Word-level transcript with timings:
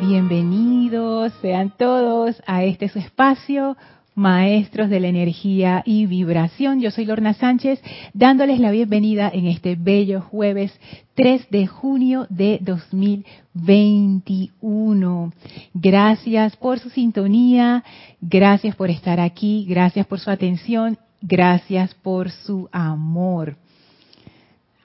Bienvenidos 0.00 1.32
sean 1.40 1.72
todos 1.74 2.42
a 2.46 2.64
este 2.64 2.90
su 2.90 2.98
espacio, 2.98 3.78
Maestros 4.14 4.90
de 4.90 5.00
la 5.00 5.08
Energía 5.08 5.82
y 5.86 6.04
Vibración. 6.04 6.82
Yo 6.82 6.90
soy 6.90 7.06
Lorna 7.06 7.32
Sánchez, 7.32 7.82
dándoles 8.12 8.60
la 8.60 8.72
bienvenida 8.72 9.30
en 9.32 9.46
este 9.46 9.74
bello 9.74 10.20
jueves 10.20 10.78
3 11.14 11.48
de 11.48 11.66
junio 11.66 12.26
de 12.28 12.58
2021. 12.60 15.32
Gracias 15.72 16.56
por 16.56 16.78
su 16.78 16.90
sintonía, 16.90 17.82
gracias 18.20 18.76
por 18.76 18.90
estar 18.90 19.18
aquí, 19.18 19.64
gracias 19.66 20.06
por 20.06 20.20
su 20.20 20.30
atención, 20.30 20.98
gracias 21.22 21.94
por 21.94 22.30
su 22.30 22.68
amor. 22.70 23.56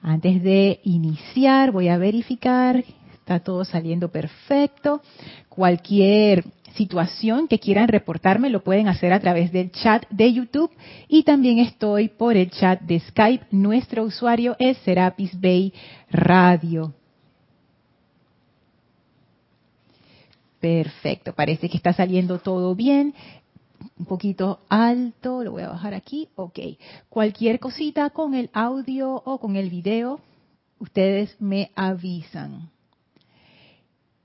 Antes 0.00 0.42
de 0.42 0.80
iniciar, 0.84 1.70
voy 1.70 1.88
a 1.88 1.98
verificar 1.98 2.82
Está 3.32 3.44
todo 3.44 3.64
saliendo 3.64 4.10
perfecto. 4.10 5.00
Cualquier 5.48 6.44
situación 6.74 7.48
que 7.48 7.58
quieran 7.58 7.88
reportarme 7.88 8.50
lo 8.50 8.62
pueden 8.62 8.88
hacer 8.88 9.10
a 9.14 9.20
través 9.20 9.50
del 9.52 9.70
chat 9.70 10.06
de 10.10 10.34
YouTube 10.34 10.70
y 11.08 11.22
también 11.22 11.58
estoy 11.58 12.08
por 12.08 12.36
el 12.36 12.50
chat 12.50 12.82
de 12.82 13.00
Skype. 13.00 13.46
Nuestro 13.50 14.04
usuario 14.04 14.54
es 14.58 14.76
Serapis 14.84 15.40
Bay 15.40 15.72
Radio. 16.10 16.92
Perfecto, 20.60 21.32
parece 21.32 21.70
que 21.70 21.78
está 21.78 21.94
saliendo 21.94 22.38
todo 22.38 22.74
bien. 22.74 23.14
Un 23.98 24.04
poquito 24.04 24.60
alto, 24.68 25.42
lo 25.42 25.52
voy 25.52 25.62
a 25.62 25.70
bajar 25.70 25.94
aquí. 25.94 26.28
Ok. 26.34 26.58
Cualquier 27.08 27.60
cosita 27.60 28.10
con 28.10 28.34
el 28.34 28.50
audio 28.52 29.14
o 29.24 29.38
con 29.40 29.56
el 29.56 29.70
video, 29.70 30.20
ustedes 30.78 31.34
me 31.40 31.70
avisan. 31.74 32.70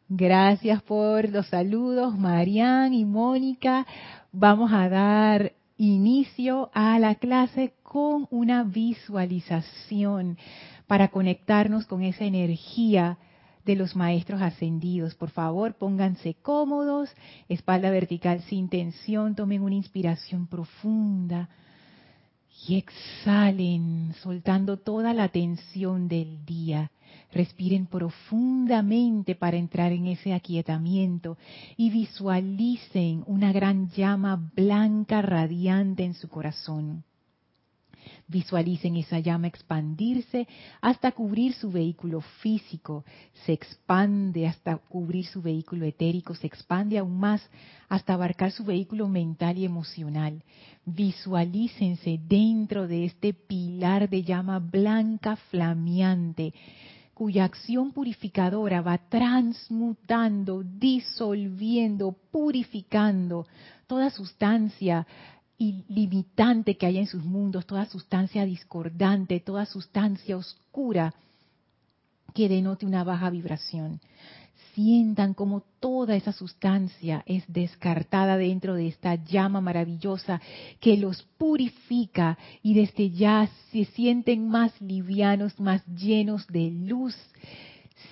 Gracias 0.09 0.81
por 0.83 1.27
los 1.27 1.47
saludos, 1.47 2.17
Marian 2.17 2.93
y 2.93 3.03
Mónica. 3.03 3.85
Vamos 4.31 4.71
a 4.71 4.87
dar 4.87 5.51
inicio 5.75 6.71
a 6.73 6.97
la 6.97 7.15
clase 7.15 7.73
con 7.83 8.25
una 8.31 8.63
visualización 8.63 10.37
para 10.87 11.09
conectarnos 11.09 11.87
con 11.87 12.03
esa 12.03 12.23
energía 12.23 13.17
de 13.65 13.75
los 13.75 13.97
maestros 13.97 14.41
ascendidos. 14.41 15.13
Por 15.13 15.29
favor, 15.29 15.73
pónganse 15.73 16.35
cómodos, 16.35 17.13
espalda 17.49 17.89
vertical 17.91 18.39
sin 18.43 18.69
tensión, 18.69 19.35
tomen 19.35 19.61
una 19.61 19.75
inspiración 19.75 20.47
profunda 20.47 21.49
y 22.65 22.75
exhalen, 22.75 24.13
soltando 24.21 24.77
toda 24.77 25.13
la 25.13 25.29
tensión 25.29 26.07
del 26.07 26.45
día. 26.45 26.91
Respiren 27.31 27.85
profundamente 27.87 29.35
para 29.35 29.57
entrar 29.57 29.91
en 29.91 30.07
ese 30.07 30.33
aquietamiento 30.33 31.37
y 31.75 31.89
visualicen 31.89 33.23
una 33.27 33.51
gran 33.51 33.89
llama 33.89 34.51
blanca 34.55 35.21
radiante 35.21 36.03
en 36.03 36.13
su 36.13 36.29
corazón. 36.29 37.03
Visualicen 38.27 38.95
esa 38.97 39.19
llama 39.19 39.47
expandirse 39.47 40.47
hasta 40.81 41.11
cubrir 41.11 41.53
su 41.53 41.71
vehículo 41.71 42.21
físico, 42.41 43.05
se 43.45 43.53
expande 43.53 44.47
hasta 44.47 44.77
cubrir 44.77 45.25
su 45.25 45.41
vehículo 45.41 45.85
etérico, 45.85 46.35
se 46.35 46.47
expande 46.47 46.97
aún 46.97 47.17
más 47.19 47.41
hasta 47.89 48.13
abarcar 48.13 48.51
su 48.51 48.65
vehículo 48.65 49.07
mental 49.07 49.57
y 49.57 49.65
emocional. 49.65 50.43
Visualícense 50.89 52.17
dentro 52.29 52.87
de 52.87 53.03
este 53.03 53.33
pilar 53.33 54.07
de 54.07 54.23
llama 54.23 54.59
blanca 54.59 55.35
flameante 55.35 56.53
cuya 57.13 57.43
acción 57.43 57.91
purificadora 57.91 58.81
va 58.81 58.97
transmutando, 58.97 60.63
disolviendo, 60.63 62.15
purificando 62.31 63.47
toda 63.85 64.09
sustancia 64.11 65.05
ilimitante 65.57 66.77
que 66.77 66.85
hay 66.85 66.99
en 66.99 67.07
sus 67.07 67.25
mundos, 67.25 67.65
toda 67.65 67.85
sustancia 67.87 68.45
discordante, 68.45 69.41
toda 69.41 69.65
sustancia 69.65 70.37
oscura 70.37 71.13
que 72.33 72.47
denote 72.47 72.85
una 72.85 73.03
baja 73.03 73.29
vibración 73.29 73.99
sientan 74.77 75.33
como 75.33 75.63
toda 75.79 76.15
esa 76.15 76.31
sustancia 76.31 77.23
es 77.25 77.43
descartada 77.47 78.37
dentro 78.37 78.75
de 78.75 78.89
esta 78.89 79.15
llama 79.15 79.59
maravillosa 79.59 80.39
que 80.79 80.97
los 80.97 81.23
purifica 81.39 82.37
y 82.61 82.75
desde 82.75 83.09
ya 83.09 83.49
se 83.71 83.85
sienten 83.85 84.47
más 84.47 84.79
livianos, 84.79 85.59
más 85.59 85.83
llenos 85.87 86.45
de 86.45 86.69
luz. 86.69 87.15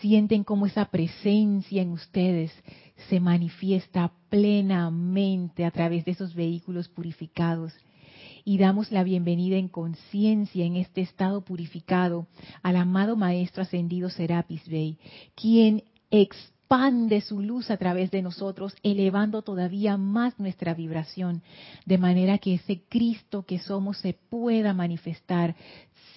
Sienten 0.02 0.44
como 0.44 0.66
esa 0.66 0.86
presencia 0.86 1.84
en 1.84 1.92
ustedes 1.92 2.52
se 3.10 3.20
manifiesta 3.20 4.12
plenamente 4.30 5.66
a 5.66 5.72
través 5.72 6.04
de 6.06 6.14
esos 6.14 6.34
vehículos 6.34 6.90
purificados 6.90 7.74
y 8.44 8.58
damos 8.58 8.92
la 8.92 9.04
bienvenida 9.04 9.58
en 9.58 9.68
conciencia 9.68 10.66
en 10.66 10.78
este 10.78 11.02
estado 11.02 11.42
purificado 11.42 12.26
al 12.64 12.78
amado 12.78 13.16
Maestro 13.16 13.62
Ascendido 13.62 14.10
Serapis 14.10 14.68
Bey, 14.68 14.98
quien 15.36 15.84
expande 16.66 17.22
su 17.22 17.42
luz 17.42 17.70
a 17.70 17.78
través 17.78 18.10
de 18.10 18.24
nosotros, 18.24 18.76
elevando 18.82 19.44
todavía 19.44 19.98
más 19.98 20.40
nuestra 20.40 20.74
vibración, 20.74 21.44
de 21.86 22.00
manera 22.00 22.40
que 22.40 22.56
ese 22.56 22.82
Cristo 22.90 23.44
que 23.44 23.60
somos 23.60 24.00
se 24.00 24.14
pueda 24.14 24.74
manifestar 24.74 25.56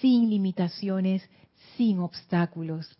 sin 0.01 0.29
limitaciones, 0.29 1.29
sin 1.77 1.99
obstáculos 1.99 2.97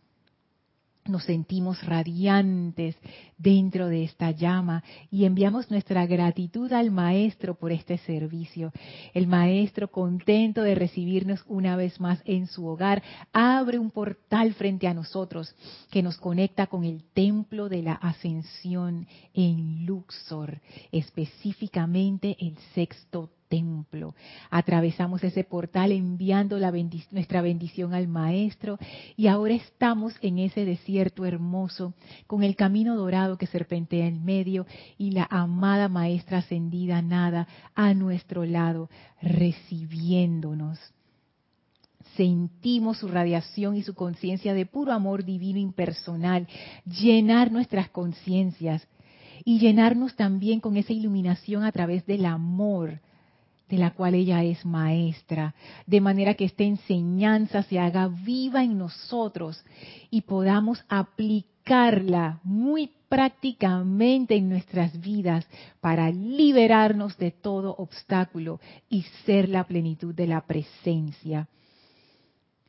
nos 1.10 1.24
sentimos 1.24 1.84
radiantes 1.84 2.96
dentro 3.38 3.88
de 3.88 4.04
esta 4.04 4.32
llama 4.32 4.84
y 5.10 5.26
enviamos 5.26 5.70
nuestra 5.72 6.06
gratitud 6.06 6.72
al 6.72 6.92
Maestro 6.92 7.56
por 7.56 7.72
este 7.72 7.98
servicio. 7.98 8.72
El 9.14 9.28
Maestro, 9.28 9.90
contento 9.90 10.62
de 10.62 10.76
recibirnos 10.76 11.44
una 11.48 11.76
vez 11.76 12.00
más 12.00 12.22
en 12.26 12.48
su 12.48 12.66
hogar, 12.66 13.02
abre 13.34 13.80
un 13.80 13.92
portal 13.92 14.54
frente 14.54 14.88
a 14.88 14.94
nosotros 14.94 15.56
que 15.92 16.04
nos 16.04 16.18
conecta 16.18 16.68
con 16.68 16.84
el 16.84 17.04
templo 17.14 17.70
de 17.70 17.84
la 17.84 17.94
ascensión 17.94 19.08
en 19.34 19.86
Luxor, 19.86 20.62
específicamente 20.92 22.38
el 22.40 22.58
sexto 22.74 23.32
templo. 23.50 24.16
Atravesamos 24.50 25.24
ese 25.24 25.44
portal 25.44 25.92
enviando 25.92 26.58
nuestra 27.12 27.42
bendición 27.42 27.94
al 27.94 28.08
Maestro 28.08 28.78
y 29.18 29.28
ahora 29.28 29.56
estamos 29.56 30.14
en 30.22 30.40
ese 30.40 30.64
desierto 30.64 31.26
hermoso 31.26 31.94
con 32.28 32.44
el 32.44 32.56
camino 32.56 32.96
dorado 32.96 33.38
que 33.38 33.48
serpentea 33.48 34.06
en 34.06 34.24
medio 34.24 34.66
y 34.98 35.12
la 35.12 35.28
amada 35.30 35.90
Maestra 35.90 36.38
ascendida 36.38 37.02
nada 37.02 37.48
a 37.76 37.94
nuestro 37.94 38.46
lado 38.46 38.90
recibiéndonos 39.22 40.80
sentimos 42.16 42.98
su 42.98 43.08
radiación 43.08 43.78
y 43.78 43.84
su 43.84 43.94
conciencia 43.94 44.54
de 44.54 44.66
puro 44.66 44.92
amor 44.92 45.24
divino 45.24 45.58
impersonal, 45.58 46.48
llenar 46.86 47.50
nuestras 47.50 47.90
conciencias 47.90 48.86
y 49.46 49.60
llenarnos 49.60 50.16
también 50.16 50.60
con 50.60 50.76
esa 50.76 50.92
iluminación 50.92 51.64
a 51.64 51.72
través 51.72 52.06
del 52.06 52.26
amor, 52.26 53.00
de 53.70 53.78
la 53.78 53.92
cual 53.92 54.16
ella 54.16 54.44
es 54.44 54.66
maestra, 54.66 55.54
de 55.86 56.02
manera 56.02 56.34
que 56.34 56.46
esta 56.46 56.64
enseñanza 56.64 57.64
se 57.64 57.80
haga 57.80 58.08
viva 58.08 58.64
en 58.64 58.78
nosotros 58.78 59.64
y 60.10 60.22
podamos 60.22 60.84
aplicarla 60.90 62.40
muy 62.44 62.92
prácticamente 63.08 64.36
en 64.36 64.50
nuestras 64.50 65.00
vidas 65.00 65.48
para 65.82 66.10
liberarnos 66.10 67.18
de 67.18 67.32
todo 67.32 67.76
obstáculo 67.78 68.60
y 68.90 69.04
ser 69.26 69.50
la 69.50 69.64
plenitud 69.66 70.14
de 70.14 70.28
la 70.28 70.42
presencia. 70.42 71.48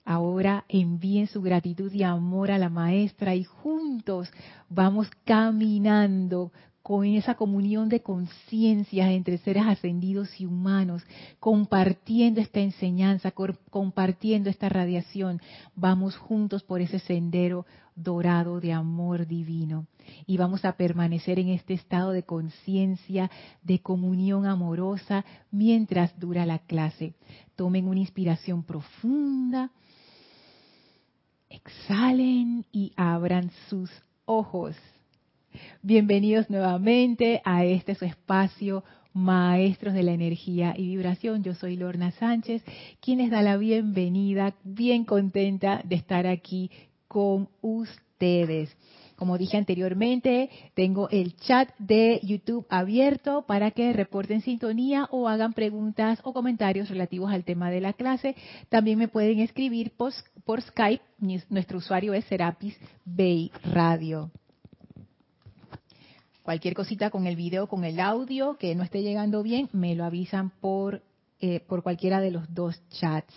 Ahora 0.04 0.64
envíen 0.68 1.28
su 1.28 1.40
gratitud 1.40 1.92
y 1.92 2.02
amor 2.02 2.50
a 2.50 2.58
la 2.58 2.68
maestra 2.68 3.34
y 3.34 3.44
juntos 3.44 4.30
vamos 4.68 5.08
caminando 5.24 6.52
con 6.82 7.04
esa 7.04 7.34
comunión 7.34 7.88
de 7.88 8.03
conciencia 8.03 9.12
entre 9.12 9.38
seres 9.38 9.65
ascendidos 9.66 10.41
y 10.41 10.47
humanos, 10.47 11.03
compartiendo 11.38 12.41
esta 12.41 12.60
enseñanza, 12.60 13.32
compartiendo 13.71 14.48
esta 14.48 14.68
radiación, 14.68 15.41
vamos 15.77 16.16
juntos 16.16 16.62
por 16.62 16.80
ese 16.80 16.98
sendero 16.98 17.66
dorado 17.94 18.60
de 18.60 18.72
amor 18.72 19.27
divino. 19.27 19.86
Y 20.27 20.38
vamos 20.38 20.65
a 20.65 20.72
permanecer 20.72 21.38
en 21.38 21.48
este 21.50 21.74
estado 21.74 22.10
de 22.12 22.22
conciencia, 22.22 23.30
de 23.62 23.80
comunión 23.80 24.47
amorosa, 24.47 25.24
mientras 25.50 26.18
dura 26.18 26.47
la 26.47 26.60
clase. 26.60 27.15
Tomen 27.56 27.86
una 27.86 28.00
inspiración 28.00 28.65
profunda, 28.65 29.71
exhalen 31.50 32.65
y 32.72 32.92
abran 32.97 33.50
sus 33.68 33.91
ojos. 34.24 34.77
Bienvenidos 35.82 36.50
nuevamente 36.50 37.41
a 37.44 37.64
este 37.64 37.94
su 37.94 38.04
espacio, 38.04 38.84
Maestros 39.12 39.94
de 39.94 40.02
la 40.02 40.12
Energía 40.12 40.74
y 40.76 40.86
Vibración. 40.88 41.42
Yo 41.42 41.54
soy 41.54 41.76
Lorna 41.76 42.10
Sánchez, 42.12 42.62
quien 43.00 43.18
les 43.18 43.30
da 43.30 43.42
la 43.42 43.56
bienvenida, 43.56 44.54
bien 44.62 45.04
contenta 45.04 45.80
de 45.84 45.97
estar 45.97 46.26
aquí 46.26 46.70
con 47.08 47.48
ustedes. 47.60 48.76
Como 49.16 49.36
dije 49.36 49.56
anteriormente, 49.56 50.48
tengo 50.74 51.08
el 51.10 51.34
chat 51.36 51.68
de 51.78 52.20
YouTube 52.22 52.66
abierto 52.70 53.44
para 53.46 53.70
que 53.70 53.92
reporten 53.92 54.42
sintonía 54.42 55.08
o 55.10 55.28
hagan 55.28 55.54
preguntas 55.54 56.20
o 56.24 56.32
comentarios 56.32 56.88
relativos 56.88 57.32
al 57.32 57.44
tema 57.44 57.70
de 57.70 57.80
la 57.80 57.94
clase. 57.94 58.36
También 58.68 58.98
me 58.98 59.08
pueden 59.08 59.41
escribir 59.41 59.92
por, 59.96 60.12
por 60.44 60.62
Skype. 60.62 61.03
Nuestro 61.48 61.78
usuario 61.78 62.14
es 62.14 62.24
Serapis 62.26 62.78
Bay 63.04 63.50
Radio 63.64 64.30
cualquier 66.42 66.75
cosita 66.75 67.10
con 67.10 67.27
el 67.27 67.37
video, 67.37 67.66
con 67.66 67.84
el 67.84 68.01
audio 68.01 68.57
que 68.59 68.75
no 68.75 68.83
esté 68.83 69.03
llegando 69.03 69.42
bien, 69.42 69.69
me 69.72 69.95
lo 69.95 70.04
avisan 70.04 70.51
por, 70.60 71.03
eh, 71.41 71.60
por 71.60 71.83
cualquiera 71.83 72.21
de 72.21 72.31
los 72.31 72.53
dos 72.54 72.81
chats. 72.91 73.34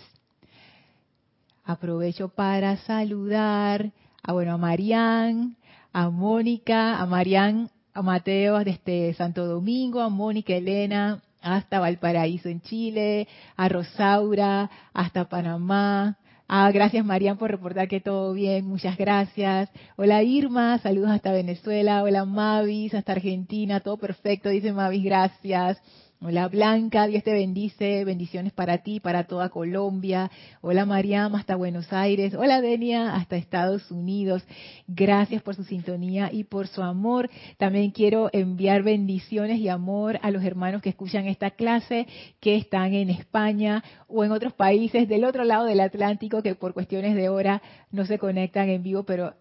Aprovecho 1.64 2.28
para 2.28 2.76
saludar 2.78 3.92
a, 4.22 4.32
bueno, 4.32 4.54
a 4.54 4.58
Marián, 4.58 5.56
a 5.92 6.10
Mónica, 6.10 7.00
a 7.00 7.06
Marián, 7.06 7.70
a 7.94 8.02
Mateo 8.02 8.58
desde 8.64 9.14
Santo 9.14 9.46
Domingo, 9.46 10.00
a 10.00 10.08
Mónica 10.08 10.54
Elena 10.54 11.22
hasta 11.44 11.78
Valparaíso 11.78 12.48
en 12.48 12.62
Chile, 12.62 13.28
a 13.56 13.68
Rosaura 13.68 14.70
hasta 14.94 15.28
Panamá, 15.28 16.16
Ah, 16.46 16.70
gracias 16.72 17.04
Marian 17.04 17.38
por 17.38 17.50
reportar 17.50 17.88
que 17.88 18.00
todo 18.00 18.32
bien, 18.34 18.66
muchas 18.66 18.98
gracias. 18.98 19.70
Hola 19.96 20.22
Irma, 20.22 20.78
saludos 20.78 21.10
hasta 21.10 21.32
Venezuela. 21.32 22.02
Hola 22.02 22.24
Mavis, 22.26 22.94
hasta 22.94 23.12
Argentina, 23.12 23.80
todo 23.80 23.96
perfecto, 23.96 24.50
dice 24.50 24.72
Mavis, 24.72 25.04
gracias. 25.04 25.80
Hola 26.26 26.48
Blanca, 26.48 27.06
Dios 27.06 27.22
te 27.22 27.34
bendice, 27.34 28.02
bendiciones 28.06 28.54
para 28.54 28.78
ti, 28.78 28.98
para 28.98 29.24
toda 29.24 29.50
Colombia. 29.50 30.30
Hola 30.62 30.86
Mariam, 30.86 31.34
hasta 31.34 31.54
Buenos 31.54 31.92
Aires. 31.92 32.32
Hola 32.32 32.62
Denia, 32.62 33.14
hasta 33.14 33.36
Estados 33.36 33.90
Unidos. 33.90 34.42
Gracias 34.86 35.42
por 35.42 35.54
su 35.54 35.64
sintonía 35.64 36.30
y 36.32 36.44
por 36.44 36.66
su 36.66 36.82
amor. 36.82 37.28
También 37.58 37.90
quiero 37.90 38.30
enviar 38.32 38.82
bendiciones 38.82 39.58
y 39.58 39.68
amor 39.68 40.18
a 40.22 40.30
los 40.30 40.42
hermanos 40.42 40.80
que 40.80 40.88
escuchan 40.88 41.26
esta 41.26 41.50
clase, 41.50 42.06
que 42.40 42.56
están 42.56 42.94
en 42.94 43.10
España 43.10 43.84
o 44.08 44.24
en 44.24 44.32
otros 44.32 44.54
países 44.54 45.06
del 45.06 45.26
otro 45.26 45.44
lado 45.44 45.66
del 45.66 45.80
Atlántico, 45.80 46.42
que 46.42 46.54
por 46.54 46.72
cuestiones 46.72 47.16
de 47.16 47.28
hora 47.28 47.60
no 47.90 48.06
se 48.06 48.18
conectan 48.18 48.70
en 48.70 48.82
vivo, 48.82 49.02
pero 49.02 49.34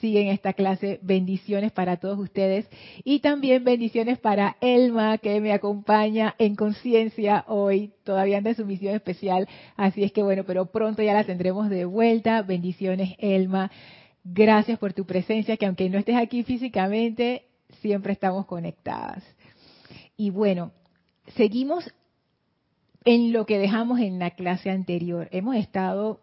siguen 0.00 0.28
esta 0.28 0.52
clase. 0.52 0.98
Bendiciones 1.02 1.72
para 1.72 1.98
todos 1.98 2.18
ustedes 2.18 2.68
y 3.04 3.20
también 3.20 3.64
bendiciones 3.64 4.18
para 4.18 4.56
Elma 4.60 5.18
que 5.18 5.40
me 5.40 5.52
acompaña 5.52 6.34
en 6.38 6.56
conciencia 6.56 7.44
hoy, 7.48 7.92
todavía 8.04 8.38
anda 8.38 8.50
en 8.50 8.56
su 8.56 8.66
misión 8.66 8.94
especial. 8.94 9.48
Así 9.76 10.04
es 10.04 10.12
que 10.12 10.22
bueno, 10.22 10.44
pero 10.44 10.66
pronto 10.66 11.02
ya 11.02 11.14
la 11.14 11.24
tendremos 11.24 11.70
de 11.70 11.84
vuelta. 11.84 12.42
Bendiciones 12.42 13.14
Elma. 13.18 13.70
Gracias 14.24 14.78
por 14.78 14.92
tu 14.92 15.06
presencia, 15.06 15.56
que 15.56 15.66
aunque 15.66 15.88
no 15.88 15.98
estés 15.98 16.16
aquí 16.16 16.42
físicamente, 16.42 17.46
siempre 17.80 18.12
estamos 18.12 18.46
conectadas. 18.46 19.24
Y 20.16 20.30
bueno, 20.30 20.72
seguimos 21.36 21.90
en 23.04 23.32
lo 23.32 23.46
que 23.46 23.58
dejamos 23.58 24.00
en 24.00 24.18
la 24.18 24.32
clase 24.32 24.70
anterior. 24.70 25.28
Hemos 25.32 25.56
estado 25.56 26.20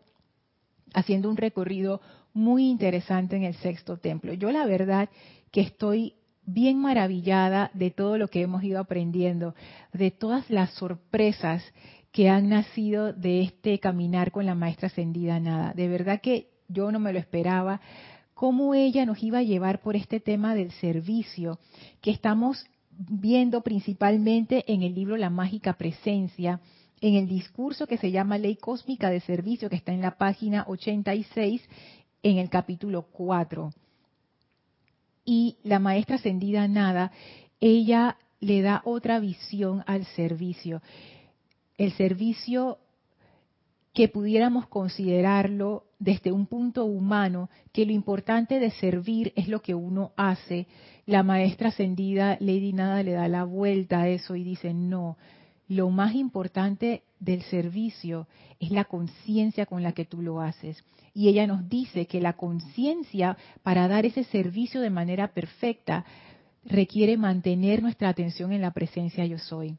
haciendo 0.94 1.30
un 1.30 1.38
recorrido 1.38 2.02
muy 2.38 2.70
interesante 2.70 3.36
en 3.36 3.44
el 3.44 3.56
sexto 3.56 3.98
templo. 3.98 4.32
Yo 4.34 4.52
la 4.52 4.66
verdad 4.66 5.10
que 5.52 5.62
estoy 5.62 6.14
bien 6.46 6.80
maravillada 6.80 7.72
de 7.74 7.92
todo 7.92 8.18
lo 8.18 8.28
que 8.30 8.42
hemos 8.42 8.64
ido 8.64 8.80
aprendiendo, 8.80 9.56
de 9.92 10.12
todas 10.12 10.50
las 10.50 10.72
sorpresas 10.72 11.64
que 12.12 12.30
han 12.30 12.50
nacido 12.50 13.12
de 13.12 13.42
este 13.42 13.80
caminar 13.80 14.32
con 14.32 14.46
la 14.46 14.56
maestra 14.56 14.88
ascendida 14.88 15.40
nada. 15.40 15.74
De 15.74 15.88
verdad 15.88 16.22
que 16.22 16.50
yo 16.70 16.92
no 16.92 17.00
me 17.00 17.12
lo 17.12 17.20
esperaba, 17.20 17.82
cómo 18.34 18.76
ella 18.76 19.06
nos 19.06 19.22
iba 19.24 19.40
a 19.40 19.44
llevar 19.44 19.82
por 19.82 19.96
este 19.96 20.20
tema 20.20 20.54
del 20.54 20.72
servicio 20.74 21.60
que 22.02 22.12
estamos 22.12 22.66
viendo 22.92 23.62
principalmente 23.62 24.64
en 24.72 24.84
el 24.84 24.94
libro 24.94 25.18
La 25.18 25.30
Mágica 25.30 25.74
Presencia, 25.74 26.62
en 27.02 27.16
el 27.16 27.28
discurso 27.28 27.88
que 27.88 27.98
se 27.98 28.12
llama 28.12 28.38
Ley 28.38 28.56
Cósmica 28.56 29.10
de 29.10 29.22
Servicio, 29.22 29.70
que 29.70 29.76
está 29.76 29.92
en 29.92 30.02
la 30.02 30.18
página 30.18 30.66
86, 30.68 31.62
en 32.24 32.38
el 32.38 32.50
capítulo 32.50 33.04
4. 33.12 33.72
Y 35.26 35.58
la 35.64 35.80
maestra 35.80 36.16
ascendida 36.16 36.68
Nada, 36.68 37.12
ella 37.60 38.18
le 38.40 38.62
da 38.62 38.82
otra 38.86 39.20
visión 39.20 39.84
al 39.88 40.06
servicio. 40.06 40.82
El 41.78 41.92
servicio 41.94 42.80
que 43.94 44.08
pudiéramos 44.08 44.68
considerarlo 44.68 45.86
desde 45.98 46.32
un 46.32 46.46
punto 46.46 46.86
humano, 46.86 47.50
que 47.74 47.86
lo 47.86 47.92
importante 47.92 48.60
de 48.60 48.70
servir 48.70 49.34
es 49.36 49.48
lo 49.48 49.62
que 49.62 49.74
uno 49.74 50.12
hace. 50.16 50.68
La 51.08 51.24
maestra 51.24 51.70
ascendida 51.70 52.38
Lady 52.40 52.74
Nada 52.74 53.02
le 53.02 53.14
da 53.14 53.28
la 53.28 53.44
vuelta 53.44 54.02
a 54.02 54.08
eso 54.08 54.36
y 54.36 54.44
dice, 54.44 54.74
no, 54.74 55.18
lo 55.68 55.90
más 55.90 56.14
importante 56.14 57.04
del 57.20 57.42
servicio 57.44 58.28
es 58.60 58.72
la 58.72 58.86
conciencia 58.86 59.66
con 59.66 59.84
la 59.84 59.92
que 59.92 60.06
tú 60.06 60.22
lo 60.22 60.42
haces. 60.42 60.84
Y 61.14 61.30
ella 61.30 61.48
nos 61.48 61.68
dice 61.68 62.06
que 62.06 62.22
la 62.22 62.34
conciencia 62.34 63.38
para 63.64 63.88
dar 63.88 64.06
ese 64.06 64.24
servicio 64.24 64.82
de 64.82 64.90
manera 64.90 65.30
perfecta 65.30 66.06
requiere 66.64 67.18
mantener 67.18 67.82
nuestra 67.82 68.10
atención 68.10 68.52
en 68.52 68.62
la 68.62 68.72
presencia 68.72 69.26
yo 69.26 69.40
soy. 69.40 69.78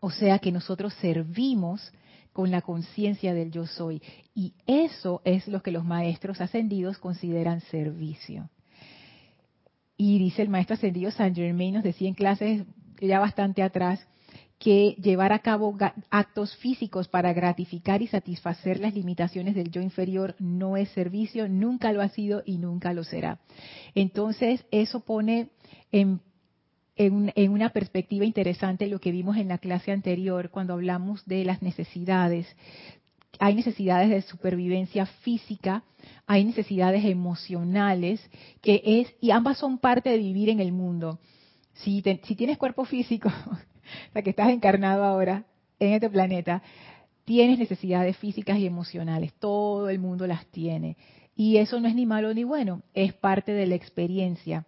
O 0.00 0.10
sea 0.10 0.38
que 0.38 0.52
nosotros 0.52 0.92
servimos 0.94 1.92
con 2.32 2.50
la 2.50 2.60
conciencia 2.60 3.32
del 3.32 3.50
yo 3.50 3.66
soy. 3.66 4.02
Y 4.34 4.52
eso 4.66 5.22
es 5.24 5.48
lo 5.48 5.62
que 5.62 5.70
los 5.70 5.84
maestros 5.84 6.40
ascendidos 6.42 6.98
consideran 6.98 7.62
servicio. 7.62 8.50
Y 9.96 10.18
dice 10.18 10.42
el 10.42 10.50
maestro 10.50 10.74
ascendido 10.74 11.10
San 11.10 11.34
Germain, 11.34 11.74
nos 11.74 11.82
decía 11.82 12.08
en 12.08 12.14
clases 12.14 12.66
ya 13.00 13.18
bastante 13.20 13.62
atrás, 13.62 14.06
que 14.58 14.96
llevar 15.02 15.32
a 15.32 15.40
cabo 15.40 15.76
actos 16.10 16.56
físicos 16.56 17.08
para 17.08 17.32
gratificar 17.32 18.00
y 18.00 18.06
satisfacer 18.06 18.80
las 18.80 18.94
limitaciones 18.94 19.54
del 19.54 19.70
yo 19.70 19.82
inferior 19.82 20.34
no 20.38 20.76
es 20.76 20.88
servicio, 20.90 21.48
nunca 21.48 21.92
lo 21.92 22.00
ha 22.00 22.08
sido 22.08 22.42
y 22.46 22.58
nunca 22.58 22.94
lo 22.94 23.04
será. 23.04 23.38
Entonces, 23.94 24.64
eso 24.70 25.00
pone 25.00 25.50
en, 25.92 26.20
una 27.50 27.68
perspectiva 27.70 28.24
interesante 28.24 28.86
lo 28.86 28.98
que 28.98 29.12
vimos 29.12 29.36
en 29.36 29.48
la 29.48 29.58
clase 29.58 29.92
anterior 29.92 30.50
cuando 30.50 30.72
hablamos 30.72 31.26
de 31.26 31.44
las 31.44 31.60
necesidades. 31.60 32.46
Hay 33.38 33.54
necesidades 33.54 34.08
de 34.08 34.22
supervivencia 34.22 35.04
física, 35.04 35.84
hay 36.26 36.44
necesidades 36.44 37.04
emocionales, 37.04 38.22
que 38.62 38.80
es, 38.82 39.14
y 39.20 39.32
ambas 39.32 39.58
son 39.58 39.76
parte 39.76 40.08
de 40.08 40.16
vivir 40.16 40.48
en 40.48 40.60
el 40.60 40.72
mundo. 40.72 41.20
Si 41.74 42.00
tienes 42.00 42.56
cuerpo 42.56 42.86
físico, 42.86 43.30
o 44.10 44.12
sea, 44.12 44.22
que 44.22 44.30
estás 44.30 44.50
encarnado 44.50 45.04
ahora 45.04 45.44
en 45.78 45.92
este 45.92 46.08
planeta, 46.10 46.62
tienes 47.24 47.58
necesidades 47.58 48.16
físicas 48.16 48.58
y 48.58 48.66
emocionales. 48.66 49.32
Todo 49.34 49.88
el 49.90 49.98
mundo 49.98 50.26
las 50.26 50.46
tiene. 50.46 50.96
Y 51.34 51.58
eso 51.58 51.78
no 51.80 51.88
es 51.88 51.94
ni 51.94 52.06
malo 52.06 52.32
ni 52.32 52.44
bueno, 52.44 52.82
es 52.94 53.12
parte 53.12 53.52
de 53.52 53.66
la 53.66 53.74
experiencia. 53.74 54.64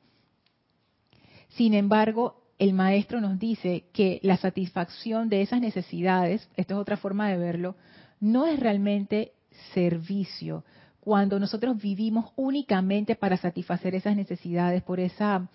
Sin 1.48 1.72
embargo, 1.72 2.42
el 2.58 2.75
maestro 2.75 3.20
nos 3.20 3.38
dice 3.38 3.84
que 3.92 4.20
la 4.22 4.37
satisfacción 4.37 5.28
de 5.28 5.42
esas 5.42 5.60
necesidades, 5.60 6.48
esto 6.56 6.75
es 6.75 6.80
otra 6.80 6.96
forma 6.96 7.30
de 7.30 7.38
verlo, 7.38 7.76
no 8.20 8.46
es 8.46 8.60
realmente 8.60 9.32
servicio. 9.72 10.64
Cuando 11.00 11.38
nosotros 11.38 11.80
vivimos 11.80 12.32
únicamente 12.37 13.14
para 13.14 13.37
satisfacer 13.37 13.94
esas 13.94 14.16
necesidades 14.16 14.82
por 14.82 15.00
esa 15.00 15.48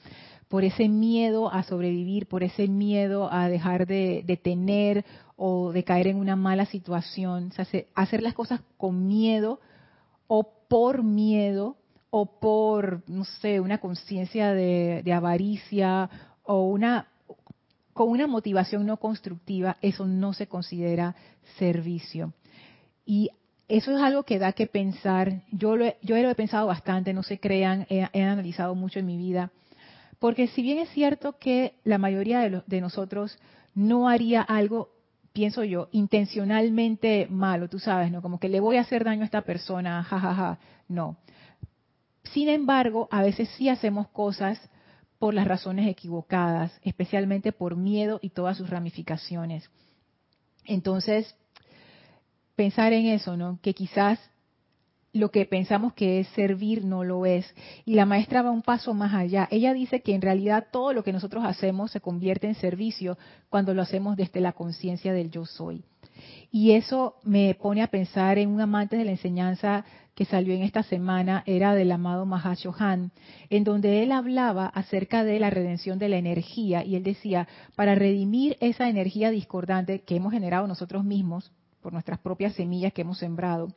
por 0.53 0.63
ese 0.63 0.87
miedo 0.87 1.51
a 1.51 1.63
sobrevivir, 1.63 2.27
por 2.27 2.43
ese 2.43 2.67
miedo 2.67 3.27
a 3.33 3.49
dejar 3.49 3.87
de, 3.87 4.39
tener 4.43 5.03
o 5.35 5.71
de 5.71 5.83
caer 5.83 6.05
en 6.05 6.17
una 6.17 6.35
mala 6.35 6.67
situación, 6.67 7.51
hacer 7.95 8.21
las 8.21 8.35
cosas 8.35 8.61
con 8.77 9.07
miedo 9.07 9.59
o 10.27 10.67
por 10.69 11.01
miedo 11.01 11.75
o 12.11 12.39
por, 12.39 13.01
no 13.07 13.25
sé, 13.25 13.61
una 13.61 13.79
conciencia 13.79 14.53
de, 14.53 15.11
avaricia 15.11 16.07
o 16.43 16.67
una 16.67 17.07
con 17.93 18.09
una 18.09 18.27
motivación 18.27 18.85
no 18.85 18.97
constructiva, 18.97 19.77
eso 19.81 20.05
no 20.05 20.33
se 20.33 20.45
considera 20.45 21.15
servicio. 21.57 22.31
Y 23.07 23.31
eso 23.67 23.91
es 23.91 24.03
algo 24.03 24.21
que 24.21 24.37
da 24.37 24.53
que 24.53 24.67
pensar. 24.67 25.41
Yo 25.51 25.75
lo 25.75 25.85
he, 25.85 25.97
yo 26.03 26.15
lo 26.15 26.29
he 26.29 26.35
pensado 26.35 26.67
bastante, 26.67 27.11
no 27.11 27.23
se 27.23 27.39
crean, 27.39 27.87
he 27.89 28.21
analizado 28.21 28.75
mucho 28.75 28.99
en 28.99 29.07
mi 29.07 29.17
vida. 29.17 29.51
Porque 30.23 30.47
si 30.47 30.61
bien 30.61 30.77
es 30.77 30.87
cierto 30.91 31.37
que 31.37 31.73
la 31.83 31.97
mayoría 31.97 32.63
de, 32.65 32.79
nosotros 32.79 33.37
no 33.75 34.07
haría 34.07 34.41
algo, 34.41 34.87
pienso 35.33 35.65
yo, 35.65 35.89
intencionalmente 35.91 37.27
malo, 37.29 37.67
tú 37.67 37.77
sabes, 37.77 38.09
¿no? 38.09 38.21
Como 38.21 38.39
que 38.39 38.47
le 38.47 38.61
voy 38.61 38.77
a 38.77 38.83
hacer 38.83 39.03
daño 39.03 39.23
a 39.23 39.25
esta 39.25 39.41
persona, 39.41 40.01
jajaja, 40.01 40.33
ja, 40.33 40.55
ja. 40.55 40.59
no. 40.87 41.17
Sin 42.31 42.47
embargo, 42.47 43.09
a 43.11 43.21
veces 43.21 43.49
sí 43.57 43.67
hacemos 43.67 44.07
cosas 44.11 44.61
por 45.19 45.33
las 45.33 45.45
razones 45.45 45.89
equivocadas, 45.89 46.71
especialmente 46.83 47.51
por 47.51 47.75
miedo 47.75 48.19
y 48.21 48.29
todas 48.29 48.55
sus 48.55 48.69
ramificaciones. 48.69 49.69
Entonces, 50.63 51.35
pensar 52.55 52.93
en 52.93 53.07
eso, 53.07 53.35
¿no? 53.35 53.59
Que 53.61 53.73
quizás 53.73 54.21
lo 55.13 55.29
que 55.29 55.45
pensamos 55.45 55.93
que 55.93 56.19
es 56.19 56.27
servir 56.29 56.83
no 56.83 57.03
lo 57.03 57.25
es. 57.25 57.45
Y 57.85 57.93
la 57.93 58.05
maestra 58.05 58.41
va 58.41 58.51
un 58.51 58.63
paso 58.63 58.93
más 58.93 59.13
allá. 59.13 59.47
Ella 59.51 59.73
dice 59.73 60.01
que 60.01 60.15
en 60.15 60.21
realidad 60.21 60.67
todo 60.71 60.91
lo 60.91 61.03
que 61.03 61.13
nosotros 61.13 61.45
hacemos 61.45 61.91
se 61.91 62.01
convierte 62.01 62.47
en 62.47 62.55
servicio 62.55 63.17
cuando 63.49 63.73
lo 63.73 63.83
hacemos 63.83 64.17
desde 64.17 64.41
la 64.41 64.53
conciencia 64.53 65.13
del 65.13 65.29
yo 65.29 65.45
soy. 65.45 65.83
Y 66.51 66.71
eso 66.71 67.15
me 67.23 67.55
pone 67.55 67.81
a 67.81 67.87
pensar 67.87 68.37
en 68.37 68.49
un 68.49 68.61
amante 68.61 68.95
de 68.95 69.05
la 69.05 69.11
enseñanza 69.11 69.85
que 70.15 70.25
salió 70.25 70.53
en 70.53 70.61
esta 70.61 70.83
semana, 70.83 71.43
era 71.47 71.73
del 71.73 71.91
amado 71.91 72.25
Mahashohan, 72.25 73.11
en 73.49 73.63
donde 73.63 74.03
él 74.03 74.11
hablaba 74.11 74.67
acerca 74.67 75.23
de 75.23 75.39
la 75.39 75.49
redención 75.49 75.97
de 75.97 76.09
la 76.09 76.17
energía 76.17 76.83
y 76.83 76.95
él 76.95 77.03
decía, 77.03 77.47
para 77.75 77.95
redimir 77.95 78.55
esa 78.59 78.89
energía 78.89 79.31
discordante 79.31 80.01
que 80.01 80.15
hemos 80.15 80.31
generado 80.31 80.67
nosotros 80.67 81.03
mismos 81.03 81.51
por 81.81 81.93
nuestras 81.93 82.19
propias 82.19 82.53
semillas 82.53 82.93
que 82.93 83.01
hemos 83.01 83.17
sembrado, 83.17 83.73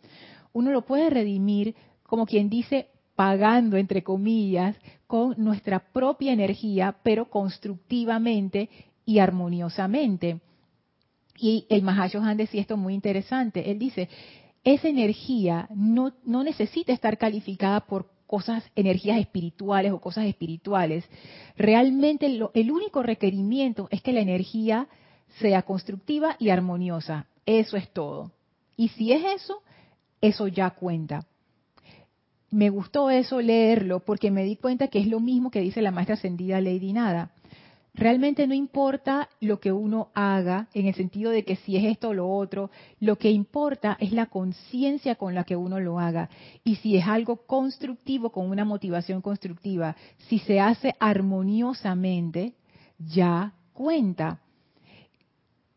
uno 0.57 0.71
lo 0.71 0.87
puede 0.87 1.11
redimir 1.11 1.75
como 2.03 2.25
quien 2.25 2.49
dice 2.49 2.89
pagando 3.15 3.77
entre 3.77 4.03
comillas 4.03 4.75
con 5.07 5.35
nuestra 5.37 5.81
propia 5.93 6.33
energía, 6.33 6.97
pero 7.03 7.29
constructivamente 7.29 8.71
y 9.05 9.19
armoniosamente. 9.19 10.41
Y 11.39 11.67
el 11.69 11.83
Mahashohan 11.83 12.39
decía 12.39 12.63
esto 12.63 12.79
muy 12.79 12.95
interesante. 12.95 13.71
Él 13.71 13.79
dice, 13.79 14.09
esa 14.65 14.89
energía 14.89 15.69
no, 15.75 16.15
no 16.25 16.43
necesita 16.43 16.95
estar 16.95 17.19
calificada 17.19 17.81
por 17.81 18.09
cosas, 18.27 18.65
energías 18.75 19.21
espirituales 19.21 19.93
o 19.93 20.01
cosas 20.01 20.25
espirituales. 20.25 21.05
Realmente 21.59 22.25
el 22.55 22.71
único 22.71 23.03
requerimiento 23.03 23.89
es 23.91 24.01
que 24.01 24.15
la 24.15 24.21
energía 24.21 24.89
sea 25.39 25.63
constructiva 25.63 26.37
y 26.39 26.49
armoniosa. 26.49 27.27
Eso 27.45 27.77
es 27.77 27.91
todo. 27.93 28.33
Y 28.75 28.89
si 28.89 29.13
es 29.13 29.23
eso, 29.43 29.63
eso 30.27 30.49
ya 30.49 30.71
cuenta. 30.71 31.27
Me 32.51 32.71
gustó 32.71 33.11
eso 33.11 33.41
leerlo 33.41 34.01
porque 34.01 34.31
me 34.31 34.45
di 34.45 34.57
cuenta 34.57 34.89
que 34.89 35.01
es 35.01 35.07
lo 35.07 35.21
mismo 35.21 35.51
que 35.51 35.61
dice 35.61 35.83
la 35.83 35.91
maestra 35.91 36.15
ascendida 36.15 36.61
Lady 36.61 36.93
Nada. 36.93 37.33
Realmente 37.97 38.47
no 38.47 38.53
importa 38.53 39.31
lo 39.41 39.59
que 39.59 39.73
uno 39.73 40.11
haga 40.15 40.69
en 40.75 40.87
el 40.87 40.95
sentido 40.95 41.31
de 41.31 41.45
que 41.45 41.57
si 41.57 41.77
es 41.77 41.85
esto 41.85 42.11
o 42.11 42.15
lo 42.15 42.29
otro, 42.29 42.71
lo 43.01 43.17
que 43.17 43.31
importa 43.31 43.97
es 43.99 44.13
la 44.13 44.27
conciencia 44.27 45.15
con 45.15 45.35
la 45.35 45.45
que 45.45 45.57
uno 45.57 45.81
lo 45.81 45.99
haga. 45.99 46.29
Y 46.63 46.77
si 46.77 46.97
es 46.97 47.07
algo 47.07 47.47
constructivo, 47.47 48.31
con 48.31 48.51
una 48.51 48.67
motivación 48.67 49.23
constructiva, 49.23 49.97
si 50.29 50.39
se 50.41 50.61
hace 50.61 50.95
armoniosamente, 51.01 52.53
ya 52.99 53.55
cuenta. 53.73 54.41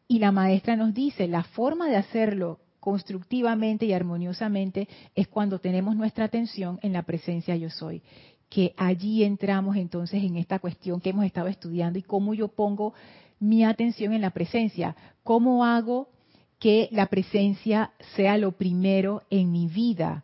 Y 0.09 0.19
la 0.19 0.33
maestra 0.33 0.75
nos 0.75 0.93
dice, 0.93 1.25
la 1.29 1.43
forma 1.43 1.87
de 1.87 1.95
hacerlo 1.95 2.59
constructivamente 2.79 3.85
y 3.85 3.93
armoniosamente 3.93 4.87
es 5.15 5.27
cuando 5.27 5.59
tenemos 5.59 5.95
nuestra 5.95 6.25
atención 6.25 6.79
en 6.81 6.93
la 6.93 7.03
presencia 7.03 7.55
yo 7.55 7.69
soy. 7.69 8.01
Que 8.49 8.73
allí 8.77 9.23
entramos 9.23 9.75
entonces 9.75 10.23
en 10.23 10.37
esta 10.37 10.59
cuestión 10.59 11.01
que 11.01 11.11
hemos 11.11 11.25
estado 11.25 11.47
estudiando 11.47 11.99
y 11.99 12.03
cómo 12.03 12.33
yo 12.33 12.47
pongo 12.47 12.93
mi 13.39 13.63
atención 13.63 14.13
en 14.13 14.21
la 14.21 14.31
presencia. 14.31 14.95
¿Cómo 15.23 15.65
hago 15.65 16.09
que 16.59 16.89
la 16.91 17.05
presencia 17.07 17.91
sea 18.15 18.37
lo 18.37 18.53
primero 18.53 19.23
en 19.29 19.51
mi 19.51 19.67
vida? 19.67 20.23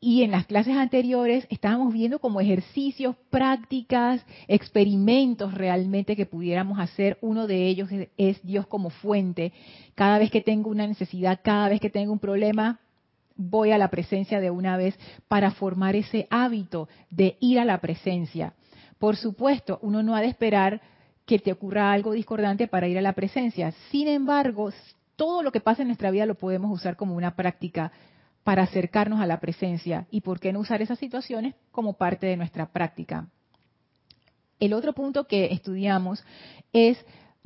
Y 0.00 0.22
en 0.22 0.30
las 0.30 0.46
clases 0.46 0.76
anteriores 0.76 1.46
estábamos 1.50 1.92
viendo 1.92 2.20
como 2.20 2.40
ejercicios, 2.40 3.16
prácticas, 3.30 4.24
experimentos 4.46 5.54
realmente 5.54 6.14
que 6.14 6.26
pudiéramos 6.26 6.78
hacer. 6.78 7.18
Uno 7.20 7.48
de 7.48 7.66
ellos 7.66 7.90
es 8.16 8.40
Dios 8.44 8.66
como 8.68 8.90
fuente. 8.90 9.52
Cada 9.96 10.18
vez 10.18 10.30
que 10.30 10.40
tengo 10.40 10.70
una 10.70 10.86
necesidad, 10.86 11.40
cada 11.42 11.68
vez 11.68 11.80
que 11.80 11.90
tengo 11.90 12.12
un 12.12 12.20
problema, 12.20 12.78
voy 13.34 13.72
a 13.72 13.78
la 13.78 13.88
presencia 13.88 14.40
de 14.40 14.50
una 14.50 14.76
vez 14.76 14.96
para 15.26 15.50
formar 15.50 15.96
ese 15.96 16.28
hábito 16.30 16.88
de 17.10 17.36
ir 17.40 17.58
a 17.58 17.64
la 17.64 17.78
presencia. 17.80 18.52
Por 18.98 19.16
supuesto, 19.16 19.80
uno 19.82 20.04
no 20.04 20.14
ha 20.14 20.20
de 20.20 20.28
esperar 20.28 20.80
que 21.26 21.40
te 21.40 21.52
ocurra 21.52 21.92
algo 21.92 22.12
discordante 22.12 22.68
para 22.68 22.86
ir 22.86 22.98
a 22.98 23.02
la 23.02 23.12
presencia. 23.14 23.72
Sin 23.90 24.06
embargo, 24.06 24.70
todo 25.16 25.42
lo 25.42 25.50
que 25.50 25.60
pasa 25.60 25.82
en 25.82 25.88
nuestra 25.88 26.10
vida 26.12 26.24
lo 26.24 26.36
podemos 26.36 26.70
usar 26.70 26.96
como 26.96 27.14
una 27.14 27.34
práctica 27.34 27.92
para 28.48 28.62
acercarnos 28.62 29.20
a 29.20 29.26
la 29.26 29.40
presencia 29.40 30.06
y 30.10 30.22
por 30.22 30.40
qué 30.40 30.54
no 30.54 30.60
usar 30.60 30.80
esas 30.80 30.98
situaciones 30.98 31.54
como 31.70 31.98
parte 31.98 32.24
de 32.24 32.38
nuestra 32.38 32.72
práctica. 32.72 33.28
El 34.58 34.72
otro 34.72 34.94
punto 34.94 35.26
que 35.26 35.52
estudiamos 35.52 36.24
es 36.72 36.96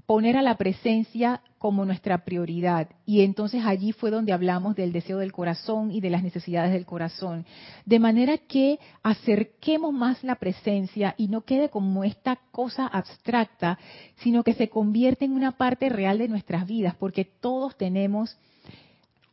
poner 0.06 0.36
a 0.36 0.42
la 0.42 0.56
presencia 0.56 1.42
como 1.58 1.84
nuestra 1.84 2.24
prioridad. 2.24 2.88
Y 3.04 3.22
entonces 3.22 3.64
allí 3.64 3.90
fue 3.90 4.12
donde 4.12 4.32
hablamos 4.32 4.76
del 4.76 4.92
deseo 4.92 5.18
del 5.18 5.32
corazón 5.32 5.90
y 5.90 6.00
de 6.00 6.10
las 6.10 6.22
necesidades 6.22 6.72
del 6.72 6.86
corazón. 6.86 7.46
De 7.84 7.98
manera 7.98 8.38
que 8.38 8.78
acerquemos 9.02 9.92
más 9.92 10.22
la 10.22 10.36
presencia 10.36 11.16
y 11.18 11.26
no 11.26 11.40
quede 11.40 11.68
como 11.68 12.04
esta 12.04 12.38
cosa 12.52 12.86
abstracta, 12.86 13.76
sino 14.18 14.44
que 14.44 14.54
se 14.54 14.68
convierte 14.68 15.24
en 15.24 15.32
una 15.32 15.56
parte 15.56 15.88
real 15.88 16.18
de 16.18 16.28
nuestras 16.28 16.64
vidas, 16.64 16.94
porque 16.94 17.24
todos 17.24 17.76
tenemos 17.76 18.38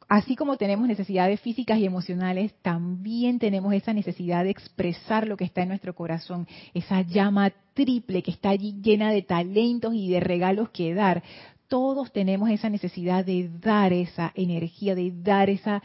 así 0.09 0.35
como 0.35 0.57
tenemos 0.57 0.87
necesidades 0.87 1.39
físicas 1.39 1.77
y 1.77 1.85
emocionales, 1.85 2.53
también 2.63 3.37
tenemos 3.37 3.73
esa 3.73 3.93
necesidad 3.93 4.43
de 4.43 4.49
expresar 4.49 5.27
lo 5.27 5.37
que 5.37 5.45
está 5.45 5.61
en 5.61 5.69
nuestro 5.69 5.93
corazón, 5.93 6.47
esa 6.73 7.01
llama 7.01 7.53
triple 7.75 8.23
que 8.23 8.31
está 8.31 8.49
allí 8.49 8.75
llena 8.81 9.11
de 9.11 9.21
talentos 9.21 9.93
y 9.93 10.09
de 10.09 10.19
regalos 10.19 10.69
que 10.71 10.95
dar. 10.95 11.23
Todos 11.67 12.11
tenemos 12.11 12.49
esa 12.49 12.69
necesidad 12.69 13.23
de 13.23 13.49
dar 13.61 13.93
esa 13.93 14.31
energía, 14.33 14.95
de 14.95 15.13
dar 15.15 15.51
esa, 15.51 15.83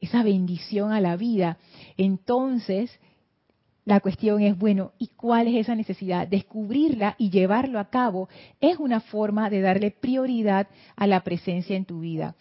esa 0.00 0.22
bendición 0.22 0.92
a 0.92 1.00
la 1.02 1.16
vida. 1.16 1.58
Entonces, 1.98 2.98
la 3.84 4.00
cuestión 4.00 4.40
es, 4.40 4.58
bueno, 4.58 4.92
¿y 4.98 5.08
cuál 5.08 5.48
es 5.48 5.54
esa 5.54 5.74
necesidad? 5.74 6.26
Descubrirla 6.26 7.14
y 7.18 7.28
llevarlo 7.28 7.78
a 7.78 7.90
cabo 7.90 8.30
es 8.58 8.78
una 8.78 9.00
forma 9.00 9.50
de 9.50 9.60
darle 9.60 9.90
prioridad 9.90 10.66
a 10.96 11.06
la 11.06 11.20
presencia 11.22 11.76
en 11.76 11.84
tu 11.84 12.00
vida. 12.00 12.34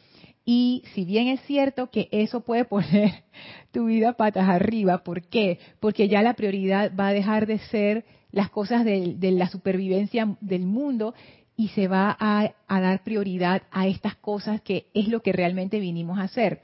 Y 0.46 0.84
si 0.94 1.06
bien 1.06 1.28
es 1.28 1.42
cierto 1.42 1.90
que 1.90 2.08
eso 2.12 2.42
puede 2.42 2.66
poner 2.66 3.24
tu 3.72 3.86
vida 3.86 4.14
patas 4.14 4.48
arriba, 4.48 5.04
¿por 5.04 5.24
qué? 5.24 5.60
Porque 5.80 6.08
ya 6.08 6.22
la 6.22 6.36
prioridad 6.36 6.92
va 6.98 7.08
a 7.08 7.14
dejar 7.14 7.48
de 7.48 7.60
ser 7.60 8.06
las 8.32 8.50
cosas 8.50 8.86
de, 8.86 9.18
la 9.20 9.48
supervivencia 9.48 10.38
del 10.42 10.66
mundo 10.66 11.16
y 11.58 11.70
se 11.70 11.88
va 11.88 12.16
a, 12.20 12.54
a, 12.68 12.82
dar 12.82 13.04
prioridad 13.04 13.64
a 13.72 13.88
estas 13.88 14.16
cosas 14.16 14.62
que 14.62 14.88
es 14.94 15.08
lo 15.08 15.22
que 15.22 15.32
realmente 15.32 15.80
vinimos 15.80 16.20
a 16.20 16.24
hacer. 16.24 16.62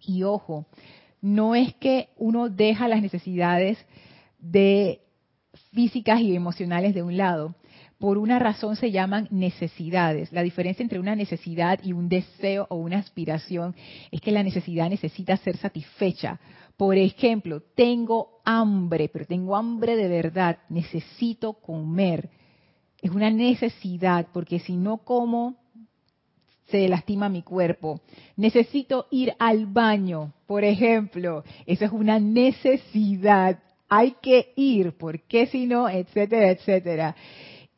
Y 0.00 0.22
ojo, 0.22 0.66
no 1.20 1.56
es 1.56 1.74
que 1.74 2.10
uno 2.16 2.48
deja 2.48 2.86
las 2.86 3.02
necesidades 3.02 3.84
de 4.38 5.00
físicas 5.72 6.20
y 6.20 6.36
emocionales 6.36 6.94
de 6.94 7.02
un 7.02 7.16
lado, 7.16 7.56
por 7.98 8.18
una 8.18 8.38
razón 8.38 8.76
se 8.76 8.90
llaman 8.90 9.26
necesidades. 9.30 10.30
La 10.32 10.42
diferencia 10.42 10.82
entre 10.82 11.00
una 11.00 11.16
necesidad 11.16 11.80
y 11.82 11.92
un 11.92 12.08
deseo 12.08 12.66
o 12.68 12.76
una 12.76 12.98
aspiración 12.98 13.74
es 14.10 14.20
que 14.20 14.32
la 14.32 14.42
necesidad 14.42 14.90
necesita 14.90 15.36
ser 15.38 15.56
satisfecha. 15.56 16.38
Por 16.76 16.98
ejemplo, 16.98 17.62
tengo 17.74 18.40
hambre, 18.44 19.08
pero 19.08 19.24
tengo 19.24 19.56
hambre 19.56 19.96
de 19.96 20.08
verdad, 20.08 20.58
necesito 20.68 21.54
comer. 21.54 22.28
Es 23.00 23.10
una 23.10 23.30
necesidad, 23.30 24.26
porque 24.32 24.58
si 24.58 24.76
no 24.76 24.98
como, 24.98 25.56
se 26.66 26.88
lastima 26.88 27.30
mi 27.30 27.42
cuerpo. 27.42 28.00
Necesito 28.36 29.06
ir 29.10 29.32
al 29.38 29.66
baño, 29.66 30.34
por 30.46 30.64
ejemplo. 30.64 31.44
Eso 31.64 31.86
es 31.86 31.92
una 31.92 32.18
necesidad. 32.18 33.58
Hay 33.88 34.16
que 34.20 34.52
ir, 34.56 34.98
porque 34.98 35.46
si 35.46 35.64
no, 35.64 35.88
etcétera, 35.88 36.50
etcétera 36.50 37.16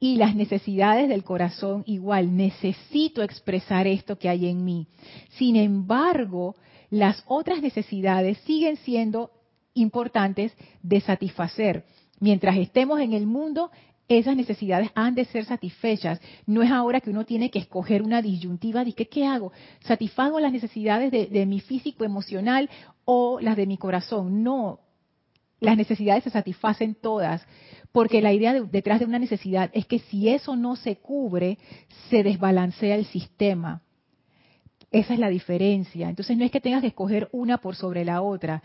y 0.01 0.17
las 0.17 0.35
necesidades 0.35 1.09
del 1.09 1.25
corazón 1.25 1.83
igual. 1.87 2.37
Necesito 2.37 3.23
expresar 3.23 3.87
esto 3.87 4.19
que 4.19 4.29
hay 4.29 4.47
en 4.47 4.65
mí. 4.65 4.87
Sin 5.31 5.57
embargo, 5.57 6.57
las 6.91 7.23
otras 7.27 7.61
necesidades 7.61 8.39
siguen 8.39 8.77
siendo 8.77 9.31
importantes 9.75 10.53
de 10.83 11.01
satisfacer. 11.01 11.85
Mientras 12.21 12.57
estemos 12.57 13.01
en 13.01 13.13
el 13.13 13.27
mundo, 13.27 13.71
esas 14.09 14.37
necesidades 14.37 14.91
han 14.95 15.15
de 15.15 15.27
ser 15.27 15.45
satisfechas. 15.45 16.21
No 16.47 16.63
es 16.63 16.71
ahora 16.71 17.01
que 17.01 17.11
uno 17.11 17.25
tiene 17.25 17.51
que 17.51 17.59
escoger 17.59 18.03
una 18.03 18.23
disyuntiva 18.23 18.85
de 18.85 18.93
¿qué 18.93 19.27
hago? 19.27 19.53
¿Satisfago 19.81 20.41
las 20.41 20.53
necesidades 20.53 21.11
de, 21.11 21.27
de 21.27 21.47
mi 21.47 21.61
físico 21.61 22.05
emocional 22.05 22.71
o 23.05 23.39
las 23.41 23.57
de 23.57 23.67
mi 23.67 23.77
corazón? 23.77 24.43
No, 24.43 24.81
las 25.61 25.77
necesidades 25.77 26.25
se 26.25 26.31
satisfacen 26.31 26.95
todas. 26.95 27.47
Porque 27.93 28.21
la 28.21 28.33
idea 28.33 28.53
detrás 28.53 29.01
de 29.01 29.07
una 29.07 29.19
necesidad 29.19 29.71
es 29.73 29.87
que 29.87 29.99
si 29.99 30.29
eso 30.29 30.57
no 30.57 30.77
se 30.77 30.97
cubre, 30.97 31.59
se 32.11 32.23
desbalancea 32.23 32.97
el 32.97 33.07
sistema. 33.07 33.83
Esa 34.91 35.15
es 35.15 35.21
la 35.21 35.29
diferencia. 35.29 36.09
Entonces 36.09 36.37
no 36.37 36.45
es 36.45 36.51
que 36.51 36.61
tengas 36.61 36.81
que 36.81 36.89
escoger 36.89 37.29
una 37.33 37.59
por 37.59 37.77
sobre 37.77 38.05
la 38.05 38.23
otra. 38.23 38.63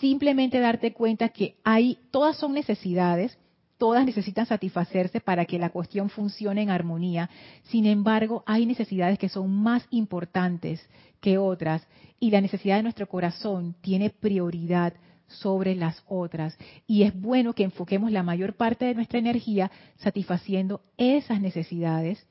Simplemente 0.00 0.58
darte 0.58 0.92
cuenta 0.92 1.28
que 1.28 1.56
hay, 1.64 1.98
todas 2.10 2.36
son 2.36 2.52
necesidades, 2.52 3.38
todas 3.78 4.04
necesitan 4.04 4.46
satisfacerse 4.46 5.20
para 5.20 5.44
que 5.44 5.58
la 5.58 5.70
cuestión 5.70 6.08
funcione 6.08 6.62
en 6.62 6.70
armonía. 6.70 7.30
Sin 7.64 7.86
embargo, 7.86 8.42
hay 8.46 8.66
necesidades 8.66 9.18
que 9.18 9.28
son 9.28 9.50
más 9.52 9.86
importantes 9.90 10.88
que 11.20 11.38
otras 11.38 11.86
y 12.18 12.30
la 12.30 12.40
necesidad 12.40 12.76
de 12.76 12.84
nuestro 12.84 13.08
corazón 13.08 13.74
tiene 13.80 14.10
prioridad 14.10 14.94
sobre 15.32 15.74
las 15.74 16.02
otras. 16.06 16.56
Y 16.86 17.02
es 17.02 17.18
bueno 17.18 17.54
que 17.54 17.64
enfoquemos 17.64 18.10
la 18.10 18.22
mayor 18.22 18.54
parte 18.54 18.84
de 18.84 18.94
nuestra 18.94 19.18
energía 19.18 19.70
satisfaciendo 19.96 20.82
esas 20.96 21.40
necesidades 21.40 22.26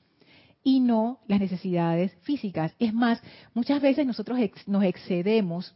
y 0.64 0.80
no 0.80 1.20
las 1.28 1.40
necesidades 1.40 2.14
físicas. 2.22 2.74
Es 2.80 2.94
más, 2.94 3.22
muchas 3.54 3.82
veces 3.82 4.06
nosotros 4.06 4.40
nos 4.68 4.84
excedemos. 4.84 5.76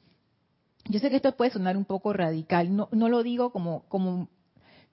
Yo 0.88 1.00
sé 1.00 1.10
que 1.10 1.16
esto 1.16 1.36
puede 1.36 1.52
sonar 1.52 1.78
un 1.78 1.86
poco 1.86 2.14
radical, 2.14 2.76
no, 2.76 2.90
no 2.92 3.10
lo 3.10 3.24
digo 3.24 3.52
como, 3.52 3.86
como, 3.88 4.30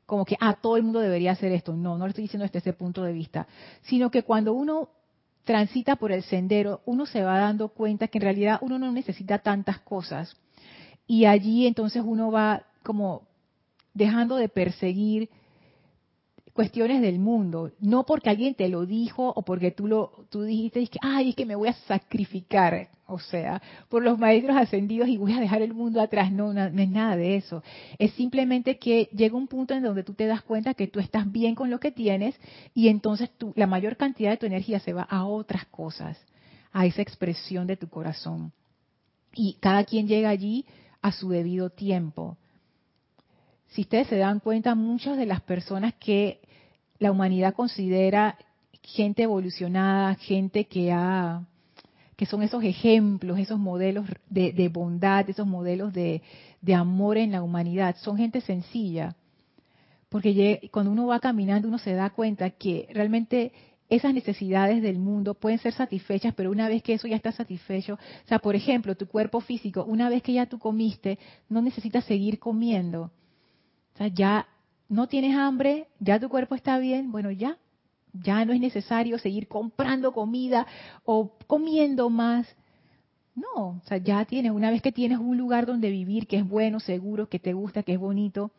como 0.07 0.25
que 0.25 0.37
a 0.41 0.49
ah, 0.49 0.59
todo 0.61 0.79
el 0.79 0.83
mundo 0.83 1.01
debería 1.01 1.33
hacer 1.33 1.53
esto, 1.53 1.75
no, 1.75 1.99
no 1.99 2.07
lo 2.07 2.11
estoy 2.11 2.23
diciendo 2.23 2.47
desde 2.47 2.61
ese 2.61 2.73
punto 2.73 3.03
de 3.03 3.13
vista, 3.13 3.47
sino 3.83 4.11
que 4.11 4.23
cuando 4.23 4.55
uno 4.55 4.89
transita 5.45 5.97
por 5.97 6.13
el 6.13 6.23
sendero, 6.23 6.81
uno 6.87 7.05
se 7.05 7.23
va 7.23 7.39
dando 7.39 7.69
cuenta 7.69 8.09
que 8.09 8.19
en 8.19 8.23
realidad 8.23 8.59
uno 8.63 8.79
no 8.79 8.91
necesita 8.93 9.39
tantas 9.39 9.81
cosas. 9.81 10.37
Y 11.07 11.25
allí 11.25 11.67
entonces 11.67 12.03
uno 12.05 12.31
va 12.31 12.65
como 12.83 13.23
dejando 13.95 14.37
de 14.37 14.49
perseguir 14.49 15.29
cuestiones 16.53 17.01
del 17.01 17.19
mundo, 17.19 17.73
no 17.81 18.05
porque 18.05 18.29
alguien 18.29 18.55
te 18.55 18.69
lo 18.69 18.85
dijo 18.85 19.33
o 19.35 19.43
porque 19.43 19.71
tú 19.71 19.87
lo 19.87 20.27
tú 20.29 20.43
dijiste 20.43 20.87
que 20.87 20.99
ay, 21.01 21.31
es 21.31 21.35
que 21.37 21.47
me 21.47 21.55
voy 21.55 21.69
a 21.69 21.73
sacrificar, 21.73 22.89
o 23.07 23.19
sea, 23.19 23.63
por 23.89 24.03
los 24.03 24.19
maestros 24.19 24.57
ascendidos 24.57 25.09
y 25.09 25.17
voy 25.17 25.33
a 25.33 25.41
dejar 25.41 25.63
el 25.63 25.73
mundo 25.73 26.01
atrás, 26.01 26.31
no, 26.31 26.53
no, 26.53 26.65
es 26.67 26.91
nada 26.91 27.17
de 27.17 27.37
eso. 27.37 27.63
Es 27.99 28.13
simplemente 28.13 28.79
que 28.79 29.09
llega 29.13 29.37
un 29.37 29.49
punto 29.49 29.73
en 29.73 29.83
donde 29.83 30.03
tú 30.03 30.13
te 30.13 30.27
das 30.27 30.43
cuenta 30.43 30.75
que 30.75 30.89
tú 30.89 31.01
estás 31.01 31.31
bien 31.31 31.55
con 31.55 31.71
lo 31.71 31.81
que 31.81 31.91
tienes 31.91 32.39
y 32.75 32.89
entonces 32.89 33.31
tú, 33.39 33.53
la 33.57 33.67
mayor 33.67 33.97
cantidad 33.97 34.31
de 34.31 34.37
tu 34.37 34.47
energía 34.47 34.79
se 34.81 34.93
va 34.93 35.03
a 35.03 35.25
otras 35.25 35.65
cosas, 35.67 36.19
a 36.71 36.85
esa 36.85 37.01
expresión 37.01 37.67
de 37.67 37.79
tu 37.79 37.89
corazón. 37.89 38.53
Y 39.35 39.55
cada 39.55 39.85
quien 39.85 40.07
llega 40.07 40.29
allí 40.29 40.67
a 41.03 41.13
su 41.13 41.29
debido 41.29 41.71
tiempo 41.71 42.39
si 43.73 43.83
ustedes 43.83 44.09
se 44.09 44.19
dan 44.19 44.41
cuenta, 44.41 44.75
muchas 44.75 45.17
de 45.17 45.25
las 45.25 45.41
personas 45.41 45.95
que 45.95 46.41
la 46.99 47.11
humanidad 47.11 47.55
considera 47.55 48.37
gente 48.83 49.23
evolucionada, 49.23 50.15
gente 50.15 50.67
que 50.67 50.93
ha 50.93 51.43
que 52.17 52.27
son 52.27 52.43
esos 52.43 52.63
ejemplos, 52.63 53.39
esos 53.39 53.59
modelos 53.59 54.07
de, 54.29 54.69
bondad, 54.69 55.29
esos 55.29 55.47
modelos 55.47 55.93
de, 55.93 56.23
amor 56.77 57.17
en 57.17 57.33
la 57.33 57.43
humanidad, 57.43 57.97
son 57.97 58.17
gente 58.17 58.41
sencilla. 58.43 59.17
Porque 60.09 60.69
cuando 60.71 60.93
uno 60.93 61.07
va 61.07 61.19
caminando 61.19 61.67
uno 61.67 61.79
se 61.79 61.95
da 61.95 62.11
cuenta 62.11 62.51
que 62.51 62.87
realmente 62.93 63.53
esas 63.95 64.15
necesidades 64.15 64.81
del 64.81 64.99
mundo 64.99 65.35
pueden 65.35 65.59
ser 65.59 65.75
satisfechas, 65.75 66.35
pero 66.35 66.51
una 66.51 66.67
vez 66.67 66.83
que 66.83 66.95
eso 66.95 67.07
ya 67.07 67.17
está 67.17 67.31
satisfecho, 67.31 67.95
o 67.95 68.27
sea, 68.27 68.39
por 68.39 68.57
ejemplo, 68.57 68.95
tu 68.95 69.07
cuerpo 69.07 69.41
físico, 69.41 69.85
una 69.85 70.09
vez 70.09 70.23
que 70.23 70.33
ya 70.33 70.47
tú 70.47 70.59
comiste, 70.59 71.19
no 71.51 71.61
necesitas 71.61 72.05
seguir 72.07 72.39
comiendo. 72.39 73.11
O 73.95 73.99
sea, 73.99 74.07
ya 74.09 74.49
no 74.89 75.09
tienes 75.09 75.37
hambre, 75.37 75.89
ya 76.01 76.19
tu 76.19 76.31
cuerpo 76.31 76.55
está 76.55 76.79
bien, 76.79 77.13
bueno, 77.13 77.31
ya, 77.31 77.59
ya 78.15 78.45
no 78.47 78.55
es 78.55 78.61
necesario 78.61 79.19
seguir 79.19 79.47
comprando 79.47 80.13
comida 80.13 80.67
o 81.05 81.37
comiendo 81.47 82.09
más. 82.09 82.47
No, 83.35 83.55
o 83.55 83.83
sea, 83.85 83.99
ya 83.99 84.25
tienes, 84.25 84.53
una 84.53 84.71
vez 84.71 84.81
que 84.81 84.93
tienes 84.93 85.19
un 85.19 85.37
lugar 85.37 85.67
donde 85.67 85.91
vivir 85.91 86.27
que 86.27 86.39
es 86.39 86.49
bueno, 86.49 86.81
seguro, 86.81 87.29
que 87.29 87.39
te 87.39 87.53
gusta, 87.53 87.83
que 87.83 87.93
es 87.93 87.99
bonito, 87.99 88.53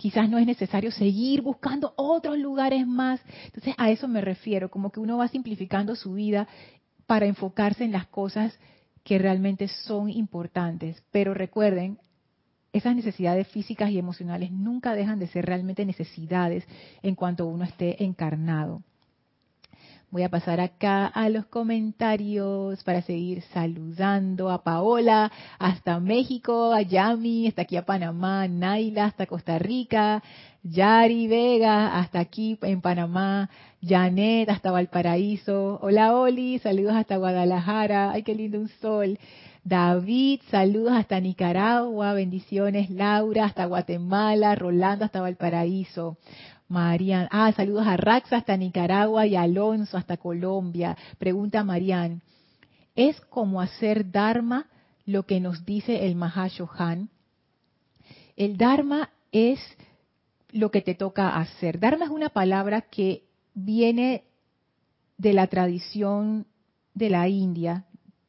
quizás 0.00 0.30
no 0.30 0.38
es 0.38 0.46
necesario 0.46 0.90
seguir 0.90 1.42
buscando 1.42 1.92
otros 1.94 2.38
lugares 2.38 2.86
más. 2.86 3.20
Entonces, 3.44 3.74
a 3.76 3.90
eso 3.90 4.08
me 4.08 4.22
refiero, 4.22 4.70
como 4.70 4.90
que 4.90 4.98
uno 4.98 5.18
va 5.18 5.28
simplificando 5.28 5.94
su 5.94 6.14
vida 6.14 6.48
para 7.04 7.26
enfocarse 7.26 7.84
en 7.84 7.92
las 7.92 8.06
cosas 8.06 8.58
que 9.04 9.18
realmente 9.18 9.68
son 9.68 10.08
importantes. 10.08 11.02
Pero 11.10 11.34
recuerden, 11.34 11.98
esas 12.72 12.96
necesidades 12.96 13.46
físicas 13.48 13.90
y 13.90 13.98
emocionales 13.98 14.50
nunca 14.50 14.94
dejan 14.94 15.18
de 15.18 15.26
ser 15.26 15.44
realmente 15.44 15.84
necesidades 15.84 16.66
en 17.02 17.14
cuanto 17.14 17.46
uno 17.46 17.64
esté 17.64 18.02
encarnado. 18.02 18.82
Voy 20.12 20.24
a 20.24 20.28
pasar 20.28 20.58
acá 20.58 21.06
a 21.06 21.28
los 21.28 21.46
comentarios 21.46 22.82
para 22.82 23.00
seguir 23.00 23.42
saludando 23.54 24.50
a 24.50 24.64
Paola 24.64 25.30
hasta 25.60 26.00
México, 26.00 26.72
a 26.72 26.82
Yami, 26.82 27.46
hasta 27.46 27.62
aquí 27.62 27.76
a 27.76 27.86
Panamá, 27.86 28.48
Naila 28.48 29.04
hasta 29.04 29.26
Costa 29.26 29.60
Rica, 29.60 30.20
Yari 30.64 31.28
Vega 31.28 31.96
hasta 31.96 32.18
aquí 32.18 32.58
en 32.62 32.80
Panamá, 32.80 33.50
Janet 33.80 34.48
hasta 34.48 34.72
Valparaíso, 34.72 35.78
hola 35.80 36.16
Oli, 36.16 36.58
saludos 36.58 36.96
hasta 36.96 37.16
Guadalajara, 37.16 38.10
ay 38.10 38.24
qué 38.24 38.34
lindo 38.34 38.58
un 38.58 38.68
sol. 38.80 39.16
David, 39.62 40.40
saludos 40.50 40.94
hasta 40.94 41.20
Nicaragua, 41.20 42.14
bendiciones. 42.14 42.90
Laura, 42.90 43.44
hasta 43.44 43.66
Guatemala, 43.66 44.56
Rolando, 44.56 45.04
hasta 45.04 45.20
Valparaíso. 45.20 46.16
Marian, 46.70 47.26
ah, 47.32 47.50
saludos 47.50 47.84
a 47.84 47.96
Raxa 47.96 48.36
hasta 48.36 48.56
Nicaragua 48.56 49.26
y 49.26 49.34
Alonso 49.34 49.96
hasta 49.96 50.16
Colombia. 50.16 50.96
Pregunta 51.18 51.64
Marian, 51.64 52.22
¿es 52.94 53.20
como 53.22 53.60
hacer 53.60 54.12
Dharma 54.12 54.68
lo 55.04 55.26
que 55.26 55.40
nos 55.40 55.66
dice 55.66 56.06
el 56.06 56.14
Mahashohan? 56.14 57.10
El 58.36 58.56
Dharma 58.56 59.10
es 59.32 59.58
lo 60.52 60.70
que 60.70 60.80
te 60.80 60.94
toca 60.94 61.36
hacer. 61.36 61.80
Dharma 61.80 62.04
es 62.04 62.12
una 62.12 62.28
palabra 62.28 62.82
que 62.82 63.24
viene 63.52 64.22
de 65.18 65.32
la 65.32 65.48
tradición 65.48 66.46
de 66.94 67.10
la 67.10 67.26
India, 67.26 67.84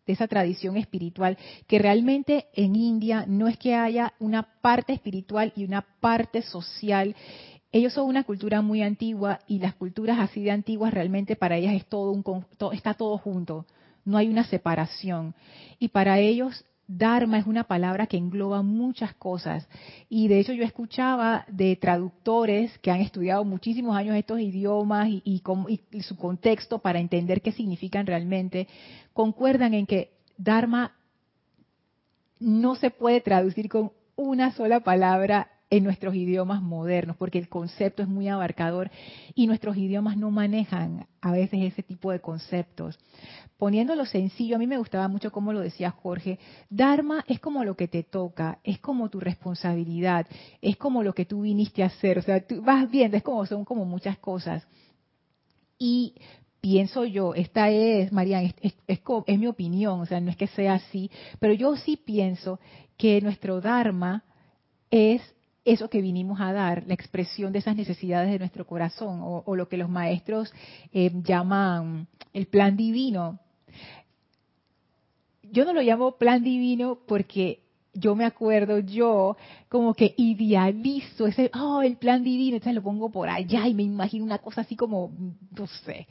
de 0.08 0.14
esa 0.14 0.28
tradición 0.28 0.78
espiritual, 0.78 1.38
que 1.68 1.78
realmente 1.78 2.48
en 2.56 2.76
India 2.76 3.26
no 3.28 3.48
es 3.48 3.58
que 3.58 3.76
haya 3.76 4.14
una 4.20 4.44
parte 4.62 4.94
espiritual 4.94 5.54
y 5.56 5.64
una 5.64 5.86
parte 6.00 6.42
social. 6.42 7.16
Ellos 7.72 7.94
son 7.94 8.08
una 8.08 8.24
cultura 8.24 8.62
muy 8.62 8.82
antigua 8.82 9.40
y 9.48 9.60
las 9.60 9.76
culturas 9.76 10.20
así 10.20 10.44
de 10.44 10.52
antiguas 10.52 10.94
realmente 10.94 11.36
para 11.36 11.56
ellas 11.56 11.74
es 11.74 11.86
todo 11.86 12.12
un 12.12 12.46
está 12.74 12.94
todo 12.94 13.18
junto, 13.18 13.66
no 14.04 14.18
hay 14.18 14.28
una 14.28 14.44
separación. 14.44 15.34
Y 15.80 15.90
para 15.90 16.20
ellos 16.20 16.66
Dharma 16.98 17.38
es 17.38 17.48
una 17.48 17.64
palabra 17.64 18.08
que 18.08 18.18
engloba 18.18 18.62
muchas 18.64 19.14
cosas. 19.16 19.68
Y 20.10 20.28
de 20.28 20.40
hecho 20.40 20.52
yo 20.52 20.64
escuchaba 20.64 21.46
de 21.48 21.76
traductores 21.78 22.78
que 22.80 22.92
han 22.92 23.00
estudiado 23.00 23.46
muchísimos 23.46 23.96
años 23.96 24.18
estos 24.18 24.42
idiomas 24.42 25.08
y, 25.10 25.42
su 26.02 26.18
contexto 26.18 26.80
para 26.80 27.00
entender 27.00 27.42
qué 27.42 27.54
significan 27.54 28.06
realmente, 28.06 28.68
concuerdan 29.14 29.74
en 29.74 29.86
que 29.86 30.12
Dharma 30.38 30.94
no 32.40 32.76
se 32.76 32.90
puede 32.90 33.22
traducir 33.22 33.70
con 33.70 33.92
una 34.18 34.52
sola 34.52 34.82
palabra 34.82 35.50
en 35.72 35.86
nuestros 35.86 36.14
idiomas 36.14 36.62
modernos, 36.62 37.16
porque 37.16 37.40
el 37.40 37.48
concepto 37.48 38.04
es 38.04 38.10
muy 38.10 38.28
abarcador 38.28 38.92
y 39.34 39.48
nuestros 39.48 39.78
idiomas 39.78 40.18
no 40.18 40.30
manejan 40.30 41.08
a 41.22 41.32
veces 41.32 41.62
ese 41.64 41.82
tipo 41.82 42.12
de 42.12 42.20
conceptos. 42.20 43.00
Poniéndolo 43.58 44.06
sencillo, 44.06 44.58
a 44.58 44.60
mí 44.60 44.68
me 44.68 44.78
gustaba 44.78 45.08
mucho 45.08 45.32
como 45.32 45.54
lo 45.54 45.62
decía 45.62 45.90
Jorge, 45.90 46.40
Dharma 46.70 47.24
es 47.26 47.40
como 47.40 47.64
lo 47.64 47.78
que 47.78 47.88
te 47.88 48.04
toca, 48.04 48.60
es 48.66 48.80
como 48.80 49.10
tu 49.10 49.22
responsabilidad, 49.22 50.28
es 50.62 50.76
como 50.76 51.04
lo 51.04 51.14
que 51.14 51.26
tú 51.26 51.44
viniste 51.44 51.84
a 51.84 51.88
hacer, 51.88 52.20
o 52.20 52.22
sea, 52.22 52.46
tú 52.46 52.62
vas 52.62 52.92
viendo, 52.92 53.16
es 53.16 53.24
como 53.24 53.46
son 53.46 53.64
como 53.64 53.86
muchas 53.86 54.18
cosas. 54.18 54.68
Y 55.80 56.16
pienso 56.60 57.06
yo, 57.06 57.34
esta 57.34 57.70
es, 57.70 58.12
Marian, 58.12 58.54
es, 58.62 58.76
es, 58.88 59.40
mi 59.40 59.48
opinión, 59.48 60.02
o 60.02 60.06
sea, 60.06 60.20
no 60.20 60.32
es 60.32 60.38
que 60.38 60.48
sea 60.48 60.74
así, 60.74 61.10
pero 61.40 61.54
yo 61.54 61.78
sí 61.78 61.96
pienso 61.96 62.60
que 62.98 63.22
nuestro 63.22 63.62
Dharma 63.62 64.26
es 64.90 65.22
eso 65.64 65.90
que 65.90 66.02
vinimos 66.02 66.42
a 66.42 66.54
dar, 66.54 66.84
la 66.88 66.94
expresión 66.94 67.52
de 67.54 67.60
esas 67.60 67.76
necesidades 67.76 68.32
de 68.32 68.40
nuestro 68.40 68.66
corazón, 68.66 69.20
o, 69.22 69.56
lo 69.56 69.68
que 69.68 69.78
los 69.78 69.90
maestros 69.90 70.52
eh, 70.92 71.12
llaman 71.24 72.08
el 72.34 72.48
plan 72.48 72.76
divino. 72.76 73.40
Yo 75.44 75.66
no 75.66 75.74
lo 75.74 75.82
llamo 75.82 76.18
plan 76.18 76.44
divino 76.44 77.00
porque 77.08 77.62
yo 77.94 78.16
me 78.16 78.26
acuerdo, 78.26 78.80
yo 78.80 79.36
como 79.70 79.94
que 79.94 80.14
idealizo 80.18 81.28
ese, 81.28 81.52
oh, 81.54 81.82
el 81.82 81.98
plan 81.98 82.24
divino, 82.24 82.56
entonces 82.56 82.76
lo 82.76 82.84
pongo 82.84 83.12
por 83.12 83.30
allá 83.30 83.68
y 83.68 83.74
me 83.74 83.84
imagino 83.84 84.24
una 84.24 84.40
cosa 84.40 84.62
así 84.62 84.76
como, 84.76 85.12
no 85.52 85.68
sé, 85.86 86.08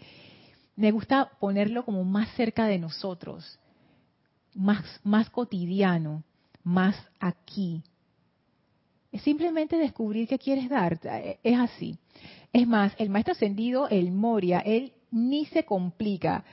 me 0.76 0.92
gusta 0.92 1.30
ponerlo 1.40 1.84
como 1.84 2.04
más 2.04 2.28
cerca 2.36 2.66
de 2.66 2.78
nosotros, 2.78 3.58
más, 4.54 4.84
más 5.04 5.30
cotidiano, 5.30 6.22
más 6.62 6.96
aquí, 7.18 7.82
simplemente 9.18 9.76
descubrir 9.76 10.28
qué 10.28 10.38
quieres 10.38 10.68
dar. 10.68 10.98
Es 11.42 11.58
así. 11.58 11.98
Es 12.52 12.66
más, 12.66 12.94
el 12.98 13.10
maestro 13.10 13.32
ascendido, 13.32 13.88
el 13.88 14.12
Moria, 14.12 14.60
él 14.60 14.92
ni 15.10 15.46
se 15.46 15.64
complica. 15.64 16.44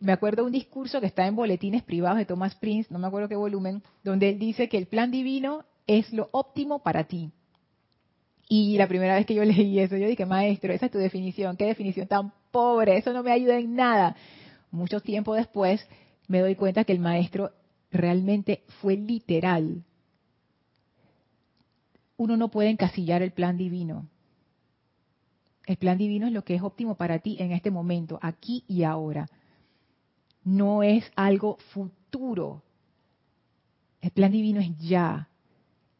Me 0.00 0.12
acuerdo 0.12 0.44
un 0.44 0.52
discurso 0.52 1.00
que 1.00 1.06
está 1.06 1.26
en 1.26 1.36
boletines 1.36 1.82
privados 1.82 2.18
de 2.18 2.26
Thomas 2.26 2.54
Prince, 2.56 2.92
no 2.92 2.98
me 2.98 3.06
acuerdo 3.06 3.28
qué 3.28 3.36
volumen, 3.36 3.82
donde 4.02 4.30
él 4.30 4.38
dice 4.38 4.68
que 4.68 4.78
el 4.78 4.86
plan 4.86 5.10
divino 5.10 5.64
es 5.86 6.12
lo 6.12 6.28
óptimo 6.32 6.82
para 6.82 7.04
ti. 7.04 7.30
Y 8.48 8.76
la 8.76 8.88
primera 8.88 9.14
vez 9.14 9.26
que 9.26 9.34
yo 9.34 9.44
leí 9.44 9.78
eso, 9.78 9.96
yo 9.96 10.06
dije, 10.06 10.26
maestro, 10.26 10.72
esa 10.72 10.86
es 10.86 10.92
tu 10.92 10.98
definición, 10.98 11.56
qué 11.56 11.66
definición 11.66 12.06
tan 12.06 12.32
pobre, 12.50 12.96
eso 12.96 13.12
no 13.12 13.22
me 13.22 13.32
ayuda 13.32 13.58
en 13.58 13.74
nada. 13.74 14.16
Mucho 14.70 15.00
tiempo 15.00 15.34
después 15.34 15.86
me 16.28 16.40
doy 16.40 16.54
cuenta 16.54 16.84
que 16.84 16.92
el 16.92 16.98
maestro 16.98 17.52
realmente 17.90 18.62
fue 18.80 18.96
literal. 18.96 19.84
Uno 22.16 22.36
no 22.36 22.48
puede 22.48 22.70
encasillar 22.70 23.22
el 23.22 23.32
plan 23.32 23.56
divino. 23.56 24.08
El 25.66 25.76
plan 25.76 25.98
divino 25.98 26.26
es 26.26 26.32
lo 26.32 26.44
que 26.44 26.54
es 26.54 26.62
óptimo 26.62 26.94
para 26.94 27.18
ti 27.18 27.36
en 27.40 27.52
este 27.52 27.70
momento, 27.70 28.18
aquí 28.22 28.64
y 28.68 28.82
ahora. 28.82 29.28
No 30.44 30.82
es 30.82 31.10
algo 31.16 31.56
futuro. 31.72 32.62
El 34.00 34.10
plan 34.10 34.32
divino 34.32 34.60
es 34.60 34.76
ya. 34.78 35.28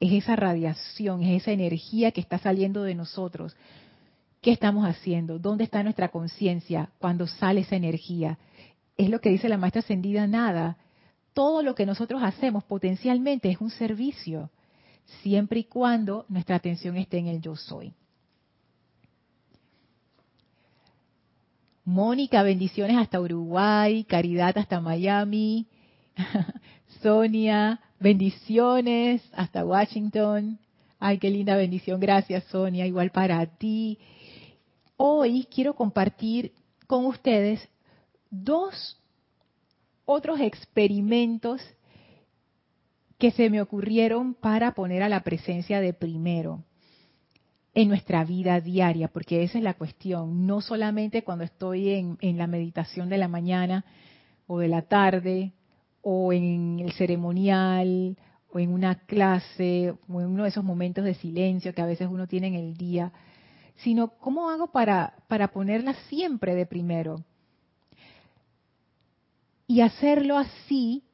Es 0.00 0.12
esa 0.12 0.36
radiación, 0.36 1.22
es 1.22 1.42
esa 1.42 1.52
energía 1.52 2.10
que 2.10 2.20
está 2.20 2.38
saliendo 2.38 2.82
de 2.82 2.94
nosotros. 2.94 3.56
¿Qué 4.42 4.52
estamos 4.52 4.84
haciendo? 4.84 5.38
¿Dónde 5.38 5.64
está 5.64 5.82
nuestra 5.82 6.10
conciencia 6.10 6.90
cuando 6.98 7.26
sale 7.26 7.60
esa 7.60 7.76
energía? 7.76 8.38
Es 8.98 9.08
lo 9.08 9.22
que 9.22 9.30
dice 9.30 9.48
la 9.48 9.56
maestra 9.56 9.80
ascendida, 9.80 10.26
nada. 10.26 10.76
Todo 11.32 11.62
lo 11.62 11.74
que 11.74 11.86
nosotros 11.86 12.22
hacemos 12.22 12.62
potencialmente 12.64 13.50
es 13.50 13.58
un 13.62 13.70
servicio, 13.70 14.50
siempre 15.22 15.60
y 15.60 15.64
cuando 15.64 16.24
nuestra 16.28 16.56
atención 16.56 16.96
esté 16.96 17.18
en 17.18 17.28
el 17.28 17.40
yo 17.40 17.56
soy. 17.56 17.92
Mónica, 21.84 22.42
bendiciones 22.42 22.96
hasta 22.96 23.20
Uruguay, 23.20 24.04
Caridad 24.04 24.56
hasta 24.56 24.80
Miami, 24.80 25.66
Sonia, 27.02 27.80
bendiciones 28.00 29.22
hasta 29.34 29.64
Washington. 29.64 30.58
Ay, 30.98 31.18
qué 31.18 31.28
linda 31.28 31.56
bendición, 31.56 32.00
gracias 32.00 32.44
Sonia, 32.44 32.86
igual 32.86 33.10
para 33.10 33.44
ti. 33.44 33.98
Hoy 34.96 35.46
quiero 35.54 35.74
compartir 35.74 36.52
con 36.86 37.04
ustedes 37.04 37.68
dos 38.30 38.98
otros 40.06 40.40
experimentos 40.40 41.60
que 43.24 43.30
se 43.30 43.48
me 43.48 43.62
ocurrieron 43.62 44.34
para 44.34 44.72
poner 44.72 45.02
a 45.02 45.08
la 45.08 45.22
presencia 45.22 45.80
de 45.80 45.94
primero 45.94 46.62
en 47.72 47.88
nuestra 47.88 48.22
vida 48.22 48.60
diaria, 48.60 49.08
porque 49.08 49.42
esa 49.42 49.56
es 49.56 49.64
la 49.64 49.72
cuestión, 49.72 50.46
no 50.46 50.60
solamente 50.60 51.24
cuando 51.24 51.42
estoy 51.42 51.88
en, 52.20 52.36
la 52.36 52.46
meditación 52.46 53.08
de 53.08 53.16
la 53.16 53.28
mañana 53.28 53.86
o 54.46 54.58
de 54.58 54.68
la 54.68 54.82
tarde, 54.82 55.54
o 56.02 56.34
en 56.34 56.80
el 56.80 56.92
ceremonial, 56.92 58.18
o 58.52 58.58
en 58.58 58.70
una 58.70 58.96
clase, 59.06 59.94
o 60.06 60.20
en 60.20 60.26
uno 60.26 60.42
de 60.42 60.50
esos 60.50 60.62
momentos 60.62 61.02
de 61.02 61.14
silencio 61.14 61.72
que 61.72 61.80
a 61.80 61.86
veces 61.86 62.08
uno 62.10 62.26
tiene 62.26 62.48
en 62.48 62.56
el 62.56 62.76
día, 62.76 63.10
sino 63.76 64.08
cómo 64.18 64.50
hago 64.50 64.66
para, 64.66 65.14
para 65.28 65.48
ponerla 65.48 65.94
siempre 66.10 66.54
de 66.54 66.66
primero. 66.66 67.24
Y 69.66 69.80
hacerlo 69.80 70.36
así 70.36 71.04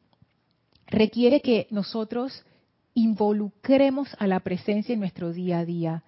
requiere 0.90 1.40
que 1.40 1.66
nosotros 1.70 2.44
involucremos 2.94 4.08
a 4.18 4.26
la 4.26 4.40
presencia 4.40 4.92
en 4.92 5.00
nuestro 5.00 5.32
día 5.32 5.60
a 5.60 5.64
día 5.64 6.04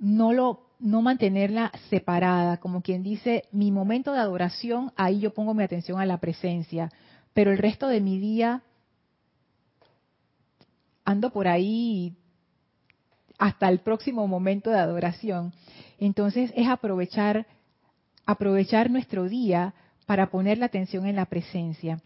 no 0.00 0.32
lo 0.32 0.70
no 0.80 1.02
mantenerla 1.02 1.70
separada, 1.90 2.56
como 2.56 2.80
quien 2.80 3.02
dice, 3.02 3.44
mi 3.52 3.70
momento 3.70 4.14
de 4.14 4.20
adoración, 4.20 4.92
ahí 4.96 5.20
yo 5.20 5.34
pongo 5.34 5.52
mi 5.52 5.62
atención 5.62 6.00
a 6.00 6.06
la 6.06 6.16
presencia, 6.16 6.90
pero 7.34 7.52
el 7.52 7.58
resto 7.58 7.86
de 7.86 8.00
mi 8.00 8.18
día 8.18 8.62
ando 11.04 11.30
por 11.30 11.48
ahí 11.48 12.16
hasta 13.38 13.68
el 13.68 13.80
próximo 13.80 14.26
momento 14.26 14.70
de 14.70 14.78
adoración. 14.78 15.52
Entonces 15.98 16.50
es 16.56 16.66
aprovechar 16.66 17.46
aprovechar 18.24 18.90
nuestro 18.90 19.28
día 19.28 19.74
para 20.06 20.30
poner 20.30 20.56
la 20.58 20.66
atención 20.66 21.06
en 21.06 21.16
la 21.16 21.26
presencia. 21.26 22.00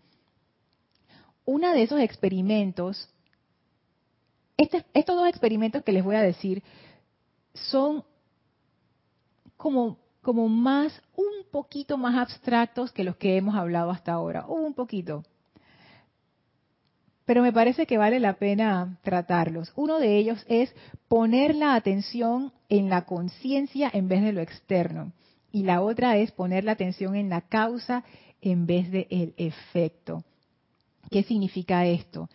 Uno 1.44 1.72
de 1.72 1.82
esos 1.82 2.00
experimentos, 2.00 3.08
este, 4.56 4.84
estos 4.94 5.16
dos 5.16 5.28
experimentos 5.28 5.82
que 5.82 5.92
les 5.92 6.04
voy 6.04 6.16
a 6.16 6.22
decir, 6.22 6.62
son 7.54 8.04
como, 9.56 9.98
como 10.22 10.48
más, 10.48 11.02
un 11.16 11.50
poquito 11.50 11.96
más 11.96 12.16
abstractos 12.16 12.92
que 12.92 13.04
los 13.04 13.16
que 13.16 13.36
hemos 13.36 13.54
hablado 13.54 13.90
hasta 13.90 14.12
ahora, 14.12 14.46
un 14.46 14.74
poquito. 14.74 15.24
Pero 17.24 17.42
me 17.42 17.52
parece 17.52 17.86
que 17.86 17.96
vale 17.96 18.20
la 18.20 18.34
pena 18.34 18.98
tratarlos. 19.02 19.72
Uno 19.76 19.98
de 19.98 20.18
ellos 20.18 20.44
es 20.48 20.74
poner 21.08 21.54
la 21.54 21.74
atención 21.74 22.52
en 22.68 22.90
la 22.90 23.06
conciencia 23.06 23.90
en 23.92 24.08
vez 24.08 24.22
de 24.22 24.32
lo 24.32 24.40
externo. 24.42 25.12
Y 25.50 25.62
la 25.62 25.80
otra 25.80 26.18
es 26.18 26.32
poner 26.32 26.64
la 26.64 26.72
atención 26.72 27.14
en 27.14 27.30
la 27.30 27.40
causa 27.40 28.04
en 28.42 28.66
vez 28.66 28.90
del 28.90 29.06
el 29.08 29.34
efecto. 29.38 30.24
¿Qué 31.10 31.22
significa 31.22 31.86
esto? 31.86 32.28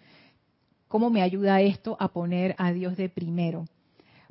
¿Cómo 0.87 1.09
me 1.09 1.21
ayuda 1.21 1.61
esto 1.61 1.97
a 1.99 2.09
poner 2.09 2.55
a 2.57 2.71
Dios 2.71 2.97
de 2.97 3.09
primero? 3.09 3.65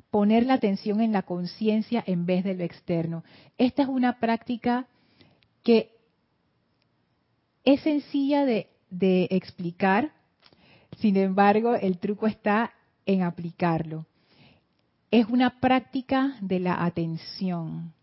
poner 0.09 0.45
la 0.45 0.55
atención 0.55 1.01
en 1.01 1.11
la 1.11 1.23
conciencia 1.23 2.03
en 2.05 2.25
vez 2.25 2.43
de 2.43 2.55
lo 2.55 2.63
externo. 2.63 3.23
Esta 3.57 3.83
es 3.83 3.89
una 3.89 4.19
práctica 4.19 4.87
que 5.63 5.91
es 7.63 7.81
sencilla 7.81 8.45
de, 8.45 8.69
de 8.89 9.27
explicar, 9.31 10.11
sin 10.97 11.17
embargo 11.17 11.75
el 11.75 11.99
truco 11.99 12.27
está 12.27 12.73
en 13.05 13.21
aplicarlo. 13.21 14.05
Es 15.11 15.27
una 15.27 15.59
práctica 15.59 16.37
de 16.41 16.59
la 16.59 16.83
atención, 16.83 17.93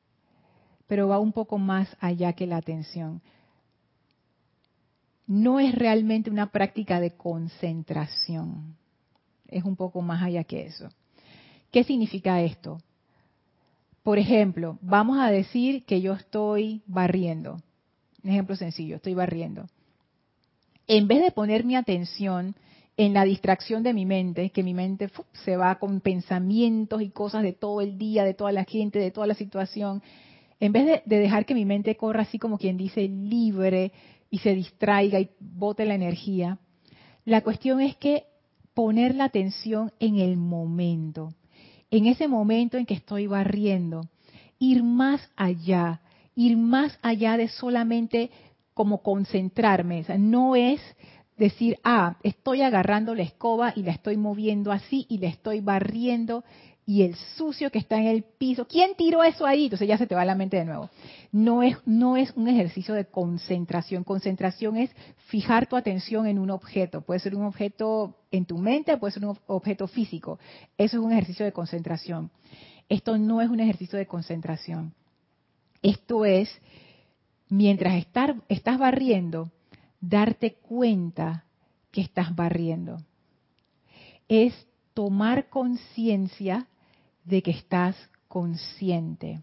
pero 0.86 1.08
va 1.08 1.18
un 1.18 1.32
poco 1.32 1.58
más 1.58 1.96
allá 2.00 2.32
que 2.34 2.46
la 2.46 2.56
atención. 2.56 3.22
No 5.26 5.58
es 5.58 5.74
realmente 5.74 6.30
una 6.30 6.52
práctica 6.52 7.00
de 7.00 7.16
concentración, 7.16 8.76
es 9.48 9.64
un 9.64 9.76
poco 9.76 10.02
más 10.02 10.22
allá 10.22 10.44
que 10.44 10.66
eso. 10.66 10.88
¿Qué 11.70 11.84
significa 11.84 12.40
esto? 12.42 12.78
Por 14.02 14.18
ejemplo, 14.18 14.78
vamos 14.82 15.18
a 15.18 15.30
decir 15.30 15.84
que 15.84 16.00
yo 16.00 16.12
estoy 16.12 16.82
barriendo. 16.86 17.60
Un 18.22 18.30
ejemplo 18.30 18.54
sencillo, 18.54 18.96
estoy 18.96 19.14
barriendo. 19.14 19.66
En 20.86 21.08
vez 21.08 21.22
de 21.22 21.32
poner 21.32 21.64
mi 21.64 21.74
atención 21.74 22.54
en 22.96 23.12
la 23.12 23.24
distracción 23.24 23.82
de 23.82 23.92
mi 23.92 24.06
mente, 24.06 24.50
que 24.50 24.62
mi 24.62 24.74
mente 24.74 25.10
se 25.44 25.56
va 25.56 25.74
con 25.80 26.00
pensamientos 26.00 27.02
y 27.02 27.10
cosas 27.10 27.42
de 27.42 27.52
todo 27.52 27.80
el 27.80 27.98
día, 27.98 28.24
de 28.24 28.34
toda 28.34 28.52
la 28.52 28.64
gente, 28.64 29.00
de 29.00 29.10
toda 29.10 29.26
la 29.26 29.34
situación, 29.34 30.02
en 30.60 30.72
vez 30.72 30.86
de, 30.86 31.02
de 31.04 31.18
dejar 31.18 31.44
que 31.44 31.54
mi 31.54 31.64
mente 31.64 31.96
corra 31.96 32.22
así 32.22 32.38
como 32.38 32.58
quien 32.58 32.76
dice 32.76 33.08
libre 33.08 33.92
y 34.30 34.38
se 34.38 34.54
distraiga 34.54 35.20
y 35.20 35.30
bote 35.40 35.84
la 35.84 35.94
energía, 35.94 36.58
la 37.24 37.42
cuestión 37.42 37.80
es 37.80 37.96
que 37.96 38.24
poner 38.74 39.14
la 39.14 39.24
atención 39.24 39.92
en 40.00 40.18
el 40.18 40.36
momento 40.36 41.30
en 41.90 42.06
ese 42.06 42.28
momento 42.28 42.76
en 42.76 42.86
que 42.86 42.94
estoy 42.94 43.26
barriendo, 43.26 44.08
ir 44.58 44.82
más 44.82 45.20
allá, 45.36 46.00
ir 46.34 46.56
más 46.56 46.98
allá 47.02 47.36
de 47.36 47.48
solamente 47.48 48.30
como 48.74 49.02
concentrarme. 49.02 50.04
no 50.18 50.56
es 50.56 50.80
decir, 51.36 51.78
ah, 51.84 52.16
estoy 52.22 52.62
agarrando 52.62 53.14
la 53.14 53.22
escoba 53.22 53.72
y 53.76 53.82
la 53.82 53.92
estoy 53.92 54.16
moviendo 54.16 54.72
así 54.72 55.06
y 55.08 55.18
la 55.18 55.28
estoy 55.28 55.60
barriendo 55.60 56.44
y 56.88 57.02
el 57.02 57.16
sucio 57.36 57.72
que 57.72 57.80
está 57.80 57.98
en 57.98 58.06
el 58.06 58.22
piso, 58.22 58.68
¿quién 58.68 58.94
tiró 58.96 59.24
eso 59.24 59.44
ahí? 59.44 59.64
Entonces 59.64 59.88
ya 59.88 59.98
se 59.98 60.06
te 60.06 60.14
va 60.14 60.24
la 60.24 60.36
mente 60.36 60.56
de 60.56 60.64
nuevo. 60.64 60.88
No 61.32 61.64
es, 61.64 61.76
no 61.84 62.16
es 62.16 62.30
un 62.36 62.46
ejercicio 62.46 62.94
de 62.94 63.06
concentración. 63.06 64.04
Concentración 64.04 64.76
es 64.76 64.90
fijar 65.26 65.66
tu 65.66 65.74
atención 65.74 66.28
en 66.28 66.38
un 66.38 66.48
objeto. 66.48 67.00
Puede 67.00 67.18
ser 67.18 67.34
un 67.34 67.44
objeto 67.44 68.16
en 68.30 68.46
tu 68.46 68.56
mente, 68.58 68.96
puede 68.98 69.12
ser 69.12 69.24
un 69.24 69.36
objeto 69.48 69.88
físico. 69.88 70.38
Eso 70.78 70.98
es 70.98 71.02
un 71.02 71.10
ejercicio 71.10 71.44
de 71.44 71.52
concentración. 71.52 72.30
Esto 72.88 73.18
no 73.18 73.42
es 73.42 73.50
un 73.50 73.58
ejercicio 73.58 73.98
de 73.98 74.06
concentración. 74.06 74.94
Esto 75.82 76.24
es, 76.24 76.48
mientras 77.48 77.96
estar, 77.96 78.36
estás 78.48 78.78
barriendo, 78.78 79.50
darte 80.00 80.54
cuenta 80.54 81.46
que 81.90 82.00
estás 82.00 82.34
barriendo. 82.36 82.98
Es 84.28 84.54
tomar 84.94 85.48
conciencia 85.48 86.68
de 87.26 87.42
que 87.42 87.50
estás 87.50 87.96
consciente. 88.28 89.40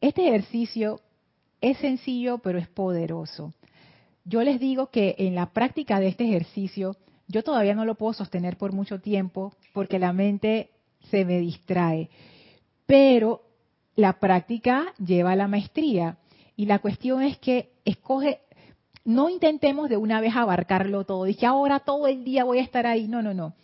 Este 0.00 0.28
ejercicio 0.28 1.00
es 1.60 1.78
sencillo, 1.78 2.38
pero 2.38 2.58
es 2.58 2.68
poderoso. 2.68 3.52
Yo 4.24 4.42
les 4.42 4.60
digo 4.60 4.90
que 4.90 5.16
en 5.18 5.34
la 5.34 5.52
práctica 5.52 5.98
de 5.98 6.08
este 6.08 6.24
ejercicio, 6.24 6.96
yo 7.26 7.42
todavía 7.42 7.74
no 7.74 7.84
lo 7.84 7.94
puedo 7.94 8.12
sostener 8.12 8.56
por 8.56 8.72
mucho 8.72 9.00
tiempo 9.00 9.52
porque 9.72 9.98
la 9.98 10.12
mente 10.12 10.70
se 11.10 11.24
me 11.24 11.40
distrae. 11.40 12.10
Pero 12.86 13.42
la 13.96 14.20
práctica 14.20 14.92
lleva 15.04 15.32
a 15.32 15.36
la 15.36 15.48
maestría. 15.48 16.18
Y 16.56 16.66
la 16.66 16.80
cuestión 16.80 17.22
es 17.22 17.38
que 17.38 17.70
escoge, 17.84 18.40
no 19.04 19.30
intentemos 19.30 19.88
de 19.88 19.96
una 19.96 20.20
vez 20.20 20.36
abarcarlo 20.36 21.04
todo. 21.04 21.24
Dije, 21.24 21.46
ahora 21.46 21.80
todo 21.80 22.06
el 22.06 22.24
día 22.24 22.44
voy 22.44 22.58
a 22.58 22.62
estar 22.62 22.86
ahí. 22.86 23.08
No, 23.08 23.22
no, 23.22 23.32
no 23.32 23.54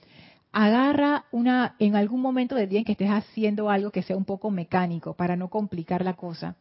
agarra 0.52 1.26
una, 1.30 1.76
en 1.78 1.96
algún 1.96 2.20
momento 2.20 2.54
del 2.54 2.68
día 2.68 2.80
en 2.80 2.84
que 2.84 2.92
estés 2.92 3.10
haciendo 3.10 3.70
algo 3.70 3.90
que 3.90 4.02
sea 4.02 4.16
un 4.16 4.24
poco 4.24 4.50
mecánico 4.50 5.14
para 5.14 5.36
no 5.36 5.48
complicar 5.48 6.04
la 6.04 6.14
cosa. 6.14 6.56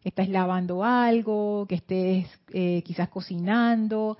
Que 0.00 0.10
estés 0.10 0.28
lavando 0.28 0.84
algo, 0.84 1.66
que 1.68 1.76
estés 1.76 2.28
eh, 2.52 2.82
quizás 2.84 3.08
cocinando, 3.08 4.16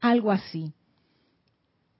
algo 0.00 0.32
así. 0.32 0.72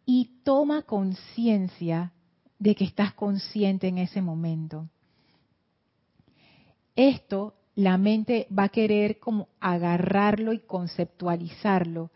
Y 0.05 0.41
toma 0.43 0.83
conciencia 0.83 2.13
de 2.59 2.75
que 2.75 2.85
estás 2.85 3.13
consciente 3.15 3.89
en 3.89 3.99
ese 3.99 4.23
momento. 4.23 4.89
Esto 6.97 7.55
la 7.75 7.99
mente 7.99 8.49
va 8.57 8.65
a 8.65 8.69
querer 8.71 9.19
como 9.19 9.49
agarrarlo 9.61 10.53
y 10.53 10.61
conceptualizarlo, 10.61 12.11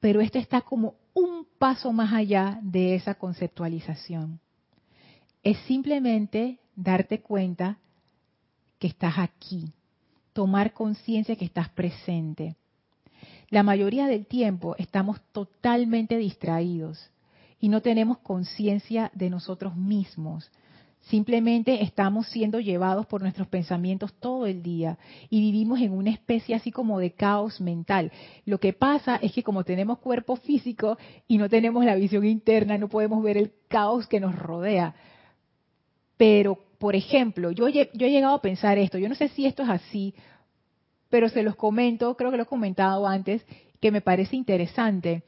pero 0.00 0.20
esto 0.20 0.38
está 0.38 0.60
como 0.60 0.94
un 1.18 1.46
paso 1.58 1.92
más 1.92 2.12
allá 2.12 2.60
de 2.62 2.94
esa 2.94 3.14
conceptualización. 3.14 4.40
Es 5.42 5.58
simplemente 5.66 6.58
darte 6.76 7.20
cuenta 7.20 7.78
que 8.78 8.86
estás 8.86 9.18
aquí, 9.18 9.72
tomar 10.32 10.72
conciencia 10.72 11.34
que 11.36 11.44
estás 11.44 11.68
presente. 11.70 12.56
La 13.50 13.62
mayoría 13.62 14.06
del 14.06 14.26
tiempo 14.26 14.76
estamos 14.78 15.20
totalmente 15.32 16.16
distraídos 16.18 17.10
y 17.60 17.68
no 17.68 17.82
tenemos 17.82 18.18
conciencia 18.18 19.10
de 19.14 19.30
nosotros 19.30 19.74
mismos. 19.74 20.50
Simplemente 21.08 21.82
estamos 21.82 22.26
siendo 22.28 22.60
llevados 22.60 23.06
por 23.06 23.22
nuestros 23.22 23.48
pensamientos 23.48 24.12
todo 24.20 24.44
el 24.44 24.62
día 24.62 24.98
y 25.30 25.40
vivimos 25.40 25.80
en 25.80 25.92
una 25.92 26.10
especie 26.10 26.54
así 26.54 26.70
como 26.70 26.98
de 26.98 27.12
caos 27.12 27.62
mental. 27.62 28.12
Lo 28.44 28.60
que 28.60 28.74
pasa 28.74 29.16
es 29.16 29.32
que 29.32 29.42
como 29.42 29.64
tenemos 29.64 30.00
cuerpo 30.00 30.36
físico 30.36 30.98
y 31.26 31.38
no 31.38 31.48
tenemos 31.48 31.82
la 31.86 31.94
visión 31.94 32.26
interna, 32.26 32.76
no 32.76 32.88
podemos 32.88 33.22
ver 33.22 33.38
el 33.38 33.52
caos 33.68 34.06
que 34.06 34.20
nos 34.20 34.36
rodea. 34.36 34.94
Pero, 36.18 36.58
por 36.78 36.94
ejemplo, 36.94 37.52
yo, 37.52 37.68
he 37.68 37.88
llegado 37.94 38.34
a 38.34 38.42
pensar 38.42 38.76
esto, 38.76 38.98
yo 38.98 39.08
no 39.08 39.14
sé 39.14 39.28
si 39.28 39.46
esto 39.46 39.62
es 39.62 39.70
así, 39.70 40.14
pero 41.08 41.30
se 41.30 41.42
los 41.42 41.56
comento, 41.56 42.16
creo 42.18 42.30
que 42.30 42.36
lo 42.36 42.42
he 42.42 42.46
comentado 42.46 43.06
antes, 43.06 43.46
que 43.80 43.90
me 43.90 44.02
parece 44.02 44.36
interesante. 44.36 45.22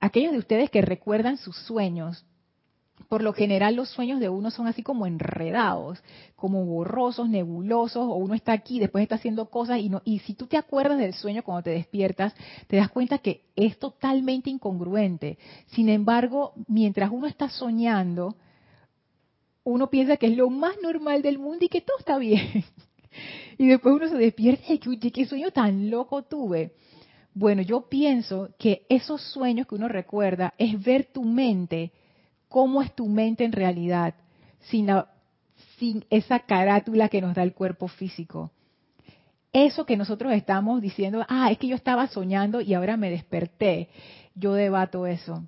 Aquellos 0.00 0.32
de 0.32 0.38
ustedes 0.38 0.70
que 0.70 0.80
recuerdan 0.80 1.36
sus 1.36 1.56
sueños, 1.56 2.24
por 3.08 3.22
lo 3.22 3.32
general 3.32 3.76
los 3.76 3.90
sueños 3.90 4.20
de 4.20 4.28
uno 4.28 4.50
son 4.50 4.66
así 4.66 4.82
como 4.82 5.06
enredados, 5.06 6.02
como 6.36 6.64
borrosos, 6.64 7.28
nebulosos, 7.28 8.02
o 8.02 8.14
uno 8.14 8.34
está 8.34 8.52
aquí, 8.52 8.78
después 8.78 9.02
está 9.02 9.16
haciendo 9.16 9.50
cosas 9.50 9.78
y 9.78 9.88
no 9.88 10.02
y 10.04 10.20
si 10.20 10.34
tú 10.34 10.46
te 10.46 10.56
acuerdas 10.56 10.98
del 10.98 11.14
sueño 11.14 11.42
cuando 11.42 11.64
te 11.64 11.70
despiertas, 11.70 12.34
te 12.66 12.76
das 12.76 12.90
cuenta 12.90 13.18
que 13.18 13.42
es 13.56 13.78
totalmente 13.78 14.50
incongruente. 14.50 15.38
Sin 15.66 15.88
embargo, 15.88 16.54
mientras 16.68 17.10
uno 17.10 17.26
está 17.26 17.48
soñando, 17.48 18.36
uno 19.64 19.90
piensa 19.90 20.16
que 20.16 20.26
es 20.26 20.36
lo 20.36 20.50
más 20.50 20.76
normal 20.82 21.22
del 21.22 21.38
mundo 21.38 21.64
y 21.64 21.68
que 21.68 21.80
todo 21.80 21.98
está 21.98 22.18
bien. 22.18 22.64
Y 23.56 23.68
después 23.68 23.94
uno 23.94 24.08
se 24.08 24.16
despierta 24.16 24.72
y 24.72 24.78
que, 24.98 25.12
qué 25.12 25.26
sueño 25.26 25.52
tan 25.52 25.88
loco 25.88 26.22
tuve. 26.22 26.72
Bueno, 27.32 27.62
yo 27.62 27.88
pienso 27.88 28.48
que 28.58 28.84
esos 28.88 29.20
sueños 29.20 29.68
que 29.68 29.76
uno 29.76 29.86
recuerda 29.86 30.54
es 30.58 30.82
ver 30.82 31.04
tu 31.12 31.22
mente 31.22 31.92
cómo 32.54 32.82
es 32.82 32.94
tu 32.94 33.08
mente 33.08 33.44
en 33.44 33.50
realidad, 33.50 34.14
sin, 34.70 34.88
sin 35.76 36.04
esa 36.08 36.38
carátula 36.38 37.08
que 37.08 37.20
nos 37.20 37.34
da 37.34 37.42
el 37.42 37.52
cuerpo 37.52 37.88
físico. 37.88 38.52
Eso 39.52 39.84
que 39.84 39.96
nosotros 39.96 40.32
estamos 40.32 40.80
diciendo, 40.80 41.26
ah, 41.28 41.50
es 41.50 41.58
que 41.58 41.66
yo 41.66 41.74
estaba 41.74 42.06
soñando 42.06 42.60
y 42.60 42.74
ahora 42.74 42.96
me 42.96 43.10
desperté. 43.10 43.88
Yo 44.36 44.52
debato 44.52 45.04
eso. 45.08 45.42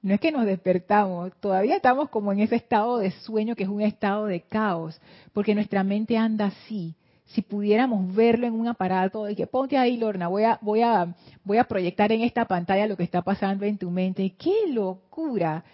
No 0.00 0.14
es 0.14 0.20
que 0.20 0.30
nos 0.30 0.46
despertamos, 0.46 1.32
todavía 1.40 1.74
estamos 1.74 2.08
como 2.08 2.30
en 2.30 2.38
ese 2.38 2.54
estado 2.54 2.98
de 2.98 3.10
sueño 3.10 3.56
que 3.56 3.64
es 3.64 3.68
un 3.68 3.80
estado 3.80 4.26
de 4.26 4.42
caos, 4.42 5.00
porque 5.32 5.56
nuestra 5.56 5.82
mente 5.82 6.16
anda 6.16 6.46
así. 6.46 6.94
Si 7.26 7.42
pudiéramos 7.42 8.14
verlo 8.14 8.46
en 8.46 8.52
un 8.52 8.68
aparato, 8.68 9.24
de 9.24 9.34
que 9.34 9.48
ponte 9.48 9.76
ahí, 9.76 9.96
Lorna, 9.96 10.28
voy 10.28 10.44
a, 10.44 10.60
voy 10.62 10.82
a, 10.82 11.16
voy 11.42 11.58
a 11.58 11.64
proyectar 11.64 12.12
en 12.12 12.20
esta 12.20 12.44
pantalla 12.44 12.86
lo 12.86 12.96
que 12.96 13.02
está 13.02 13.22
pasando 13.22 13.64
en 13.64 13.76
tu 13.76 13.90
mente. 13.90 14.36
¡Qué 14.38 14.68
locura! 14.68 15.64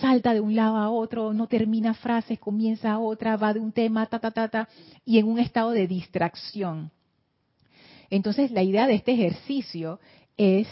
Salta 0.00 0.34
de 0.34 0.40
un 0.40 0.54
lado 0.54 0.76
a 0.76 0.90
otro, 0.90 1.32
no 1.32 1.46
termina 1.46 1.94
frases, 1.94 2.38
comienza 2.38 2.98
otra, 2.98 3.36
va 3.36 3.54
de 3.54 3.60
un 3.60 3.72
tema, 3.72 4.06
ta, 4.06 4.18
ta, 4.18 4.30
ta, 4.30 4.48
ta, 4.48 4.68
y 5.04 5.18
en 5.18 5.28
un 5.28 5.38
estado 5.38 5.70
de 5.70 5.86
distracción. 5.86 6.90
Entonces, 8.10 8.50
la 8.50 8.62
idea 8.62 8.86
de 8.86 8.94
este 8.94 9.12
ejercicio 9.12 10.00
es, 10.36 10.68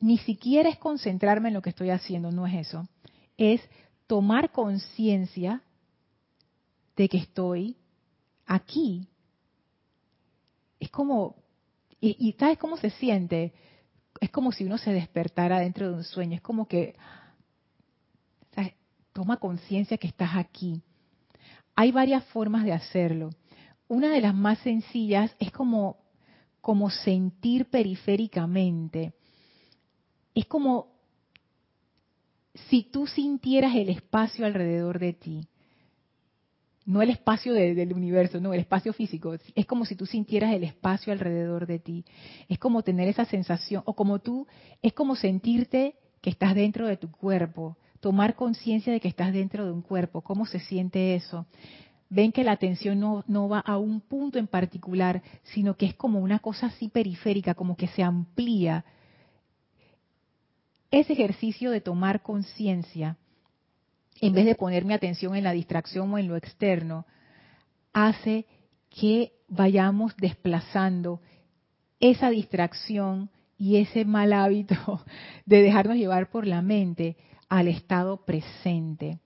ni 0.00 0.18
siquiera 0.18 0.68
es 0.68 0.78
concentrarme 0.78 1.48
en 1.48 1.54
lo 1.54 1.62
que 1.62 1.70
estoy 1.70 1.90
haciendo, 1.90 2.30
no 2.30 2.46
es 2.46 2.66
eso, 2.66 2.88
es 3.36 3.60
tomar 4.06 4.50
conciencia 4.52 5.62
de 6.96 7.08
que 7.08 7.18
estoy 7.18 7.76
aquí. 8.46 9.08
Es 10.78 10.90
como, 10.90 11.36
y, 12.00 12.16
y, 12.18 12.32
¿sabes 12.32 12.58
cómo 12.58 12.76
se 12.76 12.90
siente? 12.90 13.52
Es 14.20 14.30
como 14.30 14.52
si 14.52 14.64
uno 14.64 14.78
se 14.78 14.92
despertara 14.92 15.58
dentro 15.58 15.88
de 15.88 15.94
un 15.94 16.04
sueño, 16.04 16.36
es 16.36 16.42
como 16.42 16.68
que 16.68 16.94
toma 19.14 19.38
conciencia 19.38 19.96
que 19.96 20.08
estás 20.08 20.32
aquí. 20.34 20.82
Hay 21.74 21.92
varias 21.92 22.24
formas 22.26 22.64
de 22.64 22.72
hacerlo. 22.72 23.30
Una 23.88 24.10
de 24.10 24.20
las 24.20 24.34
más 24.34 24.58
sencillas 24.58 25.34
es 25.38 25.50
como, 25.50 25.96
como 26.60 26.90
sentir 26.90 27.70
periféricamente. 27.70 29.14
Es 30.34 30.46
como 30.46 30.88
si 32.68 32.82
tú 32.82 33.06
sintieras 33.06 33.74
el 33.76 33.88
espacio 33.88 34.44
alrededor 34.44 34.98
de 34.98 35.12
ti. 35.12 35.48
No 36.84 37.00
el 37.00 37.10
espacio 37.10 37.54
del 37.54 37.94
universo, 37.94 38.40
no, 38.40 38.52
el 38.52 38.60
espacio 38.60 38.92
físico. 38.92 39.34
Es 39.54 39.64
como 39.64 39.86
si 39.86 39.96
tú 39.96 40.06
sintieras 40.06 40.52
el 40.52 40.64
espacio 40.64 41.12
alrededor 41.12 41.66
de 41.66 41.78
ti. 41.78 42.04
Es 42.48 42.58
como 42.58 42.82
tener 42.82 43.08
esa 43.08 43.24
sensación, 43.24 43.82
o 43.86 43.94
como 43.94 44.18
tú, 44.18 44.46
es 44.82 44.92
como 44.92 45.16
sentirte 45.16 45.96
que 46.20 46.30
estás 46.30 46.54
dentro 46.54 46.86
de 46.86 46.98
tu 46.98 47.10
cuerpo, 47.10 47.78
tomar 48.04 48.34
conciencia 48.34 48.92
de 48.92 49.00
que 49.00 49.08
estás 49.08 49.32
dentro 49.32 49.64
de 49.64 49.72
un 49.72 49.80
cuerpo, 49.80 50.20
cómo 50.20 50.44
se 50.44 50.60
siente 50.60 51.14
eso. 51.14 51.46
Ven 52.10 52.32
que 52.32 52.44
la 52.44 52.52
atención 52.52 53.00
no, 53.00 53.48
va 53.48 53.60
a 53.60 53.78
un 53.78 54.02
punto 54.02 54.38
en 54.38 54.46
particular, 54.46 55.22
sino 55.42 55.78
que 55.78 55.86
es 55.86 55.94
como 55.94 56.18
una 56.18 56.38
cosa 56.38 56.66
así 56.66 56.88
periférica, 56.88 57.54
como 57.54 57.78
que 57.78 57.88
se 57.88 58.02
amplía. 58.02 58.84
Ese 60.90 61.14
ejercicio 61.14 61.70
de 61.70 61.80
tomar 61.80 62.20
conciencia, 62.20 63.16
en 64.20 64.34
vez 64.34 64.44
de 64.44 64.54
poner 64.54 64.84
mi 64.84 64.92
atención 64.92 65.34
en 65.34 65.44
la 65.44 65.52
distracción 65.52 66.12
o 66.12 66.18
en 66.18 66.28
lo 66.28 66.36
externo, 66.36 67.06
hace 67.94 68.44
que 68.90 69.32
vayamos 69.48 70.14
desplazando 70.18 71.22
esa 72.00 72.28
distracción 72.28 73.30
y 73.56 73.76
ese 73.76 74.04
mal 74.04 74.34
hábito 74.34 75.02
de 75.46 75.62
dejarnos 75.62 75.96
llevar 75.96 76.28
por 76.28 76.46
la 76.46 76.60
mente 76.60 77.16
al 77.54 77.68
estado 77.68 78.24
presente. 78.24 79.20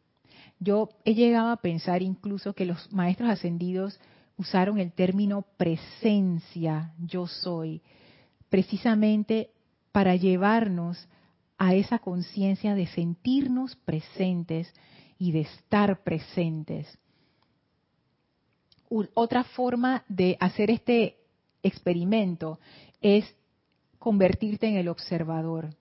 Yo 0.60 0.90
he 1.06 1.14
llegado 1.14 1.48
a 1.48 1.56
pensar 1.56 2.02
incluso 2.02 2.52
que 2.52 2.66
los 2.66 2.92
maestros 2.92 3.30
ascendidos 3.30 3.98
usaron 4.36 4.78
el 4.78 4.92
término 4.92 5.46
presencia, 5.56 6.92
yo 6.98 7.26
soy, 7.26 7.80
precisamente 8.50 9.50
para 9.92 10.14
llevarnos 10.14 11.08
a 11.56 11.74
esa 11.74 12.00
conciencia 12.00 12.74
de 12.74 12.86
sentirnos 12.88 13.76
presentes 13.76 14.70
y 15.18 15.32
de 15.32 15.40
estar 15.40 16.02
presentes. 16.02 16.98
Otra 19.14 19.44
forma 19.44 20.04
de 20.06 20.36
hacer 20.38 20.70
este 20.70 21.16
experimento 21.62 22.60
es 23.00 23.24
convertirte 23.98 24.68
en 24.68 24.76
el 24.76 24.88
observador. 24.88 25.77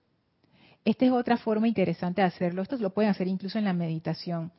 Esta 0.84 1.04
es 1.04 1.12
otra 1.12 1.36
forma 1.36 1.68
interesante 1.68 2.20
de 2.20 2.26
hacerlo. 2.26 2.62
Esto 2.62 2.76
lo 2.76 2.94
pueden 2.94 3.10
hacer 3.10 3.28
incluso 3.28 3.58
en 3.58 3.64
la 3.64 3.72
meditación. 3.72 4.52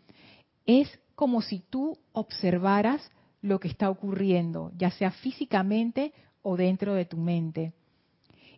Es 0.65 0.99
como 1.15 1.41
si 1.41 1.59
tú 1.59 1.97
observaras 2.13 3.11
lo 3.41 3.59
que 3.59 3.67
está 3.67 3.89
ocurriendo, 3.89 4.71
ya 4.77 4.91
sea 4.91 5.11
físicamente 5.11 6.13
o 6.41 6.55
dentro 6.57 6.93
de 6.93 7.05
tu 7.05 7.17
mente. 7.17 7.73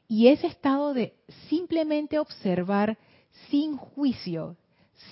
Y 0.08 0.28
ese 0.28 0.48
estado 0.48 0.94
de 0.94 1.16
simplemente 1.50 2.20
observar 2.20 2.98
sin 3.50 3.78
juicio, 3.78 4.58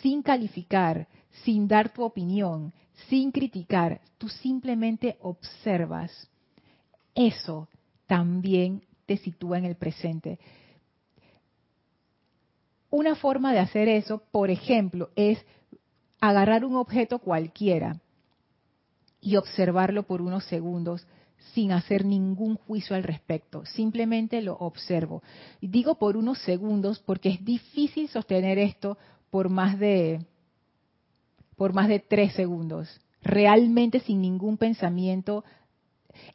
sin 0.02 0.22
calificar, 0.22 1.08
sin 1.44 1.68
dar 1.68 1.94
tu 1.94 2.04
opinión, 2.04 2.74
sin 3.08 3.32
criticar, 3.32 4.02
tú 4.18 4.28
simplemente 4.28 5.18
observas. 5.22 6.30
Eso 7.16 7.70
también 8.08 8.84
te 9.06 9.18
sitúa 9.18 9.58
en 9.58 9.66
el 9.66 9.76
presente. 9.76 10.40
Una 12.90 13.16
forma 13.16 13.54
de 13.54 13.60
hacer 13.60 13.88
eso, 13.88 14.24
por 14.32 14.50
ejemplo, 14.50 15.10
es 15.16 15.46
agarrar 16.20 16.66
un 16.66 16.76
objeto 16.76 17.20
cualquiera 17.20 18.00
y 19.22 19.36
observarlo 19.36 20.04
por 20.04 20.22
unos 20.22 20.46
segundos 20.46 21.06
sin 21.54 21.72
hacer 21.72 22.06
ningún 22.06 22.56
juicio 22.56 22.96
al 22.96 23.04
respecto. 23.04 23.66
Simplemente 23.66 24.42
lo 24.42 24.56
observo. 24.56 25.24
Digo 25.62 25.96
por 25.96 26.18
unos 26.18 26.40
segundos 26.40 27.00
porque 27.00 27.30
es 27.30 27.46
difícil 27.46 28.10
sostener 28.10 28.58
esto 28.58 28.98
por 29.30 29.50
más 29.50 29.80
de 29.80 30.26
por 31.56 31.74
más 31.74 31.88
de 31.90 32.00
tres 32.00 32.34
segundos. 32.34 33.02
Realmente 33.22 34.00
sin 34.00 34.22
ningún 34.22 34.58
pensamiento. 34.58 35.44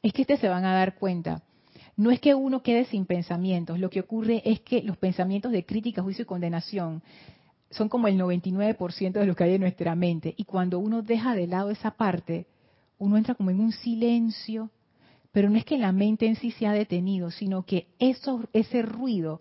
Es 0.03 0.13
que 0.13 0.23
ustedes 0.23 0.41
se 0.41 0.49
van 0.49 0.65
a 0.65 0.75
dar 0.75 0.97
cuenta. 0.97 1.43
No 1.97 2.11
es 2.11 2.21
que 2.21 2.35
uno 2.35 2.63
quede 2.63 2.85
sin 2.87 3.07
pensamientos. 3.07 3.79
Lo 3.79 3.91
que 3.91 4.01
ocurre 4.01 4.43
es 4.45 4.61
que 4.61 4.83
los 4.83 4.97
pensamientos 4.97 5.53
de 5.53 5.65
crítica, 5.65 6.03
juicio 6.03 6.23
y 6.23 6.27
condenación 6.27 7.03
son 7.71 7.89
como 7.89 8.09
el 8.09 8.19
99% 8.19 9.13
de 9.13 9.27
lo 9.27 9.35
que 9.35 9.45
hay 9.45 9.55
en 9.55 9.61
nuestra 9.61 9.95
mente. 9.95 10.35
Y 10.37 10.45
cuando 10.45 10.79
uno 10.79 11.03
deja 11.03 11.35
de 11.35 11.47
lado 11.47 11.71
esa 11.71 11.93
parte, 11.93 12.47
uno 12.99 13.17
entra 13.17 13.35
como 13.35 13.51
en 13.51 13.61
un 13.61 13.73
silencio 13.73 14.71
pero 15.35 15.51
no 15.51 15.59
es 15.59 15.65
que 15.65 15.77
la 15.77 15.91
mente 15.91 16.27
en 16.27 16.37
sí 16.37 16.53
se 16.53 16.65
ha 16.65 16.73
detenido, 16.73 17.33
sino 17.33 17.65
que 17.65 17.89
eso, 17.99 18.49
ese 18.53 18.83
ruido 18.83 19.41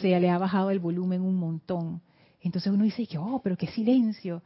se 0.00 0.18
le 0.18 0.30
ha 0.30 0.38
bajado 0.38 0.70
el 0.70 0.78
volumen 0.78 1.20
un 1.20 1.36
montón. 1.36 2.00
Entonces 2.40 2.72
uno 2.72 2.84
dice, 2.84 3.06
oh, 3.18 3.42
pero 3.44 3.58
qué 3.58 3.66
silencio. 3.66 4.42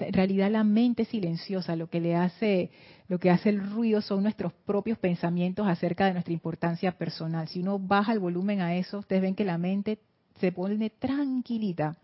En 0.00 0.12
realidad 0.12 0.50
la 0.50 0.64
mente 0.64 1.04
silenciosa, 1.04 1.76
lo 1.76 1.88
que 1.88 2.00
le 2.00 2.16
hace, 2.16 2.70
lo 3.08 3.18
que 3.18 3.30
hace 3.30 3.50
el 3.50 3.70
ruido 3.70 4.00
son 4.00 4.22
nuestros 4.22 4.52
propios 4.52 4.98
pensamientos 4.98 5.66
acerca 5.68 6.06
de 6.06 6.12
nuestra 6.12 6.32
importancia 6.32 6.92
personal. 6.92 7.48
Si 7.48 7.60
uno 7.60 7.78
baja 7.78 8.12
el 8.12 8.18
volumen 8.18 8.60
a 8.60 8.74
eso, 8.74 8.98
ustedes 8.98 9.22
ven 9.22 9.34
que 9.34 9.44
la 9.44 9.58
mente 9.58 9.98
se 10.40 10.52
pone 10.52 10.90
tranquilita. 10.90 11.96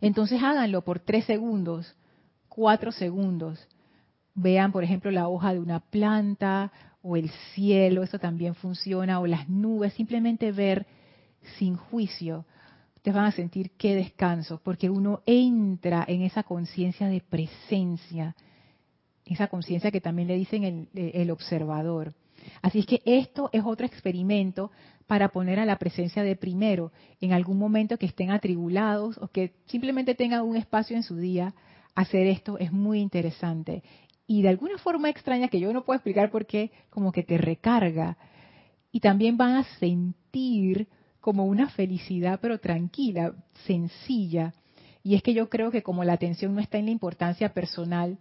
Entonces 0.00 0.42
háganlo 0.42 0.82
por 0.82 1.00
tres 1.00 1.24
segundos, 1.24 1.96
cuatro 2.48 2.92
segundos 2.92 3.68
vean, 4.40 4.72
por 4.72 4.84
ejemplo, 4.84 5.10
la 5.10 5.28
hoja 5.28 5.52
de 5.52 5.60
una 5.60 5.80
planta 5.80 6.72
o 7.02 7.16
el 7.16 7.30
cielo, 7.54 8.02
eso 8.02 8.18
también 8.18 8.54
funciona, 8.54 9.20
o 9.20 9.26
las 9.26 9.48
nubes, 9.48 9.92
simplemente 9.94 10.52
ver 10.52 10.86
sin 11.58 11.76
juicio. 11.76 12.44
Van 13.12 13.26
a 13.26 13.32
sentir 13.32 13.70
qué 13.72 13.94
descanso, 13.94 14.60
porque 14.62 14.90
uno 14.90 15.22
entra 15.26 16.04
en 16.06 16.22
esa 16.22 16.42
conciencia 16.42 17.08
de 17.08 17.20
presencia, 17.20 18.36
esa 19.24 19.48
conciencia 19.48 19.90
que 19.90 20.00
también 20.00 20.28
le 20.28 20.36
dicen 20.36 20.64
el, 20.64 20.88
el 20.94 21.30
observador. 21.30 22.14
Así 22.62 22.80
es 22.80 22.86
que 22.86 23.02
esto 23.04 23.50
es 23.52 23.62
otro 23.64 23.86
experimento 23.86 24.70
para 25.06 25.30
poner 25.30 25.58
a 25.58 25.66
la 25.66 25.78
presencia 25.78 26.22
de 26.22 26.36
primero 26.36 26.92
en 27.20 27.32
algún 27.32 27.58
momento 27.58 27.98
que 27.98 28.06
estén 28.06 28.30
atribulados 28.30 29.18
o 29.18 29.28
que 29.28 29.54
simplemente 29.66 30.14
tengan 30.14 30.42
un 30.42 30.56
espacio 30.56 30.96
en 30.96 31.02
su 31.02 31.16
día. 31.16 31.54
Hacer 31.94 32.26
esto 32.26 32.58
es 32.58 32.70
muy 32.70 33.00
interesante 33.00 33.82
y 34.30 34.42
de 34.42 34.50
alguna 34.50 34.76
forma 34.76 35.08
extraña 35.08 35.48
que 35.48 35.58
yo 35.58 35.72
no 35.72 35.84
puedo 35.84 35.96
explicar 35.96 36.30
por 36.30 36.46
qué, 36.46 36.70
como 36.90 37.10
que 37.10 37.22
te 37.22 37.38
recarga. 37.38 38.18
Y 38.92 39.00
también 39.00 39.38
van 39.38 39.56
a 39.56 39.64
sentir 39.78 40.86
como 41.20 41.44
una 41.44 41.68
felicidad, 41.70 42.38
pero 42.40 42.58
tranquila, 42.58 43.34
sencilla. 43.66 44.54
Y 45.02 45.14
es 45.14 45.22
que 45.22 45.34
yo 45.34 45.48
creo 45.48 45.70
que 45.70 45.82
como 45.82 46.04
la 46.04 46.14
atención 46.14 46.54
no 46.54 46.60
está 46.60 46.78
en 46.78 46.86
la 46.86 46.92
importancia 46.92 47.52
personal 47.52 48.18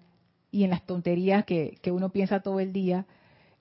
y 0.52 0.64
en 0.64 0.70
las 0.70 0.86
tonterías 0.86 1.46
que, 1.46 1.78
que 1.82 1.92
uno 1.92 2.10
piensa 2.10 2.40
todo 2.40 2.60
el 2.60 2.74
día, 2.74 3.06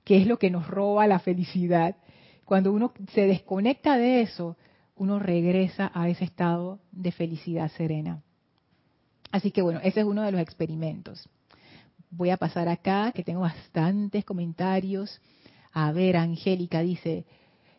que 0.05 0.18
es 0.18 0.27
lo 0.27 0.38
que 0.38 0.51
nos 0.51 0.66
roba 0.66 1.07
la 1.07 1.18
felicidad, 1.18 1.96
cuando 2.44 2.72
uno 2.72 2.92
se 3.12 3.22
desconecta 3.27 3.99
de 3.99 4.22
eso, 4.22 4.57
uno 4.94 5.18
regresa 5.18 5.90
a 5.94 6.09
ese 6.09 6.25
estado 6.25 6.79
de 6.92 7.12
felicidad 7.12 7.70
serena. 7.72 8.22
Así 9.33 9.51
que 9.51 9.62
bueno, 9.62 9.81
ese 9.83 10.01
es 10.01 10.07
uno 10.07 10.22
de 10.22 10.33
los 10.33 10.40
experimentos. 10.40 11.29
Voy 12.11 12.31
a 12.31 12.37
pasar 12.37 12.68
acá, 12.68 13.12
que 13.12 13.25
tengo 13.25 13.40
bastantes 13.40 14.25
comentarios. 14.25 15.20
A 15.72 15.92
ver, 15.92 16.16
Angélica 16.16 16.81
dice, 16.81 17.27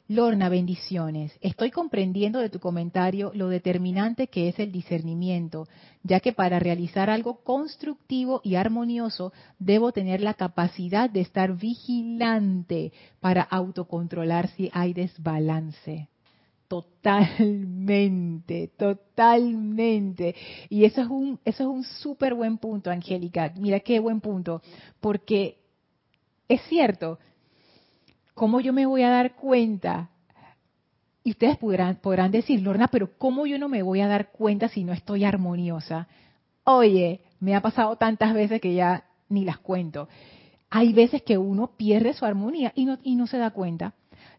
Lorna, 0.09 0.47
bendiciones. 0.47 1.37
Estoy 1.41 1.69
comprendiendo 1.69 2.39
de 2.39 2.49
tu 2.49 2.59
comentario 2.59 3.31
lo 3.33 3.49
determinante 3.49 4.27
que 4.27 4.47
es 4.47 4.57
el 4.57 4.71
discernimiento, 4.71 5.67
ya 6.01 6.21
que 6.21 6.31
para 6.31 6.59
realizar 6.59 7.09
algo 7.09 7.43
constructivo 7.43 8.39
y 8.41 8.55
armonioso 8.55 9.33
debo 9.59 9.91
tener 9.91 10.21
la 10.21 10.35
capacidad 10.35 11.09
de 11.09 11.19
estar 11.19 11.57
vigilante 11.57 12.93
para 13.19 13.41
autocontrolar 13.41 14.47
si 14.51 14.69
hay 14.71 14.93
desbalance. 14.93 16.07
Totalmente, 16.69 18.69
totalmente. 18.77 20.35
Y 20.69 20.85
eso 20.85 21.01
es 21.01 21.07
un, 21.07 21.37
eso 21.43 21.63
es 21.63 21.69
un 21.69 21.83
súper 21.83 22.33
buen 22.33 22.59
punto, 22.59 22.91
Angélica. 22.91 23.51
Mira 23.57 23.81
qué 23.81 23.99
buen 23.99 24.21
punto. 24.21 24.61
Porque 25.01 25.57
es 26.47 26.61
cierto, 26.69 27.19
¿cómo 28.37 28.61
yo 28.61 28.71
me 28.71 28.85
voy 28.85 29.01
a 29.01 29.09
dar 29.09 29.35
cuenta? 29.35 30.11
Y 31.23 31.31
ustedes 31.31 31.57
podrán, 31.57 31.95
podrán 31.95 32.31
decir, 32.31 32.61
Lorna, 32.61 32.87
pero 32.87 33.17
¿cómo 33.17 33.47
yo 33.47 33.57
no 33.57 33.67
me 33.67 33.81
voy 33.81 33.99
a 33.99 34.07
dar 34.07 34.31
cuenta 34.31 34.69
si 34.69 34.83
no 34.83 34.93
estoy 34.93 35.25
armoniosa? 35.25 36.07
Oye, 36.63 37.21
me 37.39 37.55
ha 37.55 37.61
pasado 37.61 37.95
tantas 37.97 38.33
veces 38.33 38.61
que 38.61 38.75
ya 38.75 39.05
ni 39.27 39.43
las 39.43 39.57
cuento. 39.57 40.07
Hay 40.69 40.93
veces 40.93 41.23
que 41.23 41.37
uno 41.37 41.71
pierde 41.75 42.13
su 42.13 42.25
armonía 42.25 42.71
y 42.75 42.85
no, 42.85 42.99
y 43.01 43.15
no 43.15 43.25
se 43.25 43.39
da 43.39 43.49
cuenta. 43.49 43.93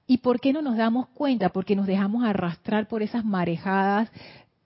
¿Y 0.06 0.18
por 0.18 0.40
qué 0.40 0.52
no 0.52 0.62
nos 0.62 0.76
damos 0.76 1.08
cuenta? 1.08 1.50
Porque 1.50 1.76
nos 1.76 1.86
dejamos 1.86 2.24
arrastrar 2.24 2.86
por 2.86 3.02
esas 3.02 3.24
marejadas 3.24 4.10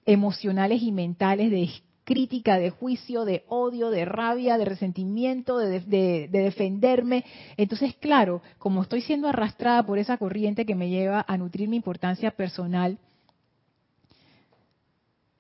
emocionales 0.05 0.83
y 0.83 0.93
mentales 0.93 1.51
de 1.51 1.63
crítica, 2.05 2.59
de 2.59 2.71
juicio, 2.71 3.25
de 3.25 3.45
odio, 3.49 3.91
de 3.91 4.05
rabia, 4.05 4.59
de 4.59 4.65
resentimiento, 4.65 5.59
de, 5.59 6.29
defenderme. 6.31 7.25
Entonces, 7.57 7.95
claro, 7.97 8.43
como 8.59 8.83
estoy 8.83 9.03
siendo 9.03 9.29
arrastrada 9.29 9.85
por 9.85 9.99
esa 9.99 10.19
corriente 10.19 10.67
que 10.67 10.75
me 10.75 10.89
lleva 10.91 11.25
a 11.27 11.37
nutrir 11.37 11.69
mi 11.69 11.77
importancia 11.77 12.31
personal, 12.33 12.99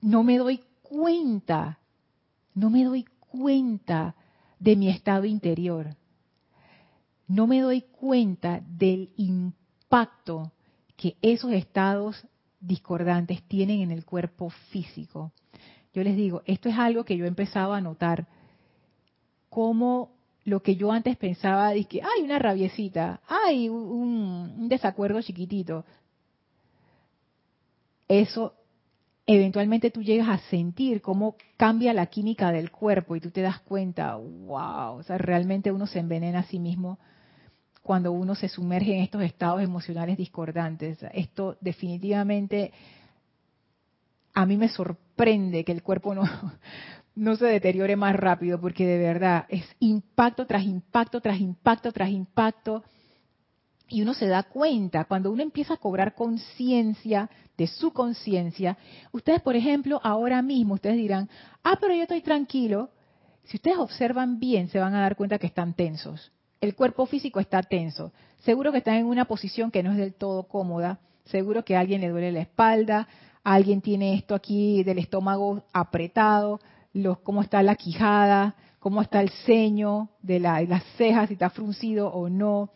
no 0.01 0.23
me 0.23 0.39
doy 0.39 0.61
cuenta, 0.83 1.79
no 2.55 2.71
me 2.71 2.85
doy 2.85 3.05
cuenta 3.31 4.15
de 4.59 4.77
mi 4.77 4.89
estado 4.89 5.25
interior. 5.25 5.97
No 7.29 7.47
me 7.47 7.61
doy 7.61 7.83
cuenta 7.83 8.61
del 8.67 9.11
impacto 9.17 9.63
impacto 9.93 10.53
que 10.97 11.17
esos 11.21 11.53
estados 11.53 12.27
discordantes 12.61 13.43
tienen 13.43 13.81
en 13.81 13.91
el 13.91 14.07
cuerpo 14.07 14.49
físico. 14.71 15.33
Yo 15.93 16.03
les 16.03 16.17
digo, 16.17 16.43
esto 16.47 16.69
es 16.69 16.79
algo 16.79 17.05
que 17.05 17.17
yo 17.17 17.25
he 17.25 17.29
empezado 17.29 17.73
a 17.73 17.81
notar, 17.81 18.27
como 19.49 20.11
lo 20.45 20.63
que 20.63 20.77
yo 20.77 20.91
antes 20.91 21.17
pensaba, 21.17 21.71
de 21.71 21.85
que 21.85 22.01
hay 22.03 22.23
una 22.23 22.39
rabiecita, 22.39 23.21
hay 23.29 23.69
un, 23.69 24.55
un 24.59 24.69
desacuerdo 24.69 25.21
chiquitito, 25.21 25.85
eso 28.09 28.55
eventualmente 29.27 29.91
tú 29.91 30.03
llegas 30.03 30.29
a 30.29 30.39
sentir 30.51 31.01
cómo 31.01 31.37
cambia 31.57 31.93
la 31.93 32.07
química 32.07 32.51
del 32.53 32.71
cuerpo 32.71 33.17
y 33.17 33.21
tú 33.21 33.31
te 33.31 33.41
das 33.41 33.61
cuenta, 33.61 34.17
wow, 34.17 34.97
o 34.97 35.03
sea, 35.03 35.19
realmente 35.19 35.71
uno 35.71 35.87
se 35.87 36.01
envenena 36.01 36.41
a 36.41 36.45
sí 36.45 36.59
mismo 36.59 36.99
cuando 37.83 38.13
uno 38.13 38.35
se 38.35 38.49
sumerge 38.49 38.95
en 38.95 39.03
estos 39.03 39.23
estados 39.23 39.63
emocionales 39.63 40.17
discordantes. 40.17 40.99
Esto 41.13 41.57
definitivamente 41.61 42.73
a 44.33 44.47
mí 44.47 44.57
me 44.57 44.69
sorprende 44.69 45.65
que 45.65 45.73
el 45.73 45.83
cuerpo 45.83 46.15
no, 46.15 46.23
no 47.15 47.37
se 47.37 47.47
deteriore 47.47 47.97
más 47.97 48.17
rápido, 48.17 48.61
porque 48.61 48.87
de 48.87 48.99
verdad 48.99 49.47
es 49.49 49.65
impacto 49.81 50.47
tras 50.47 50.65
impacto, 50.65 51.21
tras 51.21 51.41
impacto, 51.41 51.93
tras 51.93 52.11
impacto. 52.11 52.83
Y 53.89 54.01
uno 54.01 54.15
se 54.15 54.27
da 54.27 54.45
cuenta, 54.45 55.05
cuando 55.05 55.31
uno 55.31 55.43
empieza 55.43 55.75
a 55.75 55.79
cobrar 55.79 56.15
conciencia 56.15 57.29
de 57.59 57.67
su 57.67 57.93
conciencia, 57.93 58.79
ustedes, 59.13 59.43
por 59.43 59.55
ejemplo, 59.55 60.01
ahora 60.03 60.41
mismo, 60.41 60.75
ustedes 60.75 60.97
dirán, 60.97 61.29
ah, 61.63 61.77
pero 61.79 61.95
yo 61.95 62.03
estoy 62.03 62.23
tranquilo. 62.23 62.91
Si 63.45 63.57
ustedes 63.59 63.77
observan 63.77 64.39
bien, 64.39 64.69
se 64.69 64.79
van 64.79 64.95
a 64.95 65.03
dar 65.03 65.17
cuenta 65.17 65.39
que 65.39 65.47
están 65.47 65.75
tensos 65.75 66.33
el 66.63 66.77
cuerpo 66.77 67.07
físico 67.07 67.41
está 67.41 67.61
tenso. 67.63 68.13
Seguro 68.45 68.71
que 68.71 68.79
está 68.79 68.97
en 68.97 69.07
una 69.07 69.27
posición 69.27 69.71
que 69.71 69.83
no 69.83 69.91
es 69.91 69.99
del 69.99 70.15
todo 70.15 70.45
cómoda. 70.45 71.01
Seguro 71.25 71.65
que 71.65 71.77
a 71.77 71.81
alguien 71.81 72.01
le 72.01 72.09
duele 72.09 72.33
la 72.33 72.41
espalda, 72.41 73.09
alguien 73.45 73.81
tiene 73.81 74.15
esto 74.15 74.35
aquí 74.35 74.83
del 74.85 74.99
estómago 74.99 75.63
apretado, 75.73 76.61
cómo 77.23 77.43
está 77.43 77.63
la 77.63 77.77
quijada, 77.77 78.55
cómo 78.79 79.03
está 79.03 79.21
el 79.21 79.31
ceño 79.47 80.11
de, 80.23 80.35
de 80.35 80.41
las 80.41 80.85
cejas, 80.97 81.29
si 81.29 81.35
está 81.35 81.51
fruncido 81.51 82.09
o 82.09 82.29
no 82.29 82.71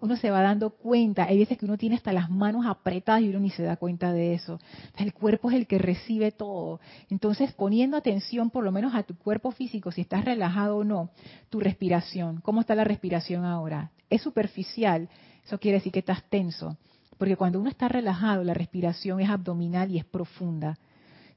uno 0.00 0.16
se 0.16 0.30
va 0.30 0.42
dando 0.42 0.70
cuenta. 0.70 1.24
Hay 1.24 1.38
veces 1.38 1.58
que 1.58 1.64
uno 1.64 1.76
tiene 1.76 1.96
hasta 1.96 2.12
las 2.12 2.30
manos 2.30 2.66
apretadas 2.66 3.22
y 3.22 3.28
uno 3.30 3.40
ni 3.40 3.50
se 3.50 3.62
da 3.62 3.76
cuenta 3.76 4.12
de 4.12 4.34
eso. 4.34 4.60
El 4.96 5.12
cuerpo 5.12 5.50
es 5.50 5.56
el 5.56 5.66
que 5.66 5.78
recibe 5.78 6.30
todo. 6.30 6.80
Entonces, 7.10 7.52
poniendo 7.52 7.96
atención 7.96 8.50
por 8.50 8.64
lo 8.64 8.72
menos 8.72 8.94
a 8.94 9.02
tu 9.02 9.16
cuerpo 9.16 9.50
físico, 9.50 9.90
si 9.90 10.02
estás 10.02 10.24
relajado 10.24 10.78
o 10.78 10.84
no, 10.84 11.10
tu 11.50 11.60
respiración. 11.60 12.40
¿Cómo 12.42 12.60
está 12.60 12.74
la 12.74 12.84
respiración 12.84 13.44
ahora? 13.44 13.90
¿Es 14.08 14.22
superficial? 14.22 15.08
Eso 15.44 15.58
quiere 15.58 15.78
decir 15.78 15.92
que 15.92 16.00
estás 16.00 16.22
tenso. 16.30 16.76
Porque 17.18 17.36
cuando 17.36 17.60
uno 17.60 17.68
está 17.68 17.88
relajado, 17.88 18.44
la 18.44 18.54
respiración 18.54 19.20
es 19.20 19.28
abdominal 19.28 19.90
y 19.90 19.98
es 19.98 20.04
profunda. 20.04 20.78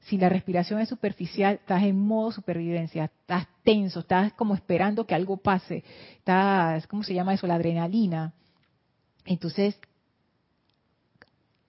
Si 0.02 0.16
la 0.16 0.28
respiración 0.28 0.80
es 0.80 0.88
superficial, 0.88 1.54
estás 1.54 1.82
en 1.82 1.98
modo 1.98 2.32
supervivencia, 2.32 3.04
estás 3.04 3.46
tenso, 3.62 4.00
estás 4.00 4.32
como 4.32 4.54
esperando 4.54 5.06
que 5.06 5.14
algo 5.14 5.36
pase, 5.36 5.84
estás, 6.16 6.86
¿cómo 6.86 7.02
se 7.02 7.14
llama 7.14 7.34
eso? 7.34 7.46
La 7.46 7.54
adrenalina. 7.54 8.32
Entonces, 9.24 9.78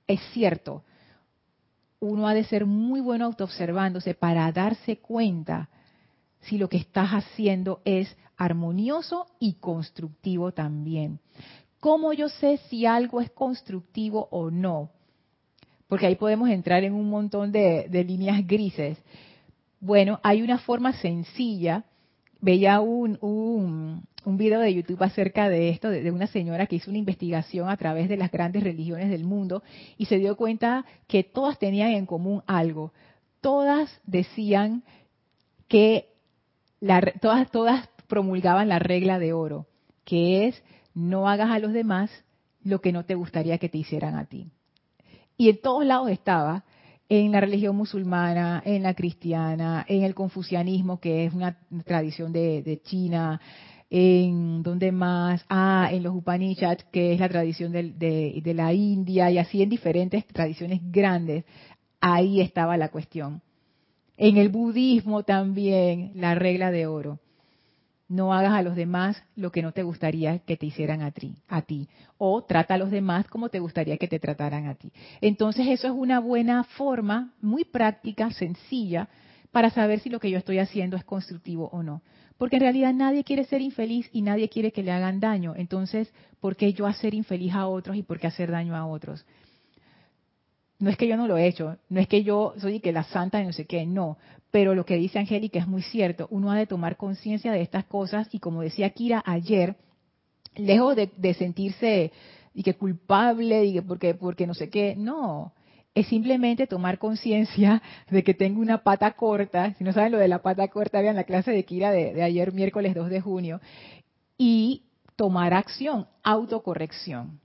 es 0.08 0.20
cierto, 0.32 0.84
uno 2.00 2.28
ha 2.28 2.34
de 2.34 2.44
ser 2.44 2.66
muy 2.66 3.02
bueno 3.02 3.26
autoobservándose 3.26 4.14
para 4.14 4.52
darse 4.52 4.98
cuenta 4.98 5.70
si 6.42 6.58
lo 6.58 6.70
que 6.70 6.78
estás 6.78 7.12
haciendo 7.12 7.82
es 7.86 8.16
armonioso 8.36 9.28
y 9.40 9.54
constructivo 9.54 10.52
también. 10.52 11.20
¿Cómo 11.84 12.14
yo 12.14 12.30
sé 12.30 12.62
si 12.70 12.86
algo 12.86 13.20
es 13.20 13.30
constructivo 13.32 14.30
o 14.32 14.50
no? 14.50 14.90
Porque 15.90 16.06
ahí 16.06 16.16
podemos 16.16 16.50
entrar 16.50 16.86
en 16.86 16.94
un 16.94 17.10
montón 17.10 17.52
de, 17.52 17.90
líneas 18.08 18.48
grises. 18.48 18.98
Bueno, 19.82 20.18
hay 20.24 20.42
una 20.42 20.60
forma 20.60 20.94
sencilla. 20.94 21.84
Veía 22.40 22.80
un, 22.80 23.18
un, 23.20 24.38
video 24.38 24.62
de 24.62 24.74
YouTube 24.74 25.04
acerca 25.04 25.50
de 25.50 25.72
esto, 25.72 25.90
de, 25.90 26.04
de, 26.04 26.12
una 26.12 26.28
señora 26.28 26.68
que 26.68 26.78
hizo 26.78 26.90
una 26.90 27.00
investigación 27.00 27.68
a 27.68 27.76
través 27.76 28.08
de 28.08 28.16
las 28.16 28.32
grandes 28.32 28.64
religiones 28.64 29.10
del 29.10 29.26
mundo 29.26 29.62
y 29.98 30.06
se 30.06 30.20
dio 30.20 30.38
cuenta 30.38 30.86
que 31.10 31.26
todas 31.26 31.60
tenían 31.60 31.90
en 31.90 32.06
común 32.06 32.44
algo. 32.48 32.94
Todas 33.42 34.00
decían 34.06 34.86
que 35.68 36.08
todas, 37.20 37.52
todas 37.52 37.90
promulgaban 38.08 38.70
la 38.70 38.80
regla 38.80 39.20
de 39.20 39.34
oro, 39.34 39.68
que 40.06 40.48
es 40.48 40.64
no 40.94 41.28
hagas 41.28 41.50
a 41.52 41.60
los 41.60 41.74
demás 41.74 42.12
lo 42.64 42.82
que 42.82 42.92
no 42.92 43.06
te 43.06 43.16
gustaría 43.16 43.58
que 43.58 43.70
te 43.70 43.78
hicieran 43.78 44.16
a 44.16 44.26
ti. 44.26 44.50
Y 45.38 45.50
en 45.50 45.60
todos 45.62 45.86
lados 45.86 46.10
estaba, 46.10 46.64
en 47.10 47.32
la 47.32 47.42
religión 47.42 47.76
musulmana, 47.76 48.62
en 48.66 48.84
la 48.84 48.94
cristiana, 48.94 49.86
en 49.88 50.04
el 50.04 50.16
confucianismo, 50.16 51.00
que 51.00 51.26
es 51.26 51.34
una 51.34 51.58
tradición 51.86 52.32
de, 52.32 52.82
China, 52.84 53.40
en 53.90 54.64
donde 54.64 54.92
más, 54.92 55.46
ah, 55.50 55.90
en 55.92 56.04
los 56.04 56.16
Upanishads, 56.16 56.86
que 56.86 57.14
es 57.14 57.20
la 57.20 57.30
tradición 57.30 57.72
de, 57.72 58.42
de, 58.44 58.54
la 58.54 58.74
India, 58.74 59.30
y 59.30 59.38
así 59.38 59.62
en 59.62 59.70
diferentes 59.70 60.26
tradiciones 60.28 60.80
grandes, 60.84 61.46
ahí 62.00 62.42
estaba 62.42 62.78
la 62.78 62.90
cuestión. 62.90 63.42
En 64.18 64.38
el 64.38 64.50
budismo 64.50 65.24
también, 65.24 66.12
la 66.16 66.36
regla 66.36 66.72
de 66.72 66.88
oro. 66.88 67.20
No 68.14 68.32
hagas 68.32 68.54
a 68.54 68.62
los 68.62 68.76
demás 68.76 69.24
lo 69.36 69.52
que 69.52 69.64
no 69.64 69.72
te 69.72 69.82
gustaría 69.82 70.38
que 70.38 70.56
te 70.56 70.68
hicieran 70.68 71.02
a 71.02 71.10
ti, 71.10 71.34
a 71.48 71.64
ti. 71.64 71.90
O 72.20 72.44
trata 72.44 72.76
a 72.76 72.78
los 72.78 72.92
demás 72.92 73.28
como 73.28 73.50
te 73.50 73.58
gustaría 73.58 73.98
que 73.98 74.08
te 74.08 74.20
trataran 74.20 74.68
a 74.68 74.76
ti. 74.76 74.92
Entonces 75.20 75.66
eso 75.68 75.88
es 75.88 75.94
una 75.96 76.20
buena 76.20 76.64
forma, 76.64 77.34
muy 77.42 77.64
práctica, 77.64 78.30
sencilla, 78.30 79.10
para 79.52 79.72
saber 79.72 80.00
si 80.00 80.12
lo 80.12 80.20
que 80.20 80.30
yo 80.30 80.38
estoy 80.38 80.60
haciendo 80.60 80.96
es 80.96 81.04
constructivo 81.04 81.70
o 81.74 81.82
no. 81.82 82.04
Porque 82.38 82.58
en 82.58 82.62
realidad 82.62 82.94
nadie 82.94 83.24
quiere 83.24 83.46
ser 83.46 83.62
infeliz 83.62 84.08
y 84.14 84.22
nadie 84.22 84.48
quiere 84.48 84.72
que 84.72 84.84
le 84.84 84.92
hagan 84.92 85.20
daño. 85.20 85.56
Entonces, 85.56 86.14
¿por 86.40 86.56
qué 86.56 86.72
yo 86.72 86.86
hacer 86.86 87.16
infeliz 87.16 87.56
a 87.56 87.66
otros 87.66 87.98
y 87.98 88.04
por 88.04 88.20
qué 88.20 88.28
hacer 88.28 88.52
daño 88.52 88.76
a 88.76 88.86
otros? 88.86 89.26
no 90.84 90.90
es 90.90 90.98
que 90.98 91.08
yo 91.08 91.16
no 91.16 91.28
lo 91.28 91.38
he 91.38 91.48
hecho, 91.48 91.78
no 91.88 92.02
es 92.02 92.10
que 92.10 92.24
yo 92.24 92.54
soy 92.58 92.82
que 92.82 92.92
la 92.92 93.04
santa 93.04 93.42
y 93.42 93.46
no 93.46 93.54
sé 93.54 93.66
qué, 93.66 93.86
no, 93.86 94.18
pero 94.54 94.76
lo 94.76 94.86
que 94.86 94.98
dice 94.98 95.18
Angélica 95.18 95.58
es 95.58 95.68
muy 95.68 95.82
cierto, 95.82 96.28
uno 96.30 96.52
ha 96.52 96.56
de 96.56 96.68
tomar 96.68 96.96
conciencia 96.96 97.52
de 97.52 97.64
estas 97.64 97.86
cosas 97.86 98.30
y 98.32 98.38
como 98.38 98.62
decía 98.62 98.92
Kira 98.92 99.24
ayer, 99.26 99.78
lejos 100.56 100.96
de, 100.96 101.34
sentirse 101.34 102.12
y 102.54 102.62
que 102.62 102.76
culpable 102.76 103.66
y 103.66 103.82
que 103.98 104.14
porque 104.14 104.46
no 104.46 104.54
sé 104.54 104.70
qué, 104.70 104.96
no, 104.96 105.54
es 105.96 106.06
simplemente 106.06 106.68
tomar 106.68 107.00
conciencia 107.00 107.82
de 108.12 108.24
que 108.24 108.36
tengo 108.36 108.62
una 108.62 108.84
pata 108.84 109.10
corta, 109.14 109.74
si 109.74 109.84
no 109.84 109.92
saben 109.92 110.12
lo 110.12 110.20
de 110.20 110.28
la 110.28 110.44
pata 110.44 110.68
corta, 110.68 111.02
vean 111.02 111.16
la 111.16 111.24
clase 111.24 111.50
de 111.50 111.66
Kira 111.66 111.90
de, 111.90 112.14
de 112.14 112.22
ayer 112.22 112.54
miércoles 112.54 112.94
2 112.94 113.10
de 113.10 113.22
junio, 113.22 113.60
y 114.38 114.84
tomar 115.16 115.56
acción, 115.56 116.06
autocorrección, 116.22 117.40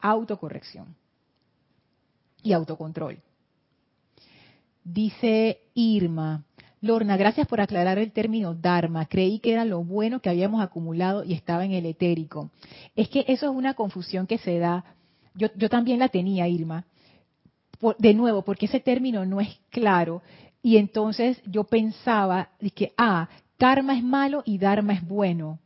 autocorrección. 0.00 0.96
Y 2.42 2.54
autocontrol. 2.54 3.20
Dice 4.84 5.60
Irma, 5.74 6.44
Lorna, 6.80 7.18
gracias 7.18 7.46
por 7.46 7.60
aclarar 7.60 7.98
el 7.98 8.12
término 8.12 8.54
Dharma. 8.54 9.06
Creí 9.06 9.38
que 9.38 9.52
era 9.52 9.64
lo 9.66 9.84
bueno 9.84 10.20
que 10.20 10.30
habíamos 10.30 10.62
acumulado 10.62 11.24
y 11.24 11.34
estaba 11.34 11.64
en 11.64 11.72
el 11.72 11.84
etérico. 11.84 12.50
Es 12.96 13.08
que 13.08 13.24
eso 13.28 13.50
es 13.50 13.56
una 13.56 13.74
confusión 13.74 14.26
que 14.26 14.38
se 14.38 14.58
da. 14.58 14.84
Yo, 15.34 15.68
también 15.68 15.98
la 15.98 16.08
tenía, 16.08 16.48
Irma. 16.48 16.86
de 17.98 18.14
nuevo, 18.14 18.42
porque 18.42 18.66
ese 18.66 18.80
término 18.80 19.26
no 19.26 19.40
es 19.40 19.60
claro. 19.70 20.22
Y 20.62 20.78
entonces 20.78 21.40
yo 21.46 21.64
pensaba 21.64 22.50
que, 22.74 22.92
ah, 22.96 23.28
karma 23.58 23.96
es 23.96 24.02
malo 24.02 24.42
y 24.46 24.58
dharma 24.58 24.94
es 24.94 25.06
bueno. 25.06 25.58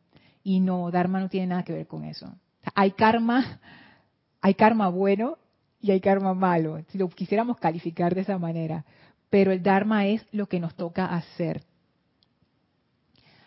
Y 0.43 0.61
no, 0.61 0.91
dharma 0.91 1.21
no 1.21 1.29
tiene 1.29 1.49
nada 1.49 1.63
que 1.63 1.73
ver 1.73 1.87
con 1.87 2.05
eso. 2.05 2.35
Hay 2.75 2.91
karma, 2.91 3.61
hay 4.41 4.55
karma 4.55 4.89
bueno 4.89 5.39
y 5.81 5.91
hay 5.91 6.01
karma 6.01 6.35
malo, 6.35 6.83
si 6.89 6.99
lo 6.99 7.09
quisiéramos 7.09 7.59
calificar 7.59 8.15
de 8.15 8.23
esa 8.23 8.39
manera. 8.39 8.85
Pero 9.31 9.53
el 9.53 9.63
Dharma 9.63 10.07
es 10.07 10.25
lo 10.33 10.47
que 10.47 10.61
nos 10.61 10.75
toca 10.75 11.07
hacer. 11.07 11.63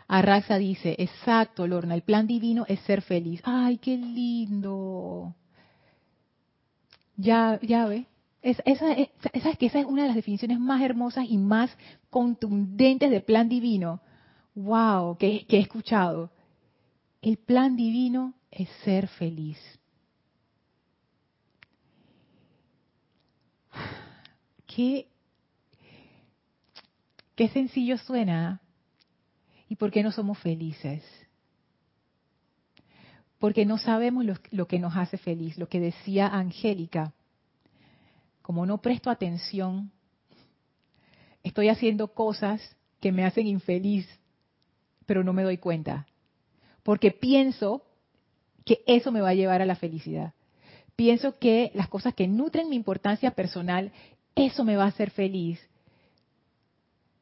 Arraxa 0.07 0.57
dice, 0.57 0.95
exacto, 0.99 1.67
Lorna, 1.67 1.93
el 1.95 2.01
plan 2.01 2.27
divino 2.27 2.65
es 2.67 2.79
ser 2.81 3.01
feliz. 3.01 3.41
¡Ay, 3.43 3.77
qué 3.77 3.97
lindo! 3.97 5.35
Ya, 7.17 7.59
ya 7.61 7.85
ve. 7.85 8.05
esa, 8.41 8.63
es 8.93 9.09
esa 9.33 9.49
es 9.79 9.85
una 9.85 10.03
de 10.03 10.07
las 10.07 10.15
definiciones 10.15 10.59
más 10.59 10.81
hermosas 10.81 11.25
y 11.27 11.37
más 11.37 11.75
contundentes 12.09 13.09
del 13.09 13.23
plan 13.23 13.49
divino. 13.49 13.99
¡Wow! 14.55 15.17
que 15.17 15.45
he 15.47 15.59
escuchado. 15.59 16.31
El 17.21 17.37
plan 17.37 17.75
divino 17.75 18.33
es 18.51 18.69
ser 18.83 19.07
feliz. 19.07 19.57
qué, 24.77 25.07
qué 27.37 27.47
sencillo 27.49 27.97
suena. 27.99 28.61
¿Y 29.69 29.75
por 29.75 29.91
qué 29.91 30.01
no 30.03 30.11
somos 30.11 30.39
felices? 30.39 31.03
Porque 33.37 33.65
no 33.65 33.77
sabemos 33.77 34.25
lo, 34.51 34.67
que 34.67 34.79
nos 34.79 34.97
hace 34.97 35.17
feliz, 35.17 35.57
lo 35.57 35.69
que 35.69 35.79
decía 35.79 36.27
Angélica. 36.27 37.13
Como 38.41 38.65
no 38.65 38.79
presto 38.79 39.11
atención, 39.11 39.91
estoy 41.43 41.69
haciendo 41.69 42.13
cosas 42.13 42.75
que 42.99 43.11
me 43.11 43.23
hacen 43.23 43.45
infeliz, 43.45 44.07
pero 45.05 45.23
no 45.23 45.31
me 45.31 45.43
doy 45.43 45.59
cuenta. 45.59 46.07
Porque 46.81 47.11
pienso 47.11 47.83
que 48.65 48.79
eso 48.87 49.11
me 49.11 49.21
va 49.21 49.29
a 49.29 49.35
llevar 49.35 49.61
a 49.61 49.65
la 49.65 49.75
felicidad. 49.75 50.33
Pienso 50.95 51.37
que 51.37 51.71
las 51.75 51.87
cosas 51.87 52.15
que 52.15 52.27
nutren 52.27 52.69
mi 52.69 52.75
importancia 52.75 53.31
personal 53.31 53.91
eso 54.33 54.63
me 54.63 54.75
va 54.75 54.85
a 54.85 54.87
hacer 54.87 55.11
feliz. 55.11 55.59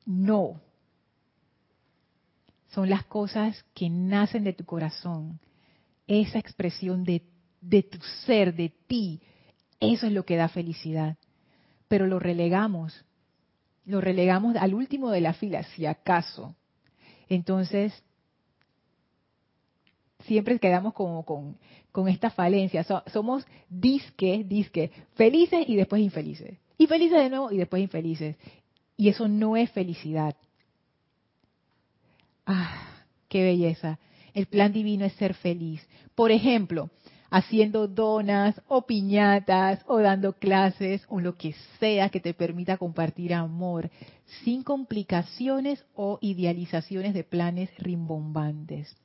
No. 0.05 0.61
Son 2.69 2.89
las 2.89 3.05
cosas 3.05 3.63
que 3.73 3.89
nacen 3.89 4.43
de 4.43 4.53
tu 4.53 4.65
corazón. 4.65 5.39
Esa 6.07 6.39
expresión 6.39 7.03
de, 7.03 7.23
de 7.61 7.83
tu 7.83 7.97
ser, 8.25 8.53
de 8.53 8.69
ti. 8.87 9.21
Eso 9.79 10.07
es 10.07 10.13
lo 10.13 10.25
que 10.25 10.35
da 10.35 10.49
felicidad. 10.49 11.17
Pero 11.87 12.07
lo 12.07 12.19
relegamos. 12.19 13.05
Lo 13.85 14.01
relegamos 14.01 14.55
al 14.55 14.73
último 14.73 15.11
de 15.11 15.21
la 15.21 15.33
fila, 15.33 15.63
si 15.63 15.85
acaso. 15.85 16.55
Entonces, 17.29 17.93
siempre 20.25 20.59
quedamos 20.59 20.93
como 20.93 21.23
con, 21.23 21.57
con 21.91 22.07
esta 22.07 22.29
falencia. 22.29 22.85
somos 23.07 23.45
disque, 23.69 24.43
disque, 24.45 24.91
felices 25.13 25.65
y 25.67 25.75
después 25.75 26.01
infelices. 26.01 26.57
Y 26.77 26.87
felices 26.87 27.17
de 27.19 27.29
nuevo 27.29 27.51
y 27.51 27.57
después 27.57 27.81
infelices. 27.81 28.35
Y 28.97 29.09
eso 29.09 29.27
no 29.27 29.57
es 29.57 29.71
felicidad. 29.71 30.35
Ah, 32.45 33.03
qué 33.27 33.43
belleza. 33.43 33.99
El 34.33 34.45
plan 34.47 34.71
divino 34.71 35.05
es 35.05 35.13
ser 35.13 35.33
feliz. 35.33 35.85
Por 36.13 36.31
ejemplo, 36.31 36.89
haciendo 37.29 37.87
donas 37.87 38.61
o 38.67 38.85
piñatas 38.85 39.81
o 39.87 39.99
dando 39.99 40.33
clases 40.33 41.05
o 41.09 41.19
lo 41.19 41.35
que 41.35 41.53
sea 41.79 42.09
que 42.09 42.19
te 42.19 42.33
permita 42.33 42.77
compartir 42.77 43.33
amor 43.33 43.89
sin 44.43 44.63
complicaciones 44.63 45.83
o 45.95 46.17
idealizaciones 46.21 47.13
de 47.13 47.23
planes 47.23 47.69
rimbombantes. 47.77 48.95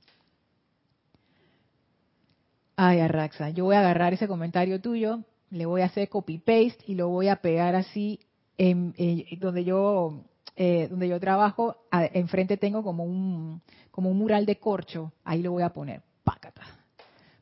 Ay, 2.76 3.00
Arraxa, 3.00 3.50
yo 3.50 3.64
voy 3.64 3.76
a 3.76 3.80
agarrar 3.80 4.14
ese 4.14 4.28
comentario 4.28 4.80
tuyo 4.80 5.24
le 5.50 5.66
voy 5.66 5.82
a 5.82 5.86
hacer 5.86 6.08
copy 6.08 6.38
paste 6.38 6.84
y 6.86 6.94
lo 6.94 7.08
voy 7.08 7.28
a 7.28 7.36
pegar 7.36 7.74
así 7.74 8.20
en, 8.60 8.94
donde 9.38 9.64
yo 9.64 10.24
eh, 10.56 10.88
donde 10.90 11.08
yo 11.08 11.18
trabajo 11.18 11.76
enfrente 11.90 12.56
tengo 12.56 12.82
como 12.82 13.04
un 13.04 13.62
como 13.90 14.10
un 14.10 14.18
mural 14.18 14.44
de 14.44 14.56
corcho 14.56 15.12
ahí 15.24 15.42
lo 15.42 15.52
voy 15.52 15.62
a 15.62 15.70
poner 15.70 16.02
pácata 16.24 16.62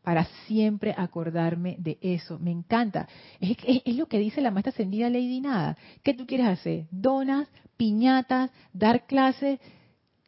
para 0.02 0.24
siempre 0.46 0.94
acordarme 0.96 1.76
de 1.78 1.98
eso. 2.00 2.38
Me 2.38 2.50
encanta. 2.50 3.06
Es, 3.40 3.58
es, 3.84 3.94
lo 3.94 4.06
que 4.06 4.18
dice 4.18 4.40
la 4.40 4.50
maestra 4.50 4.70
ascendida 4.70 5.10
Lady 5.10 5.42
Nada. 5.42 5.76
¿Qué 6.02 6.14
tú 6.14 6.24
quieres 6.26 6.46
hacer? 6.46 6.86
Donas, 6.90 7.46
piñatas, 7.76 8.50
dar 8.72 9.04
clases, 9.04 9.60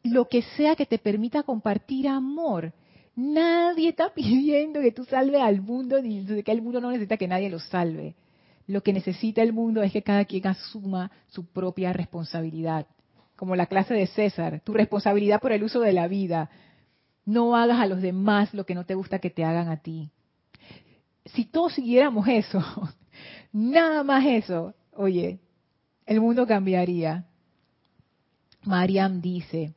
lo 0.03 0.27
que 0.27 0.43
sea 0.55 0.75
que 0.75 0.85
te 0.85 0.99
permita 0.99 1.41
compartir 1.41 2.07
amor. 2.07 2.73
Nadie 3.15 3.89
está 3.89 4.11
pidiendo 4.13 4.81
que 4.81 4.91
tú 4.91 5.03
salves 5.05 5.41
al 5.41 5.61
mundo, 5.61 5.99
ni 5.99 6.25
que 6.43 6.51
el 6.51 6.61
mundo 6.61 6.79
no 6.79 6.91
necesita 6.91 7.17
que 7.17 7.27
nadie 7.27 7.49
lo 7.49 7.57
salve. 7.57 8.13
Lo 8.71 8.83
que 8.83 8.93
necesita 8.93 9.41
el 9.41 9.51
mundo 9.51 9.83
es 9.83 9.91
que 9.91 10.01
cada 10.01 10.23
quien 10.23 10.47
asuma 10.47 11.11
su 11.27 11.45
propia 11.45 11.91
responsabilidad. 11.91 12.87
Como 13.35 13.57
la 13.57 13.65
clase 13.65 13.93
de 13.93 14.07
César, 14.07 14.61
tu 14.63 14.71
responsabilidad 14.71 15.41
por 15.41 15.51
el 15.51 15.63
uso 15.63 15.81
de 15.81 15.91
la 15.91 16.07
vida. 16.07 16.49
No 17.25 17.57
hagas 17.57 17.81
a 17.81 17.85
los 17.85 18.01
demás 18.01 18.53
lo 18.53 18.65
que 18.65 18.73
no 18.73 18.85
te 18.85 18.95
gusta 18.95 19.19
que 19.19 19.29
te 19.29 19.43
hagan 19.43 19.67
a 19.67 19.81
ti. 19.81 20.09
Si 21.25 21.43
todos 21.43 21.73
siguiéramos 21.73 22.25
eso, 22.29 22.63
nada 23.51 24.05
más 24.05 24.25
eso, 24.25 24.73
oye, 24.93 25.39
el 26.05 26.21
mundo 26.21 26.47
cambiaría. 26.47 27.25
Mariam 28.63 29.19
dice, 29.19 29.73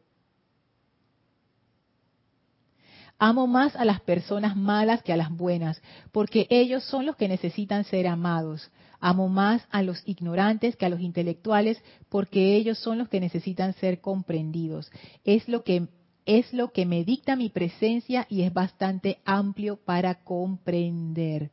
Amo 3.19 3.49
más 3.49 3.75
a 3.75 3.85
las 3.85 4.01
personas 4.01 4.55
malas 4.55 5.03
que 5.03 5.13
a 5.13 5.17
las 5.17 5.31
buenas, 5.31 5.83
porque 6.13 6.47
ellos 6.49 6.85
son 6.85 7.07
los 7.07 7.17
que 7.17 7.27
necesitan 7.27 7.83
ser 7.83 8.07
amados. 8.07 8.71
Amo 9.07 9.29
más 9.29 9.67
a 9.71 9.83
los 9.83 10.03
ignorantes 10.07 10.77
que 10.77 10.87
a 10.87 10.89
los 10.89 11.01
intelectuales, 11.01 11.79
porque 12.09 12.57
ellos 12.57 12.79
son 12.79 12.97
los 12.97 13.11
que 13.11 13.21
necesitan 13.21 13.75
ser 13.75 14.01
comprendidos. 14.01 14.91
Es 15.27 15.47
lo 15.47 15.63
que 15.63 15.89
es 16.25 16.55
lo 16.55 16.73
que 16.73 16.87
me 16.87 17.05
dicta 17.05 17.37
mi 17.37 17.51
presencia 17.51 18.27
y 18.31 18.45
es 18.45 18.55
bastante 18.55 19.19
amplio 19.27 19.77
para 19.77 20.25
comprender. 20.25 21.51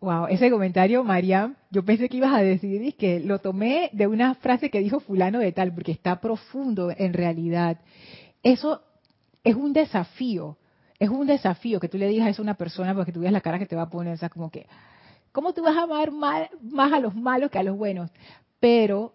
Wow, 0.00 0.26
ese 0.26 0.50
comentario, 0.50 1.04
Mariam, 1.04 1.54
yo 1.70 1.84
pensé 1.84 2.08
que 2.08 2.16
ibas 2.16 2.34
a 2.34 2.42
decir 2.42 2.96
que 2.96 3.20
lo 3.20 3.38
tomé 3.38 3.90
de 3.92 4.08
una 4.08 4.34
frase 4.34 4.70
que 4.70 4.80
dijo 4.80 4.98
fulano 4.98 5.38
de 5.38 5.52
tal, 5.52 5.72
porque 5.72 5.92
está 5.92 6.20
profundo 6.20 6.92
en 6.96 7.12
realidad. 7.12 7.78
Eso 8.42 8.82
es 9.44 9.54
un 9.54 9.72
desafío, 9.72 10.58
es 10.98 11.10
un 11.10 11.28
desafío 11.28 11.78
que 11.78 11.88
tú 11.88 11.96
le 11.96 12.08
digas 12.08 12.28
eso 12.28 12.42
a 12.42 12.44
una 12.44 12.54
persona 12.54 12.92
porque 12.92 13.12
tú 13.12 13.20
veas 13.20 13.32
la 13.32 13.40
cara 13.40 13.60
que 13.60 13.66
te 13.66 13.76
va 13.76 13.82
a 13.82 13.90
poner, 13.90 14.14
o 14.14 14.16
sea, 14.16 14.30
como 14.30 14.50
que, 14.50 14.66
¿cómo 15.36 15.52
tú 15.52 15.62
vas 15.62 15.76
a 15.76 15.82
amar 15.82 16.10
más 16.12 16.92
a 16.94 16.98
los 16.98 17.14
malos 17.14 17.50
que 17.50 17.58
a 17.58 17.62
los 17.62 17.76
buenos? 17.76 18.10
Pero, 18.58 19.12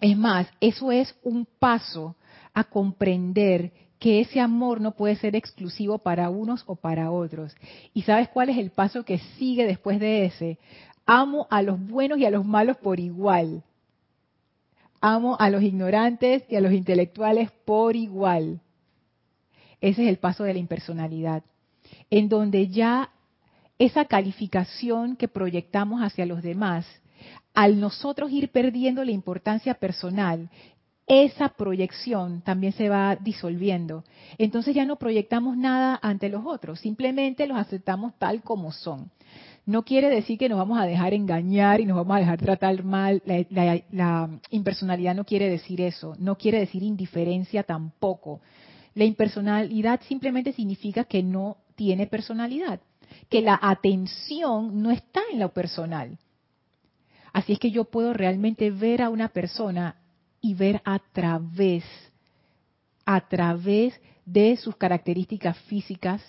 es 0.00 0.16
más, 0.16 0.48
eso 0.60 0.90
es 0.90 1.14
un 1.22 1.46
paso 1.60 2.16
a 2.52 2.64
comprender 2.64 3.70
que 4.00 4.18
ese 4.18 4.40
amor 4.40 4.80
no 4.80 4.96
puede 4.96 5.14
ser 5.14 5.36
exclusivo 5.36 5.98
para 5.98 6.30
unos 6.30 6.64
o 6.66 6.74
para 6.74 7.12
otros. 7.12 7.54
¿Y 7.94 8.02
sabes 8.02 8.28
cuál 8.30 8.48
es 8.48 8.58
el 8.58 8.70
paso 8.70 9.04
que 9.04 9.20
sigue 9.38 9.66
después 9.66 10.00
de 10.00 10.24
ese? 10.24 10.58
Amo 11.06 11.46
a 11.48 11.62
los 11.62 11.78
buenos 11.78 12.18
y 12.18 12.24
a 12.24 12.30
los 12.32 12.44
malos 12.44 12.76
por 12.78 12.98
igual. 12.98 13.62
Amo 15.00 15.36
a 15.38 15.48
los 15.48 15.62
ignorantes 15.62 16.42
y 16.48 16.56
a 16.56 16.60
los 16.60 16.72
intelectuales 16.72 17.52
por 17.64 17.94
igual. 17.94 18.60
Ese 19.80 20.02
es 20.02 20.08
el 20.08 20.18
paso 20.18 20.42
de 20.42 20.54
la 20.54 20.58
impersonalidad, 20.58 21.44
en 22.10 22.28
donde 22.28 22.66
ya 22.66 23.12
esa 23.78 24.04
calificación 24.06 25.16
que 25.16 25.28
proyectamos 25.28 26.02
hacia 26.02 26.26
los 26.26 26.42
demás, 26.42 26.86
al 27.54 27.80
nosotros 27.80 28.30
ir 28.30 28.50
perdiendo 28.50 29.04
la 29.04 29.10
importancia 29.10 29.74
personal, 29.74 30.50
esa 31.06 31.48
proyección 31.48 32.42
también 32.42 32.72
se 32.74 32.88
va 32.88 33.16
disolviendo. 33.16 34.04
Entonces 34.36 34.74
ya 34.74 34.84
no 34.84 34.96
proyectamos 34.96 35.56
nada 35.56 35.98
ante 36.02 36.28
los 36.28 36.44
otros, 36.44 36.80
simplemente 36.80 37.46
los 37.46 37.56
aceptamos 37.56 38.12
tal 38.18 38.42
como 38.42 38.72
son. 38.72 39.10
No 39.64 39.84
quiere 39.84 40.08
decir 40.08 40.38
que 40.38 40.48
nos 40.48 40.58
vamos 40.58 40.78
a 40.78 40.86
dejar 40.86 41.14
engañar 41.14 41.80
y 41.80 41.86
nos 41.86 41.96
vamos 41.96 42.16
a 42.16 42.20
dejar 42.20 42.38
tratar 42.38 42.84
mal. 42.84 43.22
La, 43.24 43.82
la 43.90 44.30
impersonalidad 44.50 45.14
no 45.14 45.24
quiere 45.24 45.48
decir 45.50 45.80
eso, 45.80 46.14
no 46.18 46.36
quiere 46.36 46.58
decir 46.58 46.82
indiferencia 46.82 47.62
tampoco. 47.62 48.40
La 48.94 49.04
impersonalidad 49.04 50.00
simplemente 50.08 50.52
significa 50.52 51.04
que 51.04 51.22
no 51.22 51.58
tiene 51.74 52.06
personalidad, 52.06 52.80
que 53.28 53.42
la 53.42 53.58
atención 53.60 54.82
no 54.82 54.90
está 54.90 55.20
en 55.32 55.40
lo 55.40 55.52
personal. 55.52 56.18
Así 57.32 57.52
es 57.52 57.58
que 57.58 57.70
yo 57.70 57.84
puedo 57.84 58.12
realmente 58.12 58.70
ver 58.70 59.02
a 59.02 59.10
una 59.10 59.28
persona 59.28 59.96
y 60.40 60.54
ver 60.54 60.80
a 60.84 60.98
través, 61.12 61.84
a 63.04 63.28
través 63.28 64.00
de 64.24 64.56
sus 64.56 64.76
características 64.76 65.56
físicas. 65.60 66.22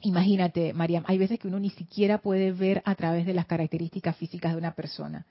Imagínate, 0.00 0.72
Mariam, 0.72 1.04
hay 1.06 1.18
veces 1.18 1.38
que 1.38 1.48
uno 1.48 1.58
ni 1.58 1.70
siquiera 1.70 2.18
puede 2.18 2.52
ver 2.52 2.82
a 2.84 2.94
través 2.94 3.26
de 3.26 3.34
las 3.34 3.46
características 3.46 4.16
físicas 4.16 4.52
de 4.52 4.58
una 4.58 4.72
persona. 4.72 5.26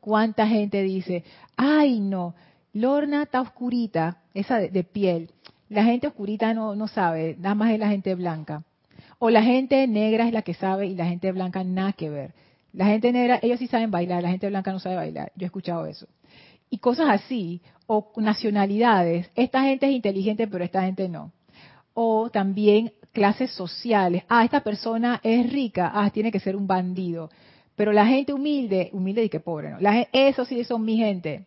¿Cuánta 0.00 0.46
gente 0.46 0.82
dice, 0.82 1.24
ay 1.56 2.00
no, 2.00 2.34
Lorna 2.72 3.24
está 3.24 3.40
oscurita, 3.40 4.22
esa 4.34 4.58
de 4.58 4.84
piel, 4.84 5.30
la 5.68 5.84
gente 5.84 6.06
oscurita 6.06 6.54
no, 6.54 6.74
no 6.74 6.88
sabe, 6.88 7.36
nada 7.38 7.54
más 7.54 7.72
es 7.72 7.78
la 7.78 7.88
gente 7.88 8.14
blanca. 8.14 8.64
O 9.18 9.30
la 9.30 9.42
gente 9.42 9.86
negra 9.86 10.26
es 10.26 10.32
la 10.32 10.42
que 10.42 10.54
sabe 10.54 10.86
y 10.86 10.94
la 10.94 11.06
gente 11.06 11.32
blanca 11.32 11.64
nada 11.64 11.92
que 11.92 12.08
ver. 12.08 12.34
La 12.72 12.86
gente 12.86 13.12
negra, 13.12 13.40
ellos 13.42 13.58
sí 13.58 13.66
saben 13.66 13.90
bailar, 13.90 14.22
la 14.22 14.30
gente 14.30 14.48
blanca 14.48 14.72
no 14.72 14.78
sabe 14.78 14.96
bailar. 14.96 15.32
Yo 15.34 15.44
he 15.44 15.46
escuchado 15.46 15.86
eso. 15.86 16.06
Y 16.70 16.78
cosas 16.78 17.08
así, 17.08 17.62
o 17.86 18.12
nacionalidades. 18.16 19.30
Esta 19.34 19.62
gente 19.62 19.86
es 19.86 19.92
inteligente, 19.92 20.46
pero 20.46 20.62
esta 20.62 20.82
gente 20.82 21.08
no. 21.08 21.32
O 21.94 22.30
también 22.30 22.92
clases 23.12 23.50
sociales. 23.50 24.22
Ah, 24.28 24.44
esta 24.44 24.60
persona 24.60 25.20
es 25.24 25.50
rica, 25.50 25.90
ah, 25.92 26.10
tiene 26.10 26.30
que 26.30 26.38
ser 26.38 26.54
un 26.54 26.66
bandido. 26.66 27.30
Pero 27.74 27.92
la 27.92 28.06
gente 28.06 28.32
humilde, 28.32 28.90
humilde 28.92 29.24
y 29.24 29.28
que 29.28 29.40
pobre, 29.40 29.70
¿no? 29.70 29.80
La, 29.80 30.06
eso 30.12 30.44
sí 30.44 30.62
son 30.64 30.84
mi 30.84 30.96
gente. 30.98 31.46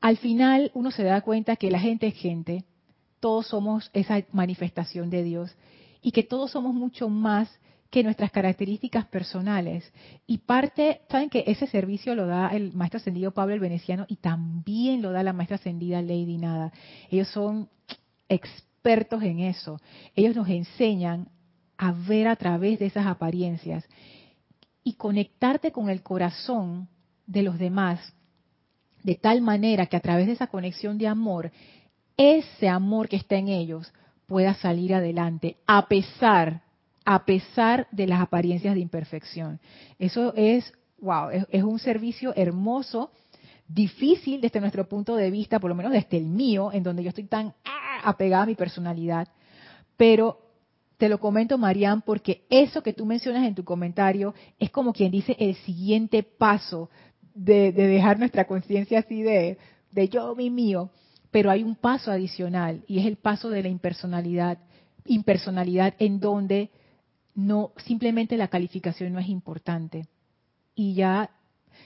Al 0.00 0.16
final 0.16 0.70
uno 0.74 0.90
se 0.90 1.04
da 1.04 1.20
cuenta 1.20 1.56
que 1.56 1.70
la 1.70 1.78
gente 1.78 2.06
es 2.08 2.14
gente, 2.14 2.64
todos 3.20 3.46
somos 3.46 3.90
esa 3.92 4.22
manifestación 4.32 5.10
de 5.10 5.22
Dios 5.22 5.56
y 6.06 6.12
que 6.12 6.22
todos 6.22 6.52
somos 6.52 6.72
mucho 6.72 7.08
más 7.08 7.50
que 7.90 8.04
nuestras 8.04 8.30
características 8.30 9.06
personales. 9.06 9.92
Y 10.24 10.38
parte, 10.38 11.00
saben 11.10 11.28
que 11.28 11.42
ese 11.48 11.66
servicio 11.66 12.14
lo 12.14 12.28
da 12.28 12.50
el 12.50 12.72
maestro 12.74 12.98
ascendido 12.98 13.32
Pablo 13.32 13.54
el 13.54 13.60
Veneciano 13.60 14.06
y 14.06 14.14
también 14.14 15.02
lo 15.02 15.10
da 15.10 15.24
la 15.24 15.32
maestra 15.32 15.56
ascendida 15.56 16.00
Lady 16.02 16.38
Nada. 16.38 16.72
Ellos 17.10 17.26
son 17.30 17.68
expertos 18.28 19.20
en 19.24 19.40
eso. 19.40 19.80
Ellos 20.14 20.36
nos 20.36 20.48
enseñan 20.48 21.28
a 21.76 21.90
ver 21.90 22.28
a 22.28 22.36
través 22.36 22.78
de 22.78 22.86
esas 22.86 23.08
apariencias 23.08 23.84
y 24.84 24.92
conectarte 24.92 25.72
con 25.72 25.90
el 25.90 26.04
corazón 26.04 26.88
de 27.26 27.42
los 27.42 27.58
demás 27.58 28.14
de 29.02 29.16
tal 29.16 29.42
manera 29.42 29.86
que 29.86 29.96
a 29.96 30.00
través 30.00 30.28
de 30.28 30.34
esa 30.34 30.46
conexión 30.46 30.98
de 30.98 31.08
amor 31.08 31.50
ese 32.16 32.68
amor 32.68 33.08
que 33.08 33.16
está 33.16 33.34
en 33.34 33.48
ellos 33.48 33.92
pueda 34.26 34.54
salir 34.54 34.94
adelante 34.94 35.56
a 35.66 35.88
pesar 35.88 36.62
a 37.06 37.24
pesar 37.24 37.86
de 37.92 38.08
las 38.08 38.20
apariencias 38.20 38.74
de 38.74 38.80
imperfección. 38.80 39.60
Eso 39.98 40.34
es, 40.34 40.72
wow, 41.00 41.30
es, 41.30 41.62
un 41.62 41.78
servicio 41.78 42.34
hermoso, 42.34 43.12
difícil 43.68 44.40
desde 44.40 44.60
nuestro 44.60 44.88
punto 44.88 45.14
de 45.14 45.30
vista, 45.30 45.60
por 45.60 45.70
lo 45.70 45.76
menos 45.76 45.92
desde 45.92 46.18
el 46.18 46.26
mío, 46.26 46.72
en 46.72 46.82
donde 46.82 47.04
yo 47.04 47.10
estoy 47.10 47.24
tan 47.24 47.54
ah, 47.64 48.00
apegada 48.02 48.42
a 48.42 48.46
mi 48.46 48.56
personalidad, 48.56 49.28
pero 49.96 50.40
te 50.98 51.08
lo 51.08 51.20
comento, 51.20 51.58
Marian, 51.58 52.02
porque 52.02 52.44
eso 52.50 52.82
que 52.82 52.92
tú 52.92 53.06
mencionas 53.06 53.46
en 53.46 53.54
tu 53.54 53.64
comentario 53.64 54.34
es 54.58 54.70
como 54.70 54.92
quien 54.92 55.12
dice 55.12 55.36
el 55.38 55.54
siguiente 55.56 56.24
paso 56.24 56.90
de, 57.34 57.70
dejar 57.70 58.18
nuestra 58.18 58.46
conciencia 58.46 58.98
así 58.98 59.22
de, 59.22 59.58
de 59.92 60.08
yo, 60.08 60.34
mi 60.34 60.50
mío, 60.50 60.90
pero 61.30 61.50
hay 61.50 61.62
un 61.62 61.76
paso 61.76 62.10
adicional 62.10 62.84
y 62.86 62.98
es 62.98 63.06
el 63.06 63.16
paso 63.16 63.50
de 63.50 63.62
la 63.62 63.68
impersonalidad, 63.68 64.58
impersonalidad 65.04 65.94
en 65.98 66.20
donde 66.20 66.70
no 67.34 67.72
simplemente 67.84 68.36
la 68.36 68.48
calificación 68.48 69.12
no 69.12 69.18
es 69.18 69.28
importante 69.28 70.08
y 70.74 70.94
ya 70.94 71.30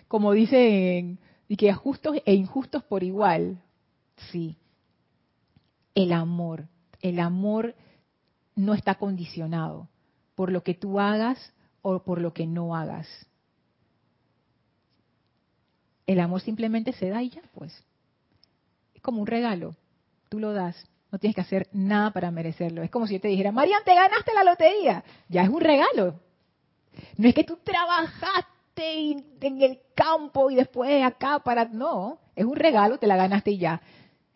como 0.09 0.33
dicen 0.33 1.19
y 1.49 1.57
que 1.57 1.73
justos 1.73 2.17
e 2.25 2.35
injustos 2.35 2.85
por 2.85 3.03
igual, 3.03 3.61
sí. 4.31 4.57
El 5.97 6.13
amor, 6.13 6.69
el 7.01 7.19
amor 7.19 7.75
no 8.55 8.75
está 8.75 8.95
condicionado 8.95 9.89
por 10.37 10.53
lo 10.53 10.63
que 10.63 10.75
tú 10.75 11.01
hagas 11.01 11.53
o 11.83 12.05
por 12.05 12.21
lo 12.21 12.33
que 12.33 12.47
no 12.47 12.77
hagas. 12.77 13.09
El 16.07 16.21
amor 16.21 16.41
simplemente 16.41 16.93
se 16.93 17.09
da 17.09 17.23
y 17.23 17.31
ya, 17.31 17.43
pues 17.53 17.85
como 19.01 19.21
un 19.21 19.27
regalo. 19.27 19.75
Tú 20.29 20.39
lo 20.39 20.53
das. 20.53 20.77
No 21.11 21.19
tienes 21.19 21.35
que 21.35 21.41
hacer 21.41 21.69
nada 21.73 22.13
para 22.13 22.31
merecerlo. 22.31 22.83
Es 22.83 22.91
como 22.91 23.07
si 23.07 23.15
yo 23.15 23.21
te 23.21 23.29
dijera, 23.29 23.51
Marian, 23.53 23.83
te 23.85 23.95
ganaste 23.95 24.33
la 24.35 24.45
lotería. 24.45 25.05
Ya 25.29 25.43
es 25.43 25.49
un 25.49 25.61
regalo. 25.61 26.21
No 27.17 27.29
es 27.29 27.35
que 27.35 27.45
tú 27.45 27.59
trabajaste 27.63 28.47
en 29.41 29.63
el 29.63 29.81
campo 29.95 30.51
y 30.51 30.55
después 30.55 31.03
acá 31.05 31.41
para... 31.41 31.67
No, 31.67 32.19
es 32.35 32.45
un 32.45 32.57
regalo, 32.57 32.99
te 32.99 33.07
la 33.07 33.17
ganaste 33.17 33.53
y 33.53 33.59
ya. 33.59 33.83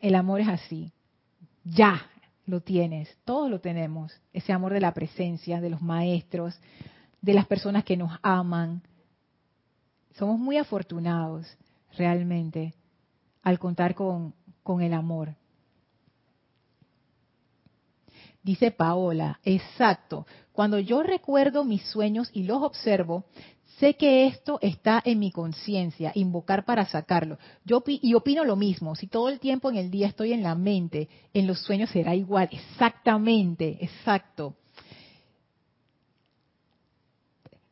El 0.00 0.14
amor 0.14 0.40
es 0.40 0.48
así. 0.48 0.92
Ya. 1.64 2.10
lo 2.46 2.60
tienes, 2.60 3.16
todos 3.24 3.50
lo 3.50 3.60
tenemos, 3.60 4.12
ese 4.32 4.52
amor 4.52 4.74
de 4.74 4.80
la 4.80 4.92
presencia, 4.92 5.62
de 5.62 5.70
los 5.70 5.80
maestros, 5.80 6.58
de 7.22 7.32
las 7.32 7.46
personas 7.46 7.84
que 7.84 7.96
nos 7.96 8.12
aman. 8.22 8.82
Somos 10.16 10.38
muy 10.38 10.58
afortunados 10.58 11.46
realmente 11.96 12.74
al 13.42 13.58
contar 13.58 13.94
con, 13.94 14.34
con 14.64 14.82
el 14.82 14.92
amor. 14.92 15.36
Dice 18.42 18.72
Paola, 18.72 19.38
exacto. 19.44 20.26
Cuando 20.52 20.78
yo 20.78 21.02
recuerdo 21.02 21.64
mis 21.64 21.82
sueños 21.82 22.30
y 22.32 22.42
los 22.42 22.62
observo, 22.62 23.24
sé 23.78 23.94
que 23.94 24.26
esto 24.26 24.58
está 24.60 25.00
en 25.04 25.18
mi 25.18 25.30
conciencia, 25.30 26.12
invocar 26.14 26.64
para 26.64 26.84
sacarlo. 26.86 27.38
Yo 27.64 27.82
y 27.86 28.14
opino 28.14 28.44
lo 28.44 28.56
mismo, 28.56 28.96
si 28.96 29.06
todo 29.06 29.28
el 29.28 29.40
tiempo 29.40 29.70
en 29.70 29.76
el 29.76 29.90
día 29.90 30.08
estoy 30.08 30.32
en 30.32 30.42
la 30.42 30.54
mente, 30.54 31.08
en 31.32 31.46
los 31.46 31.60
sueños 31.60 31.90
será 31.90 32.14
igual, 32.14 32.48
exactamente, 32.52 33.78
exacto. 33.80 34.56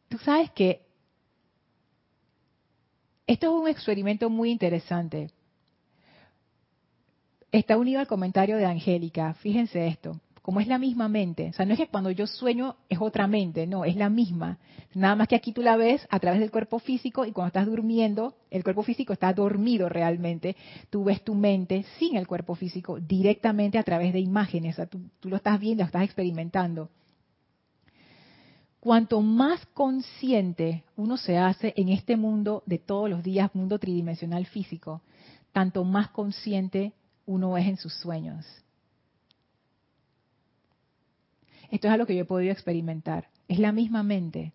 Tú 0.09 0.19
sabes 0.19 0.51
que 0.53 0.87
esto 3.27 3.47
es 3.47 3.63
un 3.63 3.69
experimento 3.69 4.29
muy 4.29 4.51
interesante. 4.51 5.31
Está 7.53 7.77
unido 7.77 8.01
al 8.01 8.09
comentario 8.09 8.57
de 8.57 8.65
Angélica, 8.67 9.35
fíjense 9.35 9.87
esto 9.87 10.21
como 10.43 10.59
es 10.59 10.67
la 10.67 10.79
misma 10.79 11.09
mente. 11.09 11.51
O 11.51 11.53
sea, 11.53 11.65
no 11.65 11.73
es 11.73 11.79
que 11.79 11.87
cuando 11.87 12.11
yo 12.11 12.27
sueño 12.27 12.75
es 12.89 13.01
otra 13.01 13.29
mente, 13.29 13.67
no, 13.67 13.85
es 13.85 13.95
la 13.95 14.11
misma. 14.11 14.59
Nada 14.93 15.15
más 15.15 15.29
que 15.29 15.37
aquí 15.37 15.53
tú 15.53 15.63
la 15.63 15.77
ves 15.77 16.07
a 16.11 16.19
través 16.19 16.41
del 16.41 16.51
cuerpo 16.51 16.81
físico 16.81 17.25
y 17.25 17.31
cuando 17.31 17.49
estás 17.49 17.67
durmiendo, 17.67 18.35
el 18.51 18.65
cuerpo 18.65 18.83
físico 18.83 19.13
está 19.13 19.33
dormido 19.33 19.89
realmente. 19.89 20.57
Tú 20.91 21.05
ves 21.05 21.23
tu 21.23 21.35
mente 21.35 21.85
sin 21.99 22.17
el 22.17 22.27
cuerpo 22.27 22.57
físico 22.57 22.99
directamente 22.99 23.79
a 23.79 23.85
través 23.85 24.13
de 24.13 24.19
imágenes. 24.19 24.75
O 24.75 24.77
sea, 24.77 24.87
tú, 24.87 25.01
tú 25.21 25.29
lo 25.29 25.37
estás 25.37 25.61
viendo, 25.61 25.85
lo 25.85 25.87
estás 25.87 26.05
experimentando. 26.05 26.91
Cuanto 28.81 29.21
más 29.21 29.65
consciente 29.67 30.83
uno 30.97 31.17
se 31.17 31.39
hace 31.39 31.73
en 31.77 31.89
este 31.89 32.17
mundo 32.17 32.65
de 32.67 32.79
todos 32.79 33.09
los 33.09 33.23
días, 33.23 33.55
mundo 33.55 33.79
tridimensional 33.79 34.45
físico, 34.47 35.03
tanto 35.53 35.85
más 35.85 36.09
consciente 36.09 36.93
uno 37.33 37.57
es 37.57 37.67
en 37.67 37.77
sus 37.79 37.95
sueños. 37.95 38.45
Esto 41.71 41.89
es 41.89 41.95
algo 41.95 42.07
que 42.07 42.15
yo 42.15 42.23
he 42.23 42.27
podido 42.27 42.53
experimentar. 42.53 43.29
Es 43.49 43.59
la 43.59 43.73
misma 43.73 44.03
mente. 44.03 44.53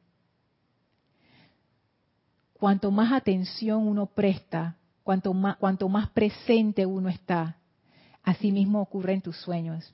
Cuanto 2.53 2.91
más 2.91 3.11
atención 3.11 3.87
uno 3.87 4.05
presta, 4.05 4.77
cuanto 5.03 5.33
más, 5.33 5.57
cuanto 5.57 5.89
más 5.89 6.09
presente 6.09 6.85
uno 6.85 7.09
está, 7.09 7.57
así 8.23 8.51
mismo 8.51 8.81
ocurre 8.81 9.13
en 9.13 9.21
tus 9.21 9.37
sueños. 9.37 9.93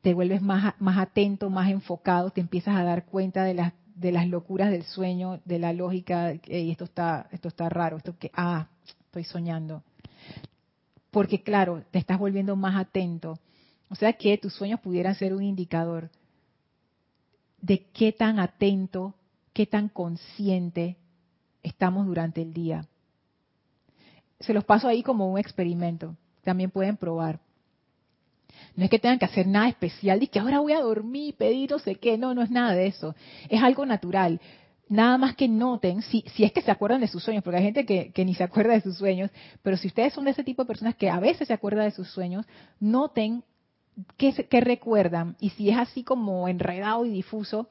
Te 0.00 0.14
vuelves 0.14 0.42
más, 0.42 0.74
más 0.80 0.98
atento, 0.98 1.48
más 1.48 1.70
enfocado, 1.70 2.30
te 2.30 2.40
empiezas 2.40 2.74
a 2.74 2.82
dar 2.82 3.06
cuenta 3.06 3.44
de 3.44 3.54
las, 3.54 3.72
de 3.94 4.10
las 4.10 4.26
locuras 4.26 4.72
del 4.72 4.82
sueño, 4.82 5.40
de 5.44 5.60
la 5.60 5.72
lógica, 5.72 6.34
y 6.34 6.72
esto 6.72 6.84
está, 6.84 7.28
esto 7.30 7.46
está 7.46 7.68
raro, 7.68 7.98
esto 7.98 8.18
que, 8.18 8.32
ah, 8.34 8.66
estoy 9.06 9.22
soñando. 9.22 9.84
Porque 11.12 11.42
claro, 11.42 11.84
te 11.92 12.00
estás 12.00 12.18
volviendo 12.18 12.56
más 12.56 12.74
atento 12.74 13.38
o 13.92 13.94
sea 13.94 14.14
que 14.14 14.38
tus 14.38 14.54
sueños 14.54 14.80
pudieran 14.80 15.14
ser 15.14 15.34
un 15.34 15.42
indicador 15.42 16.08
de 17.60 17.84
qué 17.92 18.10
tan 18.10 18.38
atento, 18.38 19.12
qué 19.52 19.66
tan 19.66 19.90
consciente 19.90 20.96
estamos 21.62 22.06
durante 22.06 22.40
el 22.40 22.54
día. 22.54 22.86
Se 24.40 24.54
los 24.54 24.64
paso 24.64 24.88
ahí 24.88 25.02
como 25.02 25.30
un 25.30 25.38
experimento. 25.38 26.16
También 26.42 26.70
pueden 26.70 26.96
probar. 26.96 27.38
No 28.74 28.84
es 28.84 28.90
que 28.90 28.98
tengan 28.98 29.18
que 29.18 29.26
hacer 29.26 29.46
nada 29.46 29.68
especial 29.68 30.22
y 30.22 30.28
que 30.28 30.38
ahora 30.38 30.60
voy 30.60 30.72
a 30.72 30.80
dormir, 30.80 31.34
pedir 31.36 31.70
no 31.70 31.78
sé 31.78 31.96
qué. 31.96 32.16
No, 32.16 32.32
no 32.32 32.40
es 32.40 32.50
nada 32.50 32.74
de 32.74 32.86
eso. 32.86 33.14
Es 33.50 33.62
algo 33.62 33.84
natural. 33.84 34.40
Nada 34.92 35.16
más 35.16 35.34
que 35.34 35.48
noten, 35.48 36.02
si, 36.02 36.22
si 36.34 36.44
es 36.44 36.52
que 36.52 36.60
se 36.60 36.70
acuerdan 36.70 37.00
de 37.00 37.08
sus 37.08 37.22
sueños, 37.24 37.42
porque 37.42 37.56
hay 37.56 37.64
gente 37.64 37.86
que, 37.86 38.12
que, 38.12 38.24
ni 38.26 38.34
se 38.34 38.44
acuerda 38.44 38.74
de 38.74 38.82
sus 38.82 38.98
sueños, 38.98 39.30
pero 39.62 39.78
si 39.78 39.88
ustedes 39.88 40.12
son 40.12 40.26
de 40.26 40.32
ese 40.32 40.44
tipo 40.44 40.62
de 40.62 40.66
personas 40.66 40.96
que 40.96 41.08
a 41.08 41.18
veces 41.18 41.48
se 41.48 41.54
acuerdan 41.54 41.86
de 41.86 41.92
sus 41.92 42.08
sueños, 42.08 42.44
noten 42.78 43.42
¿qué, 44.16 44.60
recuerdan? 44.60 45.36
Y 45.40 45.50
si 45.50 45.70
es 45.70 45.78
así 45.78 46.04
como 46.04 46.48
enredado 46.48 47.04
y 47.06 47.10
difuso, 47.10 47.68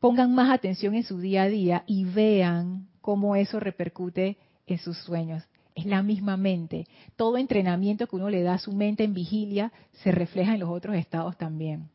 pongan 0.00 0.34
más 0.34 0.50
atención 0.50 0.94
en 0.94 1.04
su 1.04 1.18
día 1.18 1.42
a 1.42 1.48
día 1.48 1.84
y 1.86 2.04
vean 2.04 2.88
cómo 3.00 3.36
eso 3.36 3.60
repercute 3.60 4.38
en 4.66 4.78
sus 4.78 4.96
sueños. 4.98 5.44
Es 5.74 5.84
la 5.84 6.02
misma 6.02 6.36
mente. 6.36 6.86
Todo 7.16 7.36
entrenamiento 7.36 8.06
que 8.06 8.16
uno 8.16 8.30
le 8.30 8.42
da 8.42 8.54
a 8.54 8.58
su 8.58 8.72
mente 8.72 9.04
en 9.04 9.14
vigilia 9.14 9.72
se 10.02 10.10
refleja 10.10 10.54
en 10.54 10.60
los 10.60 10.70
otros 10.70 10.96
estados 10.96 11.36
también. 11.36 11.90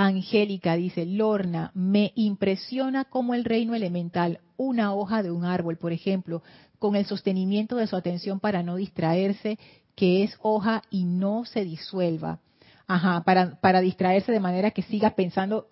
Angélica 0.00 0.76
dice, 0.76 1.06
Lorna, 1.06 1.72
me 1.74 2.12
impresiona 2.14 3.04
cómo 3.06 3.34
el 3.34 3.44
reino 3.44 3.74
elemental, 3.74 4.38
una 4.56 4.94
hoja 4.94 5.24
de 5.24 5.32
un 5.32 5.44
árbol, 5.44 5.76
por 5.76 5.90
ejemplo, 5.90 6.40
con 6.78 6.94
el 6.94 7.04
sostenimiento 7.04 7.74
de 7.74 7.88
su 7.88 7.96
atención 7.96 8.38
para 8.38 8.62
no 8.62 8.76
distraerse, 8.76 9.58
que 9.96 10.22
es 10.22 10.38
hoja 10.40 10.82
y 10.88 11.02
no 11.02 11.44
se 11.44 11.64
disuelva. 11.64 12.38
Ajá, 12.86 13.24
para, 13.24 13.80
distraerse 13.80 14.30
de 14.30 14.38
manera 14.38 14.70
que 14.70 14.82
siga 14.82 15.16
pensando, 15.16 15.66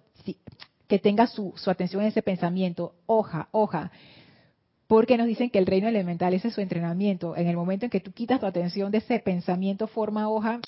que 0.89 0.99
tenga 0.99 1.29
su, 1.29 1.53
su 1.55 1.70
atención 1.70 2.03
en 2.03 2.09
ese 2.09 2.22
pensamiento. 2.22 2.97
Hoja, 3.07 3.49
hoja. 3.53 3.93
Porque 4.89 5.16
nos 5.18 5.29
dicen 5.29 5.51
que 5.51 5.61
el 5.61 5.66
reino 5.66 5.87
elemental, 5.87 6.35
ese 6.35 6.49
es 6.49 6.55
su 6.55 6.61
entrenamiento. 6.61 7.37
En 7.37 7.47
el 7.47 7.55
momento 7.55 7.87
en 7.87 7.91
que 7.91 8.01
tú 8.01 8.11
quitas 8.11 8.41
tu 8.41 8.47
atención 8.47 8.91
de 8.91 8.99
ese 8.99 9.20
pensamiento 9.20 9.87
forma 9.87 10.29
hoja, 10.29 10.59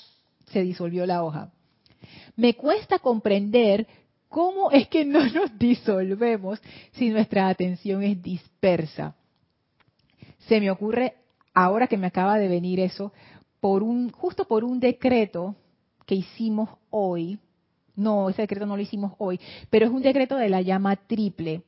se 0.45 0.61
disolvió 0.61 1.05
la 1.05 1.25
hoja. 1.25 1.51
Me 2.35 2.55
cuesta 2.55 2.99
comprender 2.99 3.87
cómo 4.29 4.71
es 4.71 4.87
que 4.87 5.03
no 5.03 5.25
nos 5.33 5.57
disolvemos 5.57 6.61
si 6.93 7.09
nuestra 7.09 7.49
atención 7.49 8.03
es 8.03 8.21
dispersa. 8.21 9.15
Se 10.47 10.59
me 10.59 10.71
ocurre, 10.71 11.15
ahora 11.53 11.87
que 11.87 11.97
me 11.97 12.07
acaba 12.07 12.37
de 12.37 12.47
venir 12.47 12.79
eso, 12.79 13.11
por 13.59 13.83
un, 13.83 14.09
justo 14.11 14.45
por 14.45 14.63
un 14.63 14.79
decreto 14.79 15.55
que 16.05 16.15
hicimos 16.15 16.69
hoy, 16.89 17.37
no, 17.95 18.29
ese 18.29 18.43
decreto 18.43 18.65
no 18.65 18.77
lo 18.77 18.81
hicimos 18.81 19.13
hoy, 19.17 19.39
pero 19.69 19.85
es 19.85 19.91
un 19.91 20.01
decreto 20.01 20.37
de 20.37 20.49
la 20.49 20.61
llama 20.61 20.95
triple, 20.95 21.63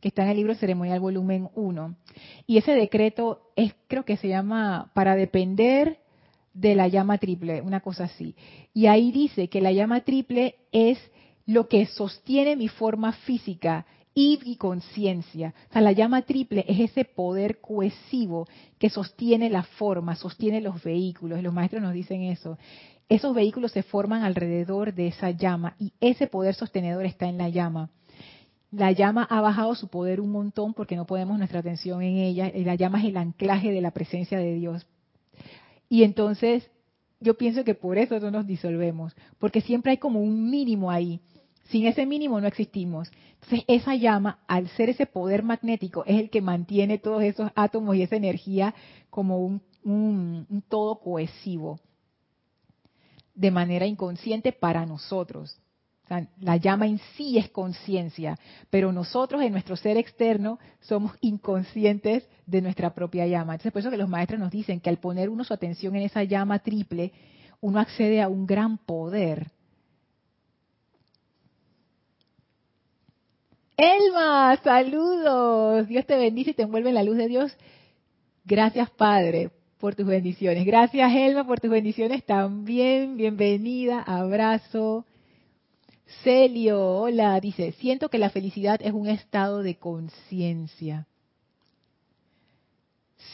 que 0.00 0.08
está 0.08 0.22
en 0.22 0.28
el 0.28 0.36
libro 0.36 0.54
ceremonial 0.54 1.00
volumen 1.00 1.48
1. 1.54 1.96
Y 2.46 2.58
ese 2.58 2.72
decreto 2.72 3.50
es, 3.56 3.74
creo 3.88 4.04
que 4.04 4.16
se 4.16 4.28
llama, 4.28 4.92
para 4.94 5.16
depender 5.16 5.98
de 6.60 6.74
la 6.74 6.88
llama 6.88 7.18
triple, 7.18 7.62
una 7.62 7.80
cosa 7.80 8.04
así. 8.04 8.34
Y 8.74 8.86
ahí 8.86 9.12
dice 9.12 9.48
que 9.48 9.60
la 9.60 9.72
llama 9.72 10.00
triple 10.00 10.56
es 10.72 10.98
lo 11.46 11.68
que 11.68 11.86
sostiene 11.86 12.56
mi 12.56 12.68
forma 12.68 13.12
física 13.12 13.86
y 14.20 14.56
conciencia. 14.56 15.54
O 15.70 15.72
sea, 15.72 15.82
la 15.82 15.92
llama 15.92 16.22
triple 16.22 16.64
es 16.66 16.90
ese 16.90 17.04
poder 17.04 17.60
cohesivo 17.60 18.48
que 18.78 18.90
sostiene 18.90 19.48
la 19.48 19.62
forma, 19.62 20.16
sostiene 20.16 20.60
los 20.60 20.82
vehículos. 20.82 21.40
Los 21.40 21.54
maestros 21.54 21.82
nos 21.82 21.94
dicen 21.94 22.22
eso. 22.22 22.58
Esos 23.08 23.34
vehículos 23.34 23.70
se 23.72 23.84
forman 23.84 24.24
alrededor 24.24 24.92
de 24.92 25.06
esa 25.06 25.30
llama 25.30 25.76
y 25.78 25.92
ese 26.00 26.26
poder 26.26 26.54
sostenedor 26.54 27.06
está 27.06 27.28
en 27.28 27.38
la 27.38 27.48
llama. 27.48 27.90
La 28.72 28.90
llama 28.90 29.26
ha 29.30 29.40
bajado 29.40 29.74
su 29.76 29.88
poder 29.88 30.20
un 30.20 30.32
montón 30.32 30.74
porque 30.74 30.96
no 30.96 31.06
ponemos 31.06 31.38
nuestra 31.38 31.60
atención 31.60 32.02
en 32.02 32.16
ella. 32.16 32.50
La 32.54 32.74
llama 32.74 32.98
es 32.98 33.06
el 33.06 33.16
anclaje 33.16 33.70
de 33.70 33.80
la 33.80 33.92
presencia 33.92 34.38
de 34.38 34.54
Dios. 34.54 34.86
Y 35.88 36.02
entonces 36.02 36.70
yo 37.20 37.36
pienso 37.36 37.64
que 37.64 37.74
por 37.74 37.98
eso 37.98 38.20
no 38.20 38.30
nos 38.30 38.46
disolvemos, 38.46 39.14
porque 39.38 39.60
siempre 39.60 39.92
hay 39.92 39.98
como 39.98 40.20
un 40.20 40.50
mínimo 40.50 40.90
ahí. 40.90 41.20
Sin 41.64 41.86
ese 41.86 42.06
mínimo 42.06 42.40
no 42.40 42.46
existimos. 42.46 43.10
Entonces 43.34 43.64
esa 43.66 43.94
llama, 43.94 44.38
al 44.46 44.68
ser 44.70 44.90
ese 44.90 45.06
poder 45.06 45.42
magnético, 45.42 46.04
es 46.06 46.18
el 46.18 46.30
que 46.30 46.40
mantiene 46.40 46.98
todos 46.98 47.22
esos 47.22 47.50
átomos 47.54 47.96
y 47.96 48.02
esa 48.02 48.16
energía 48.16 48.74
como 49.10 49.38
un, 49.44 49.62
un, 49.84 50.62
todo 50.68 51.00
cohesivo, 51.00 51.80
de 53.34 53.50
manera 53.50 53.86
inconsciente 53.86 54.52
para 54.52 54.86
nosotros. 54.86 55.60
La 56.40 56.56
llama 56.56 56.86
en 56.86 56.98
sí 57.16 57.38
es 57.38 57.50
conciencia, 57.50 58.38
pero 58.70 58.92
nosotros 58.92 59.42
en 59.42 59.52
nuestro 59.52 59.76
ser 59.76 59.96
externo 59.96 60.58
somos 60.80 61.12
inconscientes 61.20 62.26
de 62.46 62.62
nuestra 62.62 62.94
propia 62.94 63.26
llama. 63.26 63.54
Entonces, 63.54 63.72
por 63.72 63.80
eso 63.80 63.90
que 63.90 63.96
los 63.96 64.08
maestros 64.08 64.40
nos 64.40 64.50
dicen 64.50 64.80
que 64.80 64.90
al 64.90 64.98
poner 64.98 65.28
uno 65.28 65.44
su 65.44 65.54
atención 65.54 65.96
en 65.96 66.02
esa 66.02 66.24
llama 66.24 66.60
triple, 66.60 67.12
uno 67.60 67.80
accede 67.80 68.22
a 68.22 68.28
un 68.28 68.46
gran 68.46 68.78
poder 68.78 69.50
Elma, 73.78 74.58
saludos. 74.64 75.86
Dios 75.86 76.04
te 76.04 76.16
bendice 76.16 76.50
y 76.50 76.54
te 76.54 76.62
envuelve 76.62 76.88
en 76.88 76.96
la 76.96 77.04
luz 77.04 77.16
de 77.16 77.28
Dios. 77.28 77.56
Gracias, 78.44 78.90
Padre, 78.90 79.50
por 79.78 79.94
tus 79.94 80.04
bendiciones. 80.04 80.66
Gracias, 80.66 81.12
Elma, 81.14 81.46
por 81.46 81.60
tus 81.60 81.70
bendiciones 81.70 82.24
también. 82.24 83.16
Bienvenida, 83.16 84.02
abrazo. 84.02 85.06
Celio, 86.22 86.80
hola, 86.80 87.38
dice, 87.40 87.72
siento 87.72 88.08
que 88.08 88.18
la 88.18 88.30
felicidad 88.30 88.80
es 88.82 88.92
un 88.92 89.08
estado 89.08 89.62
de 89.62 89.76
conciencia. 89.76 91.06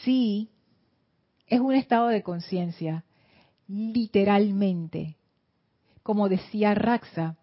Sí, 0.03 0.49
es 1.47 1.59
un 1.59 1.73
estado 1.73 2.07
de 2.07 2.23
conciencia. 2.23 3.03
literalmente, 3.67 5.17
como 6.03 6.29
decía 6.29 6.75
Raxa, 6.75 7.35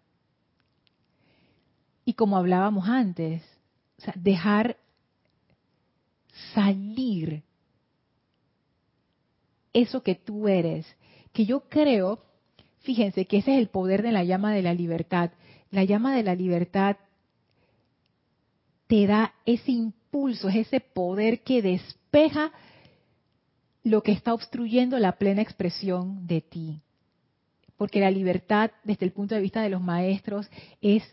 y 2.05 2.13
como 2.13 2.37
hablábamos 2.37 2.87
antes, 2.87 3.43
dejar 4.15 4.77
salir 6.53 7.43
eso 9.73 10.03
que 10.03 10.15
tú 10.15 10.47
eres, 10.47 10.85
que 11.31 11.45
yo 11.45 11.61
creo, 11.67 12.23
fíjense 12.83 13.25
que 13.25 13.37
ese 13.37 13.53
es 13.53 13.59
el 13.59 13.69
poder 13.69 14.03
de 14.03 14.11
la 14.11 14.23
llama 14.23 14.53
de 14.53 14.61
la 14.61 14.73
libertad. 14.73 15.31
La 15.71 15.83
llama 15.83 16.15
de 16.15 16.23
la 16.23 16.35
libertad 16.35 16.97
te 18.87 19.07
da 19.07 19.33
ese 19.45 19.71
impulso, 19.71 20.49
es 20.49 20.67
ese 20.67 20.79
poder 20.79 21.41
que 21.41 21.61
despeja 21.61 22.51
lo 23.83 24.03
que 24.03 24.11
está 24.11 24.33
obstruyendo 24.33 24.99
la 24.99 25.13
plena 25.13 25.41
expresión 25.41 26.27
de 26.27 26.41
ti. 26.41 26.81
Porque 27.77 27.99
la 27.99 28.11
libertad, 28.11 28.71
desde 28.83 29.05
el 29.05 29.11
punto 29.11 29.33
de 29.35 29.41
vista 29.41 29.61
de 29.61 29.69
los 29.69 29.81
maestros, 29.81 30.49
es 30.81 31.03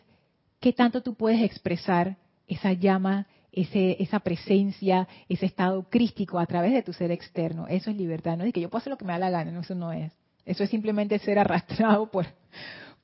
qué 0.61 0.73
tanto 0.73 1.03
tú 1.03 1.15
puedes 1.15 1.43
expresar 1.43 2.17
esa 2.47 2.73
llama, 2.73 3.27
ese, 3.53 3.97
esa 4.03 4.21
presencia, 4.21 5.09
ese 5.29 5.47
estado 5.47 5.89
crístico 5.89 6.39
a 6.39 6.47
través 6.47 6.73
de 6.73 6.83
tu 6.83 6.93
ser 6.93 7.11
externo. 7.11 7.67
Eso 7.67 7.91
es 7.91 7.97
libertad. 7.97 8.37
No 8.37 8.45
es 8.45 8.53
que 8.53 8.61
yo 8.61 8.69
puedo 8.69 8.81
hacer 8.81 8.91
lo 8.91 8.99
que 8.99 9.05
me 9.05 9.13
da 9.13 9.19
la 9.19 9.31
gana, 9.31 9.53
no, 9.53 9.61
eso 9.61 9.75
no 9.75 9.93
es. 9.93 10.13
Eso 10.45 10.65
es 10.65 10.71
simplemente 10.71 11.19
ser 11.19 11.39
arrastrado 11.39 12.11
por, 12.11 12.27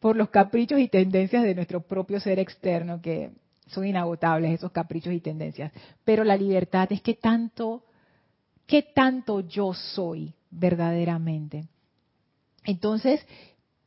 por 0.00 0.16
los 0.16 0.30
caprichos 0.30 0.80
y 0.80 0.88
tendencias 0.88 1.42
de 1.42 1.54
nuestro 1.54 1.80
propio 1.80 2.20
ser 2.20 2.38
externo, 2.38 3.00
que 3.00 3.30
son 3.66 3.86
inagotables 3.86 4.54
esos 4.54 4.72
caprichos 4.72 5.12
y 5.12 5.20
tendencias. 5.20 5.72
Pero 6.04 6.24
la 6.24 6.36
libertad 6.36 6.90
es 6.92 7.02
que 7.02 7.14
tanto, 7.14 7.84
qué 8.66 8.82
tanto 8.82 9.40
yo 9.40 9.74
soy 9.74 10.34
verdaderamente. 10.50 11.66
Entonces, 12.64 13.24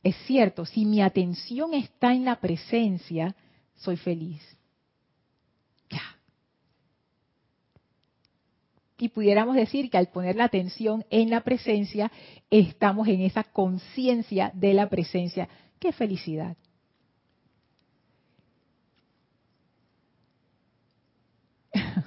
es 0.02 0.16
cierto, 0.26 0.64
si 0.64 0.84
mi 0.84 1.02
atención 1.02 1.74
está 1.74 2.12
en 2.14 2.24
la 2.24 2.40
presencia, 2.40 3.34
soy 3.76 3.96
feliz. 3.96 4.42
Ya. 5.90 6.02
Y 9.00 9.08
pudiéramos 9.08 9.56
decir 9.56 9.90
que 9.90 9.96
al 9.96 10.08
poner 10.08 10.36
la 10.36 10.44
atención 10.44 11.06
en 11.08 11.30
la 11.30 11.40
presencia, 11.40 12.12
estamos 12.50 13.08
en 13.08 13.22
esa 13.22 13.44
conciencia 13.44 14.52
de 14.54 14.74
la 14.74 14.90
presencia. 14.90 15.48
¡Qué 15.78 15.90
felicidad! 15.92 16.58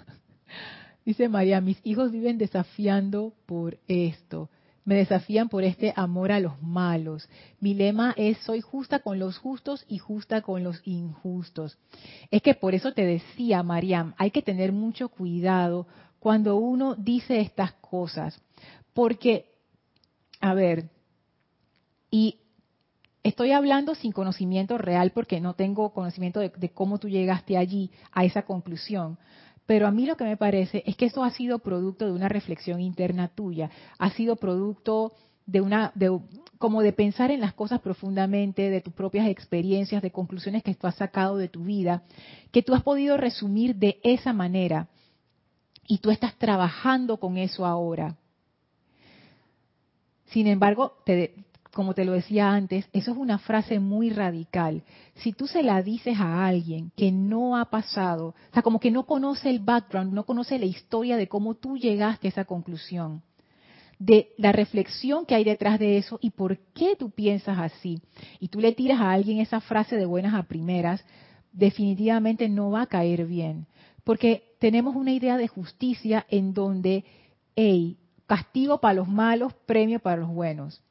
Dice 1.05 1.27
María, 1.29 1.59
mis 1.61 1.79
hijos 1.83 2.11
viven 2.11 2.37
desafiando 2.37 3.33
por 3.47 3.79
esto. 3.87 4.51
Me 4.85 4.95
desafían 4.95 5.49
por 5.49 5.63
este 5.63 5.93
amor 5.95 6.31
a 6.31 6.39
los 6.39 6.61
malos. 6.61 7.27
Mi 7.59 7.73
lema 7.73 8.13
es 8.17 8.37
soy 8.39 8.61
justa 8.61 8.99
con 8.99 9.17
los 9.17 9.39
justos 9.39 9.85
y 9.87 9.97
justa 9.97 10.41
con 10.41 10.63
los 10.63 10.81
injustos. 10.85 11.79
Es 12.29 12.41
que 12.41 12.53
por 12.53 12.75
eso 12.75 12.93
te 12.93 13.05
decía, 13.05 13.63
Mariam, 13.63 14.13
hay 14.17 14.29
que 14.29 14.41
tener 14.41 14.73
mucho 14.73 15.07
cuidado 15.09 15.87
cuando 16.23 16.55
uno 16.55 16.95
dice 16.95 17.41
estas 17.41 17.73
cosas. 17.73 18.41
Porque, 18.93 19.51
a 20.39 20.53
ver, 20.53 20.89
y 22.09 22.39
estoy 23.23 23.51
hablando 23.51 23.93
sin 23.93 24.13
conocimiento 24.13 24.77
real 24.77 25.11
porque 25.11 25.41
no 25.41 25.55
tengo 25.55 25.91
conocimiento 25.91 26.39
de, 26.39 26.69
cómo 26.69 26.97
tú 26.97 27.09
llegaste 27.09 27.57
allí 27.57 27.91
a 28.13 28.23
esa 28.23 28.43
conclusión. 28.43 29.17
Pero 29.65 29.85
a 29.85 29.91
mí 29.91 30.05
lo 30.05 30.15
que 30.15 30.23
me 30.23 30.37
parece 30.37 30.81
es 30.85 30.95
que 30.95 31.07
eso 31.07 31.25
ha 31.25 31.31
sido 31.31 31.59
producto 31.59 32.05
de 32.05 32.13
una 32.13 32.29
reflexión 32.29 32.79
interna 32.79 33.27
tuya, 33.27 33.69
ha 33.99 34.09
sido 34.11 34.37
producto 34.37 35.11
de 35.45 35.59
una, 35.59 35.91
de, 35.93 36.17
como 36.57 36.81
de 36.81 36.93
pensar 36.93 37.31
en 37.31 37.41
las 37.41 37.53
cosas 37.53 37.81
profundamente, 37.81 38.69
de 38.69 38.79
tus 38.79 38.93
propias 38.93 39.27
experiencias, 39.27 40.01
de 40.01 40.11
conclusiones 40.11 40.63
que 40.63 40.73
tú 40.73 40.87
has 40.87 40.95
sacado 40.95 41.35
de 41.35 41.49
tu 41.49 41.65
vida, 41.65 42.03
que 42.53 42.63
tú 42.63 42.73
has 42.73 42.83
podido 42.83 43.17
resumir 43.17 43.75
de 43.75 43.99
esa 44.03 44.31
manera. 44.31 44.87
Y 45.87 45.99
tú 45.99 46.11
estás 46.11 46.35
trabajando 46.37 47.17
con 47.17 47.37
eso 47.37 47.65
ahora. 47.65 48.15
Sin 50.27 50.47
embargo, 50.47 50.93
te, 51.05 51.35
como 51.73 51.93
te 51.93 52.05
lo 52.05 52.13
decía 52.13 52.51
antes, 52.51 52.87
eso 52.93 53.11
es 53.11 53.17
una 53.17 53.39
frase 53.39 53.79
muy 53.79 54.09
radical. 54.09 54.83
Si 55.15 55.33
tú 55.33 55.47
se 55.47 55.63
la 55.63 55.81
dices 55.81 56.19
a 56.19 56.45
alguien 56.45 56.91
que 56.95 57.11
no 57.11 57.57
ha 57.57 57.65
pasado, 57.65 58.27
o 58.27 58.53
sea, 58.53 58.61
como 58.61 58.79
que 58.79 58.91
no 58.91 59.05
conoce 59.05 59.49
el 59.49 59.59
background, 59.59 60.13
no 60.13 60.25
conoce 60.25 60.59
la 60.59 60.65
historia 60.65 61.17
de 61.17 61.27
cómo 61.27 61.55
tú 61.55 61.77
llegaste 61.77 62.27
a 62.27 62.29
esa 62.29 62.45
conclusión, 62.45 63.23
de 63.99 64.29
la 64.37 64.51
reflexión 64.51 65.25
que 65.25 65.35
hay 65.35 65.43
detrás 65.43 65.79
de 65.79 65.97
eso 65.97 66.19
y 66.21 66.31
por 66.31 66.57
qué 66.73 66.95
tú 66.95 67.09
piensas 67.09 67.57
así, 67.57 68.01
y 68.39 68.49
tú 68.49 68.59
le 68.59 68.73
tiras 68.73 68.99
a 68.99 69.11
alguien 69.11 69.39
esa 69.39 69.59
frase 69.59 69.97
de 69.97 70.05
buenas 70.05 70.33
a 70.35 70.43
primeras, 70.43 71.03
definitivamente 71.51 72.49
no 72.49 72.71
va 72.71 72.81
a 72.83 72.87
caer 72.87 73.25
bien, 73.25 73.65
porque 74.03 74.55
tenemos 74.59 74.95
una 74.95 75.11
idea 75.11 75.37
de 75.37 75.47
justicia 75.47 76.25
en 76.29 76.53
donde, 76.53 77.05
hey, 77.55 77.97
castigo 78.25 78.79
para 78.79 78.95
los 78.95 79.07
malos, 79.07 79.53
premio 79.65 79.99
para 79.99 80.17
los 80.17 80.29
buenos. 80.29 80.81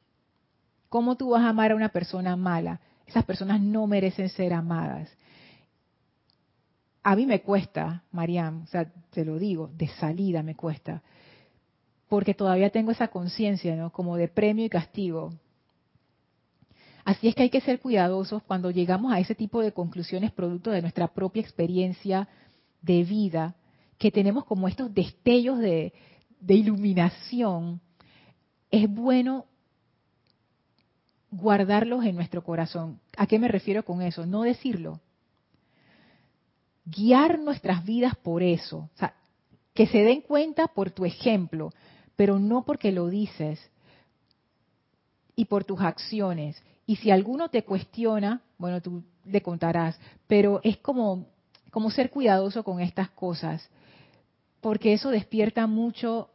¿Cómo 0.88 1.16
tú 1.16 1.30
vas 1.30 1.42
a 1.42 1.48
amar 1.48 1.72
a 1.72 1.76
una 1.76 1.88
persona 1.88 2.36
mala? 2.36 2.80
Esas 3.06 3.24
personas 3.24 3.60
no 3.60 3.86
merecen 3.86 4.28
ser 4.28 4.52
amadas. 4.52 5.10
A 7.02 7.16
mí 7.16 7.26
me 7.26 7.42
cuesta, 7.42 8.04
Mariam, 8.12 8.62
o 8.62 8.66
sea, 8.66 8.90
te 9.10 9.24
lo 9.24 9.38
digo, 9.38 9.70
de 9.76 9.88
salida 9.88 10.42
me 10.42 10.54
cuesta, 10.54 11.02
porque 12.08 12.32
todavía 12.34 12.70
tengo 12.70 12.92
esa 12.92 13.08
conciencia, 13.08 13.74
¿no? 13.74 13.90
Como 13.90 14.16
de 14.16 14.28
premio 14.28 14.64
y 14.64 14.68
castigo. 14.68 15.32
Así 17.04 17.26
es 17.26 17.34
que 17.34 17.42
hay 17.42 17.50
que 17.50 17.60
ser 17.60 17.80
cuidadosos 17.80 18.42
cuando 18.44 18.70
llegamos 18.70 19.12
a 19.12 19.18
ese 19.18 19.34
tipo 19.34 19.60
de 19.60 19.72
conclusiones 19.72 20.30
producto 20.30 20.70
de 20.70 20.82
nuestra 20.82 21.08
propia 21.08 21.42
experiencia 21.42 22.28
de 22.82 23.04
vida, 23.04 23.54
que 23.98 24.10
tenemos 24.10 24.44
como 24.44 24.68
estos 24.68 24.92
destellos 24.92 25.58
de, 25.58 25.92
de 26.40 26.54
iluminación. 26.54 27.80
Es 28.70 28.92
bueno 28.92 29.46
guardarlos 31.30 32.04
en 32.04 32.16
nuestro 32.16 32.44
corazón. 32.44 33.00
¿A 33.16 33.26
qué 33.26 33.38
me 33.38 33.48
refiero 33.48 33.84
con 33.84 34.02
eso? 34.02 34.26
No 34.26 34.42
decirlo. 34.42 35.00
Guiar 36.84 37.38
nuestras 37.38 37.84
vidas 37.84 38.14
por 38.16 38.42
eso. 38.42 38.90
O 38.94 38.98
sea, 38.98 39.14
que 39.74 39.86
se 39.86 39.98
den 39.98 40.20
cuenta 40.20 40.68
por 40.68 40.90
tu 40.90 41.04
ejemplo, 41.04 41.72
pero 42.16 42.38
no 42.38 42.64
porque 42.64 42.92
lo 42.92 43.08
dices 43.08 43.58
y 45.34 45.46
por 45.46 45.64
tus 45.64 45.80
acciones. 45.80 46.62
Y 46.86 46.96
si 46.96 47.10
alguno 47.10 47.48
te 47.48 47.64
cuestiona, 47.64 48.42
bueno, 48.58 48.80
tú 48.80 49.02
le 49.24 49.40
contarás, 49.40 49.98
pero 50.26 50.60
es 50.62 50.76
como, 50.78 51.26
como 51.72 51.90
ser 51.90 52.10
cuidadoso 52.10 52.62
con 52.64 52.80
estas 52.80 53.08
cosas, 53.10 53.66
porque 54.60 54.92
eso 54.92 55.08
despierta 55.08 55.66
mucho, 55.66 56.28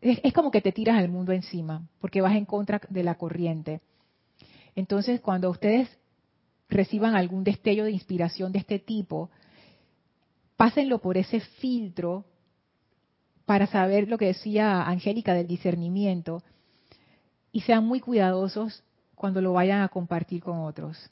es, 0.00 0.32
como 0.32 0.50
que 0.50 0.62
te 0.62 0.72
tiras 0.72 0.96
al 0.96 1.10
mundo 1.10 1.32
encima, 1.32 1.86
porque 2.00 2.22
vas 2.22 2.34
en 2.34 2.46
contra 2.46 2.80
de 2.88 3.04
la 3.04 3.16
corriente. 3.16 3.82
Entonces, 4.74 5.20
cuando 5.20 5.50
ustedes 5.50 5.90
reciban 6.70 7.14
algún 7.14 7.44
destello 7.44 7.84
de 7.84 7.90
inspiración 7.90 8.50
de 8.50 8.60
este 8.60 8.78
tipo, 8.78 9.28
pásenlo 10.56 11.00
por 11.00 11.18
ese 11.18 11.40
filtro 11.40 12.24
para 13.44 13.66
saber 13.66 14.08
lo 14.08 14.16
que 14.16 14.28
decía 14.28 14.84
Angélica 14.84 15.34
del 15.34 15.48
discernimiento 15.48 16.42
y 17.52 17.60
sean 17.60 17.84
muy 17.84 18.00
cuidadosos 18.00 18.82
cuando 19.14 19.42
lo 19.42 19.52
vayan 19.52 19.82
a 19.82 19.88
compartir 19.88 20.42
con 20.42 20.60
otros. 20.60 21.10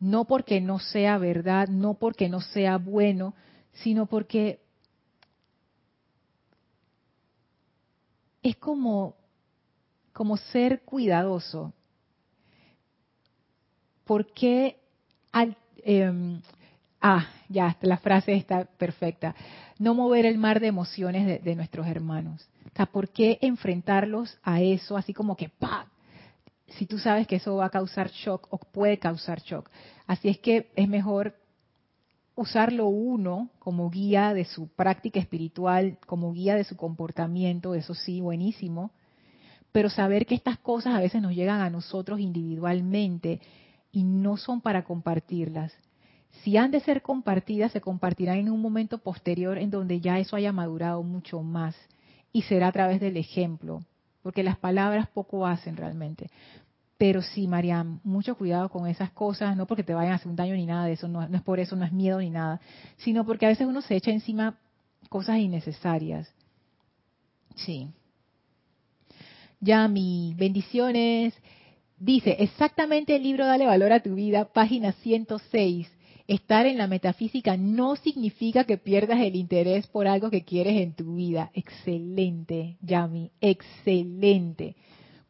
No 0.00 0.24
porque 0.24 0.60
no 0.60 0.78
sea 0.78 1.18
verdad, 1.18 1.68
no 1.68 1.94
porque 1.94 2.28
no 2.28 2.40
sea 2.40 2.78
bueno, 2.78 3.34
sino 3.72 4.06
porque 4.06 4.60
es 8.42 8.56
como, 8.56 9.16
como 10.12 10.36
ser 10.36 10.82
cuidadoso. 10.82 11.72
¿por 14.08 14.32
qué 14.32 14.80
em, 15.84 16.40
ah, 16.98 17.26
ya, 17.50 17.76
la 17.82 17.98
frase 17.98 18.32
está 18.32 18.64
perfecta, 18.64 19.34
no 19.78 19.92
mover 19.94 20.24
el 20.24 20.38
mar 20.38 20.60
de 20.60 20.68
emociones 20.68 21.44
de, 21.44 21.54
nuestros 21.54 21.86
hermanos? 21.86 22.48
¿por 22.90 23.10
qué 23.10 23.38
enfrentarlos 23.42 24.38
a 24.42 24.62
eso 24.62 24.96
así 24.96 25.12
como 25.12 25.36
que 25.36 25.50
¡pa! 25.50 25.86
Si 26.68 26.86
tú 26.86 26.98
sabes 26.98 27.26
que 27.26 27.36
eso 27.36 27.56
va 27.56 27.66
a 27.66 27.70
causar 27.70 28.10
shock 28.10 28.46
o 28.50 28.58
puede 28.58 28.98
causar 28.98 29.40
shock. 29.40 29.70
Así 30.06 30.28
es 30.28 30.38
que 30.38 30.70
es 30.76 30.88
mejor 30.88 31.34
usarlo 32.38 32.86
uno 32.86 33.50
como 33.58 33.90
guía 33.90 34.32
de 34.32 34.44
su 34.44 34.68
práctica 34.68 35.18
espiritual, 35.18 35.98
como 36.06 36.32
guía 36.32 36.54
de 36.54 36.64
su 36.64 36.76
comportamiento, 36.76 37.74
eso 37.74 37.94
sí, 37.94 38.20
buenísimo, 38.20 38.92
pero 39.72 39.90
saber 39.90 40.24
que 40.24 40.36
estas 40.36 40.58
cosas 40.58 40.94
a 40.94 41.00
veces 41.00 41.20
nos 41.20 41.34
llegan 41.34 41.60
a 41.60 41.68
nosotros 41.70 42.20
individualmente 42.20 43.40
y 43.90 44.04
no 44.04 44.36
son 44.36 44.60
para 44.60 44.84
compartirlas. 44.84 45.72
Si 46.42 46.56
han 46.56 46.70
de 46.70 46.78
ser 46.80 47.02
compartidas, 47.02 47.72
se 47.72 47.80
compartirán 47.80 48.38
en 48.38 48.50
un 48.50 48.62
momento 48.62 48.98
posterior 48.98 49.58
en 49.58 49.70
donde 49.70 50.00
ya 50.00 50.20
eso 50.20 50.36
haya 50.36 50.52
madurado 50.52 51.02
mucho 51.02 51.42
más 51.42 51.74
y 52.32 52.42
será 52.42 52.68
a 52.68 52.72
través 52.72 53.00
del 53.00 53.16
ejemplo, 53.16 53.80
porque 54.28 54.42
las 54.42 54.58
palabras 54.58 55.08
poco 55.08 55.46
hacen 55.46 55.74
realmente. 55.74 56.28
Pero 56.98 57.22
sí, 57.22 57.48
Mariam, 57.48 57.98
mucho 58.04 58.36
cuidado 58.36 58.68
con 58.68 58.86
esas 58.86 59.10
cosas, 59.10 59.56
no 59.56 59.66
porque 59.66 59.82
te 59.82 59.94
vayan 59.94 60.12
a 60.12 60.16
hacer 60.16 60.28
un 60.28 60.36
daño 60.36 60.52
ni 60.52 60.66
nada 60.66 60.84
de 60.84 60.92
eso, 60.92 61.08
no, 61.08 61.22
es 61.22 61.40
por 61.40 61.58
eso, 61.60 61.76
no 61.76 61.86
es 61.86 61.92
miedo 61.92 62.18
ni 62.18 62.28
nada, 62.28 62.60
sino 62.98 63.24
porque 63.24 63.46
a 63.46 63.48
veces 63.48 63.66
uno 63.66 63.80
se 63.80 63.96
echa 63.96 64.10
encima 64.10 64.58
cosas 65.08 65.38
innecesarias. 65.38 66.30
Sí. 67.56 67.88
Yami, 69.60 70.34
bendiciones. 70.36 71.32
Dice, 71.96 72.36
exactamente 72.38 73.16
el 73.16 73.22
libro 73.22 73.46
Dale 73.46 73.64
Valor 73.64 73.92
a 73.94 74.02
tu 74.02 74.14
Vida, 74.14 74.44
página 74.44 74.92
106. 74.92 75.90
Estar 76.28 76.66
en 76.66 76.76
la 76.76 76.86
metafísica 76.86 77.56
no 77.56 77.96
significa 77.96 78.64
que 78.64 78.76
pierdas 78.76 79.18
el 79.20 79.34
interés 79.34 79.86
por 79.86 80.06
algo 80.06 80.28
que 80.28 80.44
quieres 80.44 80.76
en 80.76 80.92
tu 80.92 81.14
vida. 81.14 81.50
Excelente, 81.54 82.76
Yami, 82.82 83.30
excelente. 83.40 84.76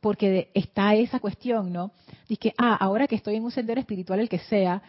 Porque 0.01 0.51
está 0.55 0.96
esa 0.96 1.20
cuestión, 1.20 1.72
¿no? 1.72 1.92
Dice, 2.28 2.53
ah, 2.59 2.74
ahora 2.74 3.07
que 3.07 3.14
estoy 3.14 3.36
en 3.36 3.44
un 3.44 3.53
sendero 3.53 3.80
espiritual, 3.80 4.18
el 4.18 4.28
que 4.28 4.40
sea, 4.40 4.82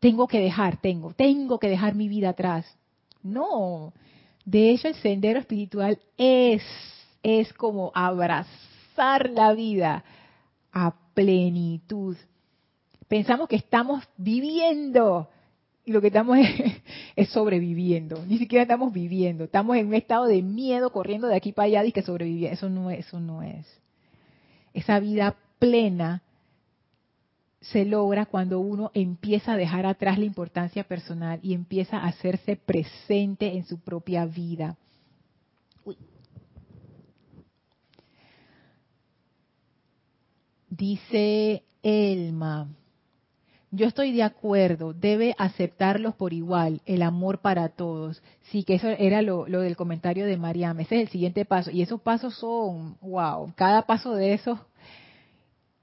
tengo 0.00 0.28
que 0.28 0.38
dejar, 0.38 0.82
tengo, 0.82 1.14
tengo 1.14 1.58
que 1.58 1.70
dejar 1.70 1.94
mi 1.94 2.08
vida 2.08 2.28
atrás. 2.28 2.66
No, 3.22 3.94
de 4.44 4.68
hecho 4.68 4.88
el 4.88 4.96
sendero 4.96 5.40
espiritual 5.40 5.98
es, 6.18 6.62
es 7.22 7.54
como 7.54 7.90
abrazar 7.94 9.30
la 9.30 9.54
vida 9.54 10.04
a 10.74 10.94
plenitud. 11.14 12.18
Pensamos 13.08 13.48
que 13.48 13.56
estamos 13.56 14.04
viviendo 14.18 15.30
lo 15.92 16.00
que 16.00 16.08
estamos 16.08 16.38
es, 17.16 17.28
sobreviviendo. 17.30 18.24
Ni 18.26 18.38
siquiera 18.38 18.62
estamos 18.62 18.92
viviendo. 18.92 19.44
Estamos 19.44 19.76
en 19.76 19.88
un 19.88 19.94
estado 19.94 20.26
de 20.26 20.42
miedo 20.42 20.90
corriendo 20.90 21.26
de 21.28 21.36
aquí 21.36 21.52
para 21.52 21.66
allá 21.66 21.84
y 21.84 21.92
que 21.92 22.02
sobrevivir. 22.02 22.48
Eso 22.48 22.68
no 22.68 22.90
es, 22.90 23.06
eso 23.06 23.20
no 23.20 23.42
es. 23.42 23.66
Esa 24.74 25.00
vida 25.00 25.36
plena 25.58 26.22
se 27.60 27.84
logra 27.84 28.26
cuando 28.26 28.60
uno 28.60 28.90
empieza 28.94 29.52
a 29.52 29.56
dejar 29.56 29.84
atrás 29.86 30.18
la 30.18 30.24
importancia 30.24 30.84
personal 30.84 31.40
y 31.42 31.54
empieza 31.54 31.98
a 31.98 32.06
hacerse 32.06 32.56
presente 32.56 33.56
en 33.56 33.64
su 33.64 33.80
propia 33.80 34.24
vida. 34.26 34.76
Dice 40.70 41.64
Elma, 41.82 42.68
yo 43.70 43.86
estoy 43.86 44.12
de 44.12 44.22
acuerdo, 44.22 44.94
debe 44.94 45.34
aceptarlos 45.36 46.14
por 46.14 46.32
igual, 46.32 46.80
el 46.86 47.02
amor 47.02 47.40
para 47.40 47.68
todos. 47.68 48.22
Sí, 48.50 48.64
que 48.64 48.74
eso 48.74 48.88
era 48.88 49.20
lo, 49.20 49.44
del 49.44 49.76
comentario 49.76 50.24
de 50.24 50.38
Mariam. 50.38 50.80
Ese 50.80 50.96
es 50.96 51.02
el 51.02 51.08
siguiente 51.08 51.44
paso. 51.44 51.70
Y 51.70 51.82
esos 51.82 52.00
pasos 52.00 52.34
son, 52.38 52.96
wow, 53.02 53.52
cada 53.54 53.82
paso 53.82 54.14
de 54.14 54.32
esos. 54.32 54.58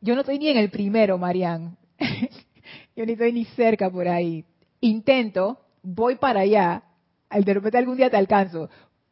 Yo 0.02 0.16
no 0.16 0.22
estoy 0.22 0.40
ni 0.40 0.50
en 0.50 0.58
el 0.58 0.72
primero, 0.72 1.18
Mariam. 1.18 1.76
yo 2.96 3.06
ni 3.06 3.14
estoy 3.14 3.34
ni 3.34 3.46
cerca 3.46 3.90
por 3.90 4.08
ahí. 4.08 4.44
Intento, 4.82 5.60
voy 5.84 6.16
para 6.16 6.42
allá. 6.42 6.84
De 7.30 7.54
repente 7.54 7.78
algún 7.78 7.98
día 7.98 8.10
te 8.10 8.18
alcanzo. 8.18 8.68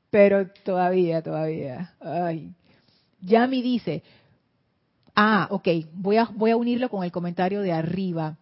Pero 0.10 0.50
todavía, 0.64 1.22
todavía. 1.22 1.94
Ay. 2.00 2.54
Yami 3.22 3.62
dice, 3.62 4.04
ah, 5.16 5.48
ok, 5.52 5.68
voy 5.94 6.18
a, 6.18 6.26
voy 6.26 6.52
a 6.52 6.58
unirlo 6.58 6.90
con 6.90 7.04
el 7.04 7.12
comentario 7.12 7.62
de 7.62 7.72
arriba 7.72 8.38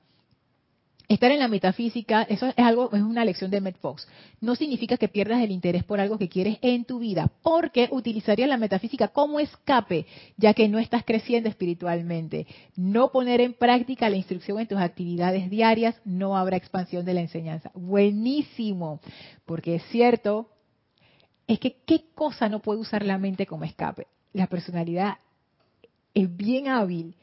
Estar 1.12 1.30
en 1.30 1.40
la 1.40 1.50
metafísica, 1.50 2.24
eso 2.24 2.48
es 2.48 2.66
algo, 2.66 2.90
es 2.94 3.02
una 3.02 3.26
lección 3.26 3.52
de 3.52 3.60
Matt 3.60 3.76
Fox. 3.82 4.08
No 4.40 4.56
significa 4.56 4.96
que 4.96 5.10
pierdas 5.10 5.42
el 5.42 5.52
interés 5.52 5.84
por 5.84 6.00
algo 6.00 6.18
que 6.18 6.30
quieres 6.30 6.58
en 6.62 6.86
tu 6.86 7.00
vida, 7.00 7.30
porque 7.44 7.90
utilizaría 7.92 8.48
la 8.48 8.56
metafísica 8.56 9.10
como 9.10 9.42
escape, 9.42 10.06
ya 10.38 10.54
que 10.54 10.70
no 10.70 10.80
estás 10.80 11.04
creciendo 11.04 11.50
espiritualmente. 11.50 12.48
No 12.78 13.12
poner 13.12 13.42
en 13.42 13.54
práctica 13.54 14.10
la 14.10 14.16
instrucción 14.16 14.58
en 14.62 14.68
tus 14.68 14.78
actividades 14.78 15.50
diarias, 15.50 16.00
no 16.06 16.38
habrá 16.38 16.56
expansión 16.56 17.04
de 17.04 17.14
la 17.14 17.20
enseñanza. 17.20 17.72
Buenísimo, 17.74 19.02
porque 19.46 19.76
es 19.76 19.84
cierto, 19.90 20.48
es 21.46 21.60
que 21.60 21.76
qué 21.86 22.06
cosa 22.16 22.48
no 22.48 22.62
puede 22.62 22.80
usar 22.80 23.06
la 23.06 23.18
mente 23.18 23.46
como 23.46 23.66
escape. 23.66 24.08
La 24.32 24.48
personalidad 24.48 25.18
es 26.14 26.34
bien 26.38 26.70
hábil 26.70 27.18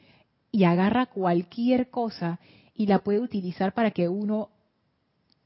y 0.51 0.65
agarra 0.65 1.07
cualquier 1.07 1.89
cosa 1.89 2.39
y 2.79 2.87
la 2.87 2.99
puede 2.99 3.19
utilizar 3.19 3.73
para 3.73 3.91
que 3.91 4.07
uno 4.07 4.51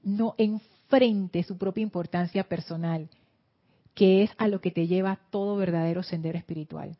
no 0.03 0.36
enfrente 0.38 1.41
su 1.41 1.57
propia 1.57 1.81
importancia 1.81 2.43
personal, 2.43 3.09
que 3.95 4.21
es 4.21 4.29
a 4.38 4.47
lo 4.47 4.61
que 4.61 4.69
te 4.69 4.86
lleva 4.86 5.19
todo 5.31 5.55
verdadero 5.55 6.03
sendero 6.03 6.38
espiritual. 6.38 6.95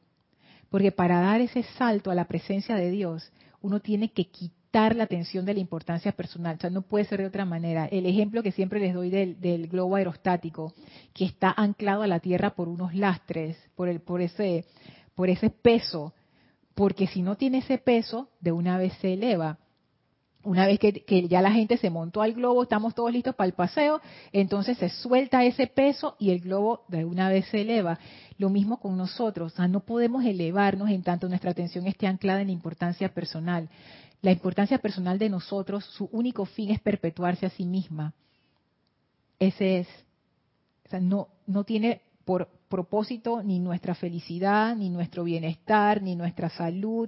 Porque 0.72 0.92
para 0.92 1.20
dar 1.20 1.40
ese 1.40 1.62
salto 1.78 2.10
a 2.10 2.16
la 2.16 2.26
presencia 2.26 2.76
de 2.76 2.90
Dios, 2.90 3.32
uno 3.62 3.80
tiene 3.80 4.10
que 4.12 4.26
quitar 4.26 4.96
la 4.96 5.04
atención 5.04 5.46
de 5.46 5.54
la 5.54 5.60
importancia 5.60 6.12
personal. 6.14 6.56
O 6.56 6.62
sea, 6.62 6.72
no 6.72 6.82
puede 6.82 7.06
ser 7.06 7.20
de 7.20 7.28
otra 7.28 7.46
manera. 7.46 7.86
El 7.86 8.08
ejemplo 8.08 8.42
que 8.42 8.52
siempre 8.52 8.80
les 8.80 8.96
doy 8.96 9.12
del, 9.12 9.40
del 9.40 9.68
globo 9.68 9.98
aerostático, 9.98 10.74
que 11.14 11.26
está 11.26 11.54
anclado 11.56 12.02
a 12.02 12.08
la 12.08 12.22
Tierra 12.22 12.56
por 12.56 12.70
unos 12.70 12.96
lastres, 12.96 13.56
por, 13.76 13.88
el, 13.88 14.00
por, 14.00 14.20
ese, 14.20 14.66
por 15.14 15.30
ese 15.30 15.52
peso. 15.52 16.16
Porque 16.74 17.06
si 17.06 17.22
no 17.22 17.36
tiene 17.36 17.60
ese 17.60 17.78
peso, 17.78 18.30
de 18.40 18.52
una 18.52 18.80
vez 18.80 18.94
se 18.94 19.14
eleva 19.14 19.60
una 20.44 20.68
vez 20.68 20.80
que, 20.80 21.28
ya 21.28 21.42
la 21.42 21.52
gente 21.52 21.78
se 21.78 21.90
montó 21.90 22.22
al 22.22 22.34
globo, 22.34 22.64
estamos 22.64 22.94
todos 22.94 23.12
listos 23.12 23.36
para 23.36 23.48
el 23.48 23.54
paseo, 23.54 24.02
entonces 24.32 24.78
se 24.78 24.90
suelta 24.90 25.44
ese 25.44 25.68
peso 25.68 26.16
y 26.20 26.32
el 26.32 26.42
globo 26.42 26.84
de 26.88 27.06
una 27.06 27.30
vez 27.30 27.46
se 27.48 27.62
eleva. 27.62 28.00
Lo 28.38 28.50
mismo 28.50 28.80
con 28.80 28.98
nosotros, 28.98 29.54
o 29.54 29.56
sea, 29.56 29.68
no 29.68 29.82
podemos 29.82 30.26
elevarnos 30.26 30.90
en 30.90 31.04
tanto 31.04 31.30
nuestra 31.30 31.52
atención 31.52 31.88
esté 31.88 32.08
anclada 32.08 32.42
en 32.42 32.48
la 32.48 32.54
importancia 32.54 33.10
personal. 33.10 33.70
La 34.22 34.32
importancia 34.32 34.78
personal 34.78 35.18
de 35.20 35.30
nosotros, 35.30 35.86
su 35.86 36.10
único 36.12 36.46
fin 36.46 36.72
es 36.72 36.80
perpetuarse 36.80 37.46
a 37.46 37.50
sí 37.50 37.66
misma. 37.66 38.14
Ese 39.40 39.80
es. 39.80 39.88
O 40.86 40.90
sea, 40.90 41.00
no, 41.00 41.28
no 41.46 41.64
tiene 41.64 42.02
por 42.26 42.50
propósito 42.74 43.44
ni 43.44 43.60
nuestra 43.60 43.94
felicidad, 43.94 44.76
ni 44.76 44.90
nuestro 44.90 45.24
bienestar, 45.24 46.02
ni 46.02 46.16
nuestra 46.16 46.50
salud, 46.50 47.08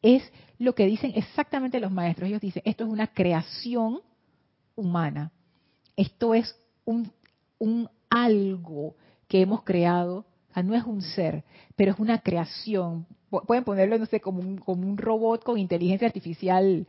es 0.00 0.22
lo 0.60 0.76
que 0.76 0.86
dicen 0.86 1.10
exactamente 1.16 1.80
los 1.80 1.90
maestros. 1.90 2.28
Ellos 2.28 2.40
dicen, 2.40 2.62
esto 2.64 2.84
es 2.84 2.90
una 2.90 3.08
creación 3.08 4.00
humana. 4.76 5.32
Esto 5.96 6.34
es 6.34 6.54
un, 6.84 7.10
algo 8.10 8.94
que 9.26 9.40
hemos 9.40 9.64
creado. 9.64 10.24
no 10.62 10.72
es 10.72 10.84
un 10.84 11.02
ser, 11.02 11.42
pero 11.74 11.90
es 11.90 11.98
una 11.98 12.18
creación. 12.18 13.04
Pueden 13.28 13.64
ponerlo, 13.64 13.98
no 13.98 14.06
sé, 14.06 14.20
como 14.20 14.38
un, 14.38 14.58
como 14.58 14.86
un 14.86 14.98
robot 14.98 15.42
con 15.42 15.58
inteligencia 15.58 16.06
artificial 16.06 16.86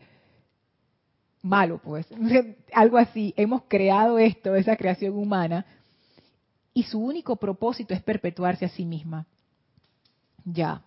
malo, 1.41 1.79
pues. 1.83 2.05
Algo 2.73 2.99
así. 2.99 3.33
Hemos 3.37 3.63
creado 3.67 4.19
esto, 4.19 4.53
esa 4.53 4.75
creación 4.75 5.17
humana, 5.17 5.65
y 6.73 6.83
su 6.83 6.99
único 6.99 7.35
propósito 7.35 7.93
es 7.93 8.01
perpetuarse 8.01 8.65
a 8.65 8.69
sí 8.69 8.85
misma. 8.85 9.25
Ya. 10.45 10.81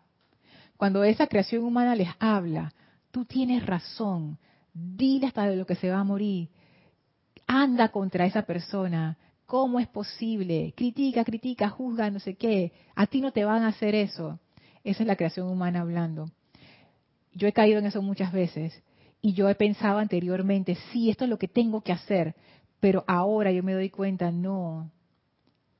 Cuando 0.76 1.04
esa 1.04 1.26
creación 1.26 1.64
humana 1.64 1.94
les 1.94 2.08
habla, 2.18 2.72
tú 3.10 3.24
tienes 3.24 3.64
razón, 3.64 4.38
dile 4.74 5.26
hasta 5.26 5.46
de 5.46 5.56
lo 5.56 5.66
que 5.66 5.76
se 5.76 5.90
va 5.90 6.00
a 6.00 6.04
morir, 6.04 6.48
anda 7.46 7.88
contra 7.88 8.26
esa 8.26 8.42
persona, 8.42 9.16
¿cómo 9.46 9.80
es 9.80 9.86
posible? 9.88 10.74
Critica, 10.76 11.24
critica, 11.24 11.70
juzga, 11.70 12.10
no 12.10 12.18
sé 12.18 12.34
qué, 12.34 12.72
a 12.94 13.06
ti 13.06 13.20
no 13.20 13.32
te 13.32 13.44
van 13.44 13.62
a 13.62 13.68
hacer 13.68 13.94
eso. 13.94 14.38
Esa 14.84 15.02
es 15.02 15.06
la 15.06 15.16
creación 15.16 15.48
humana 15.48 15.80
hablando. 15.80 16.30
Yo 17.32 17.48
he 17.48 17.52
caído 17.52 17.78
en 17.78 17.86
eso 17.86 18.02
muchas 18.02 18.32
veces 18.32 18.82
y 19.22 19.32
yo 19.32 19.48
he 19.48 19.54
pensado 19.54 19.98
anteriormente, 19.98 20.76
sí, 20.92 21.10
esto 21.10 21.24
es 21.24 21.30
lo 21.30 21.38
que 21.38 21.48
tengo 21.48 21.80
que 21.80 21.92
hacer, 21.92 22.34
pero 22.80 23.04
ahora 23.06 23.50
yo 23.50 23.62
me 23.62 23.72
doy 23.72 23.90
cuenta, 23.90 24.30
no, 24.30 24.90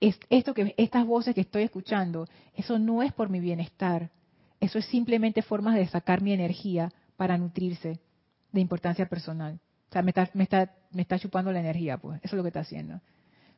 esto 0.00 0.54
que 0.54 0.74
estas 0.76 1.06
voces 1.06 1.34
que 1.34 1.40
estoy 1.40 1.62
escuchando, 1.62 2.28
eso 2.54 2.78
no 2.78 3.02
es 3.02 3.12
por 3.12 3.30
mi 3.30 3.40
bienestar, 3.40 4.10
eso 4.60 4.78
es 4.78 4.86
simplemente 4.86 5.42
formas 5.42 5.74
de 5.74 5.86
sacar 5.86 6.22
mi 6.22 6.32
energía 6.32 6.92
para 7.16 7.38
nutrirse 7.38 8.00
de 8.52 8.60
importancia 8.60 9.08
personal. 9.08 9.58
O 9.88 9.92
sea, 9.92 10.02
me 10.02 10.10
está, 10.10 10.28
me 10.34 10.44
está, 10.44 10.74
me 10.90 11.02
está 11.02 11.18
chupando 11.18 11.52
la 11.52 11.60
energía, 11.60 11.98
pues. 11.98 12.18
Eso 12.22 12.34
es 12.34 12.38
lo 12.38 12.42
que 12.42 12.48
está 12.48 12.60
haciendo. 12.60 13.00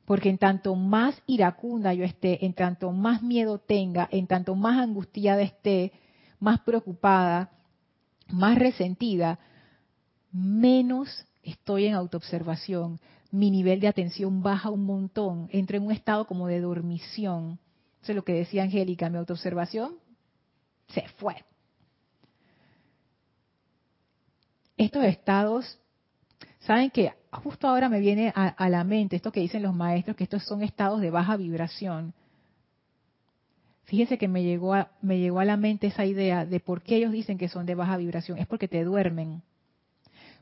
Porque 0.05 0.31
en 0.31 0.39
tanto 0.39 0.75
más 0.75 1.21
iracunda 1.27 1.93
yo 1.93 2.05
esté, 2.05 2.45
en 2.45 2.55
tanto 2.55 2.93
más 2.93 3.23
miedo 3.23 3.59
tenga, 3.59 4.09
en 4.11 4.27
tanto 4.27 4.55
más 4.55 4.79
angustiada 4.79 5.43
esté, 5.43 5.93
más 6.41 6.61
preocupada, 6.61 7.51
más 8.31 8.59
resentida, 8.59 9.39
menos 10.33 11.27
estoy 11.43 11.87
en 11.87 11.95
autoobservación. 11.95 13.01
Mi 13.31 13.51
nivel 13.51 13.81
de 13.81 13.89
atención 13.89 14.43
baja 14.43 14.71
un 14.71 14.85
montón. 14.85 15.49
Entro 15.53 15.77
en 15.77 15.85
un 15.85 15.93
estado 15.93 16.27
como 16.27 16.47
de 16.47 16.61
dormición. 16.61 17.59
Eso 18.03 18.13
es 18.13 18.17
lo 18.17 18.25
que 18.25 18.33
decía 18.33 18.63
Angélica, 18.63 19.11
mi 19.11 19.19
autoobservación 19.19 19.97
se 20.89 21.07
fue. 21.19 21.45
Estos 24.77 25.05
estados, 25.05 25.79
saben 26.61 26.91
que 26.91 27.13
justo 27.33 27.69
ahora 27.69 27.89
me 27.89 28.01
viene 28.01 28.33
a, 28.35 28.69
la 28.69 28.85
mente 28.85 29.17
esto 29.17 29.33
que 29.33 29.41
dicen 29.41 29.63
los 29.63 29.75
maestros, 29.75 30.17
que 30.17 30.25
estos 30.25 30.45
son 30.45 30.63
estados 30.63 31.01
de 31.01 31.11
baja 31.11 31.37
vibración. 31.37 32.15
Fíjense 33.85 34.19
que 34.19 34.29
me 34.29 34.43
llegó, 34.43 34.75
a, 34.75 34.93
me 35.01 35.19
llegó 35.19 35.41
a 35.41 35.45
la 35.45 35.57
mente 35.57 35.89
esa 35.89 36.05
idea 36.05 36.45
de 36.45 36.61
por 36.61 36.83
qué 36.83 36.97
ellos 36.97 37.13
dicen 37.13 37.39
que 37.39 37.49
son 37.49 37.67
de 37.67 37.75
baja 37.75 37.97
vibración. 37.97 38.39
Es 38.39 38.47
porque 38.47 38.69
te 38.69 38.85
duermen. 38.85 39.43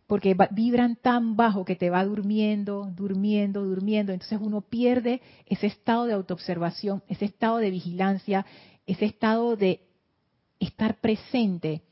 Porque 0.07 0.37
vibran 0.53 0.97
tan 0.97 1.37
bajo 1.37 1.65
que 1.65 1.75
te 1.77 1.91
va 1.91 2.05
durmiendo, 2.05 2.91
durmiendo, 2.95 3.65
durmiendo. 3.65 4.13
Entonces 4.13 4.39
uno 4.41 4.61
pierde 4.61 5.21
ese 5.47 5.67
estado 5.67 6.07
de 6.07 6.13
autoobservación, 6.13 7.03
ese 7.09 7.25
estado 7.25 7.57
de 7.59 7.71
vigilancia, 7.71 8.47
ese 8.87 9.07
estado 9.07 9.57
de 9.57 9.81
estar 10.61 11.01
presente 11.01 11.83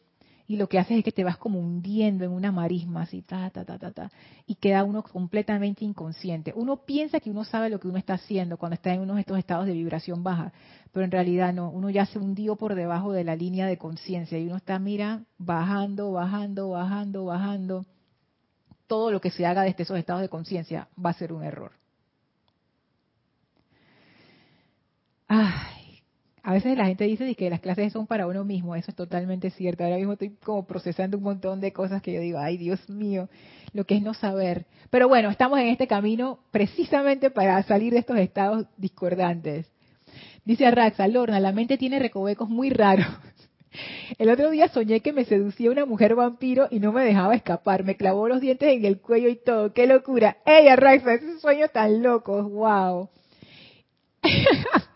y 0.46 0.56
lo 0.56 0.68
que 0.68 0.78
haces 0.78 0.98
es 0.98 1.04
que 1.04 1.12
te 1.12 1.24
vas 1.24 1.38
como 1.38 1.58
hundiendo 1.58 2.24
en 2.24 2.30
una 2.30 2.52
marisma 2.52 3.02
así, 3.02 3.22
ta, 3.22 3.48
ta, 3.50 3.64
ta, 3.64 3.78
ta, 3.78 3.92
ta, 3.92 4.10
y 4.46 4.56
queda 4.56 4.84
uno 4.84 5.02
completamente 5.02 5.84
inconsciente. 5.84 6.52
Uno 6.54 6.84
piensa 6.84 7.20
que 7.20 7.30
uno 7.30 7.44
sabe 7.44 7.70
lo 7.70 7.80
que 7.80 7.88
uno 7.88 7.96
está 7.96 8.14
haciendo 8.14 8.58
cuando 8.58 8.74
está 8.74 8.92
en 8.92 9.00
uno 9.00 9.14
de 9.14 9.20
estos 9.20 9.38
estados 9.38 9.66
de 9.66 9.72
vibración 9.72 10.22
baja, 10.22 10.52
pero 10.92 11.04
en 11.04 11.10
realidad 11.10 11.54
no, 11.54 11.70
uno 11.70 11.88
ya 11.88 12.04
se 12.06 12.18
hundió 12.18 12.56
por 12.56 12.74
debajo 12.74 13.12
de 13.12 13.24
la 13.24 13.36
línea 13.36 13.66
de 13.66 13.78
conciencia 13.78 14.38
y 14.38 14.46
uno 14.46 14.56
está, 14.56 14.78
mira, 14.78 15.24
bajando, 15.38 16.12
bajando, 16.12 16.68
bajando, 16.70 17.24
bajando. 17.24 17.86
Todo 18.86 19.10
lo 19.10 19.20
que 19.20 19.30
se 19.30 19.46
haga 19.46 19.62
desde 19.62 19.82
esos 19.82 19.98
estados 19.98 20.22
de 20.22 20.28
conciencia 20.28 20.88
va 21.02 21.10
a 21.10 21.14
ser 21.14 21.32
un 21.32 21.42
error. 21.42 21.72
Ay, 25.26 26.02
a 26.42 26.52
veces 26.52 26.76
la 26.76 26.84
gente 26.84 27.04
dice 27.04 27.34
que 27.34 27.48
las 27.48 27.60
clases 27.60 27.90
son 27.92 28.06
para 28.06 28.26
uno 28.26 28.44
mismo, 28.44 28.76
eso 28.76 28.90
es 28.90 28.94
totalmente 28.94 29.50
cierto. 29.50 29.82
Ahora 29.82 29.96
mismo 29.96 30.12
estoy 30.12 30.36
como 30.44 30.66
procesando 30.66 31.16
un 31.16 31.24
montón 31.24 31.58
de 31.60 31.72
cosas 31.72 32.02
que 32.02 32.12
yo 32.12 32.20
digo, 32.20 32.38
ay 32.38 32.58
Dios 32.58 32.86
mío, 32.90 33.30
lo 33.72 33.86
que 33.86 33.96
es 33.96 34.02
no 34.02 34.12
saber. 34.12 34.66
Pero 34.90 35.08
bueno, 35.08 35.30
estamos 35.30 35.58
en 35.58 35.68
este 35.68 35.86
camino 35.86 36.40
precisamente 36.50 37.30
para 37.30 37.62
salir 37.62 37.94
de 37.94 38.00
estos 38.00 38.18
estados 38.18 38.66
discordantes. 38.76 39.66
Dice 40.44 40.66
Arraxa, 40.66 41.08
Lorna, 41.08 41.40
la 41.40 41.52
mente 41.52 41.78
tiene 41.78 41.98
recovecos 41.98 42.50
muy 42.50 42.68
raros. 42.68 43.06
El 44.18 44.30
otro 44.30 44.50
día 44.50 44.68
soñé 44.68 45.00
que 45.00 45.12
me 45.12 45.24
seducía 45.24 45.70
una 45.70 45.86
mujer 45.86 46.14
vampiro 46.14 46.68
y 46.70 46.80
no 46.80 46.92
me 46.92 47.04
dejaba 47.04 47.34
escapar. 47.34 47.84
Me 47.84 47.96
clavó 47.96 48.28
los 48.28 48.40
dientes 48.40 48.68
en 48.68 48.84
el 48.84 49.00
cuello 49.00 49.28
y 49.28 49.36
todo. 49.36 49.72
¡Qué 49.72 49.86
locura! 49.86 50.38
¡Ey, 50.46 50.68
Arraxa! 50.68 51.14
Ese 51.14 51.38
sueño 51.40 51.68
tan 51.68 52.02
loco. 52.02 52.42
¡Wow! 52.42 53.10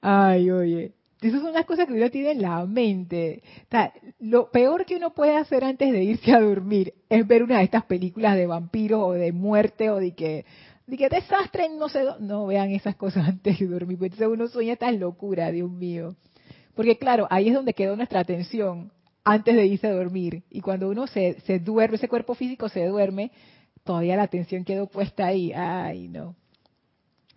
Ay, 0.00 0.50
oye, 0.50 0.92
esas 1.20 1.40
son 1.40 1.54
las 1.54 1.64
cosas 1.64 1.86
que 1.86 1.94
uno 1.94 2.10
tiene 2.10 2.32
en 2.32 2.42
la 2.42 2.64
mente. 2.66 3.42
lo 4.20 4.50
peor 4.50 4.84
que 4.84 4.96
uno 4.96 5.14
puede 5.14 5.36
hacer 5.36 5.64
antes 5.64 5.92
de 5.92 6.04
irse 6.04 6.32
a 6.32 6.40
dormir 6.40 6.94
es 7.08 7.26
ver 7.26 7.42
una 7.42 7.58
de 7.58 7.64
estas 7.64 7.84
películas 7.84 8.36
de 8.36 8.46
vampiros 8.46 9.00
o 9.02 9.12
de 9.12 9.32
muerte 9.32 9.90
o 9.90 9.96
de 9.96 10.14
que, 10.14 10.44
de 10.86 10.96
que 10.96 11.08
desastre, 11.08 11.68
no 11.70 11.88
sé, 11.88 12.04
no 12.20 12.46
vean 12.46 12.70
esas 12.70 12.96
cosas 12.96 13.26
antes 13.28 13.58
de 13.58 13.66
dormir, 13.66 13.98
entonces 14.00 14.28
uno 14.28 14.46
sueña 14.48 14.76
tan 14.76 15.00
locura, 15.00 15.50
Dios 15.50 15.70
mío. 15.70 16.16
Porque 16.76 16.98
claro, 16.98 17.26
ahí 17.30 17.48
es 17.48 17.54
donde 17.54 17.74
quedó 17.74 17.96
nuestra 17.96 18.20
atención 18.20 18.92
antes 19.24 19.56
de 19.56 19.66
irse 19.66 19.88
a 19.88 19.92
dormir. 19.92 20.44
Y 20.50 20.60
cuando 20.60 20.88
uno 20.88 21.08
se, 21.08 21.40
se 21.40 21.58
duerme, 21.58 21.96
ese 21.96 22.08
cuerpo 22.08 22.34
físico 22.34 22.68
se 22.68 22.86
duerme, 22.86 23.32
todavía 23.82 24.16
la 24.16 24.24
atención 24.24 24.64
quedó 24.64 24.86
puesta 24.86 25.26
ahí. 25.26 25.52
Ay, 25.52 26.06
no. 26.08 26.36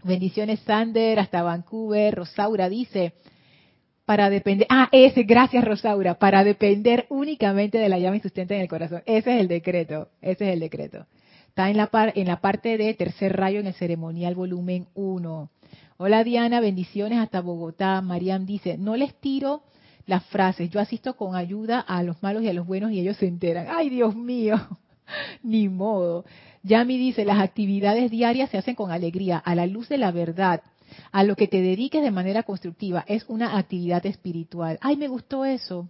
Bendiciones, 0.04 0.60
Sander, 0.62 1.20
hasta 1.20 1.42
Vancouver. 1.42 2.14
Rosaura 2.16 2.70
dice, 2.70 3.14
para 4.06 4.30
depender, 4.30 4.68
ah, 4.70 4.90
ese, 4.92 5.24
gracias 5.24 5.64
Rosaura, 5.64 6.16
para 6.16 6.44
depender 6.44 7.06
únicamente 7.10 7.78
de 7.78 7.90
la 7.90 8.00
llama 8.00 8.16
insustente 8.18 8.56
en 8.56 8.62
el 8.62 8.68
corazón. 8.68 9.04
Ese 9.06 9.36
es 9.36 9.42
el 9.42 9.48
decreto, 9.48 10.10
ese 10.22 10.48
es 10.50 10.54
el 10.54 10.60
decreto. 10.60 11.06
Está 11.48 11.70
en 11.70 11.78
la, 11.78 11.88
par, 11.88 12.14
en 12.16 12.28
la 12.28 12.42
parte 12.42 12.78
de 12.78 12.94
tercer 12.94 13.38
rayo 13.38 13.60
en 13.60 13.68
el 13.68 13.74
ceremonial 13.74 14.36
volumen 14.36 14.88
1. 14.96 15.50
Hola 16.02 16.24
Diana, 16.24 16.62
bendiciones 16.62 17.20
hasta 17.20 17.42
Bogotá. 17.42 18.00
Mariam 18.00 18.46
dice, 18.46 18.78
no 18.78 18.96
les 18.96 19.14
tiro 19.16 19.64
las 20.06 20.24
frases, 20.28 20.70
yo 20.70 20.80
asisto 20.80 21.18
con 21.18 21.36
ayuda 21.36 21.82
a 21.82 22.04
los 22.04 22.24
malos 22.24 22.42
y 22.42 22.48
a 22.48 22.54
los 22.54 22.66
buenos 22.66 22.94
y 22.94 23.02
ellos 23.02 23.18
se 23.18 23.28
enteran. 23.28 23.68
Ay, 23.70 23.90
Dios 23.90 24.16
mío, 24.16 24.56
ni 25.44 25.68
modo. 25.68 26.24
Yami 26.64 26.98
dice, 26.98 27.26
las 27.26 27.42
actividades 27.42 28.10
diarias 28.12 28.50
se 28.50 28.58
hacen 28.58 28.76
con 28.76 28.92
alegría, 28.92 29.40
a 29.40 29.56
la 29.56 29.68
luz 29.68 29.90
de 29.90 29.98
la 29.98 30.12
verdad. 30.12 30.62
A 31.12 31.26
lo 31.26 31.36
que 31.36 31.50
te 31.50 31.62
dediques 31.62 32.02
de 32.02 32.12
manera 32.12 32.44
constructiva 32.44 33.04
es 33.06 33.26
una 33.28 33.58
actividad 33.58 34.06
espiritual. 34.06 34.80
Ay, 34.80 34.96
me 34.96 35.10
gustó 35.10 35.44
eso. 35.44 35.90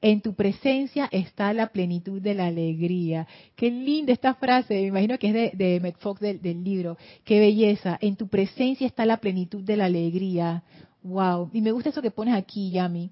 En 0.00 0.20
tu 0.20 0.34
presencia 0.34 1.08
está 1.10 1.52
la 1.52 1.68
plenitud 1.68 2.22
de 2.22 2.34
la 2.34 2.46
alegría. 2.46 3.26
Qué 3.56 3.70
linda 3.70 4.12
esta 4.12 4.34
frase, 4.34 4.74
me 4.74 4.86
imagino 4.86 5.18
que 5.18 5.26
es 5.28 5.34
de, 5.34 5.52
de 5.54 5.80
Metfox 5.80 6.20
del, 6.20 6.62
libro. 6.62 6.96
Qué 7.24 7.40
belleza. 7.40 7.98
En 8.00 8.14
tu 8.14 8.28
presencia 8.28 8.86
está 8.86 9.04
la 9.06 9.16
plenitud 9.16 9.62
de 9.64 9.76
la 9.76 9.86
alegría. 9.86 10.62
Wow. 11.02 11.50
Y 11.52 11.62
me 11.62 11.72
gusta 11.72 11.90
eso 11.90 12.02
que 12.02 12.12
pones 12.12 12.34
aquí, 12.34 12.70
Yami. 12.70 13.10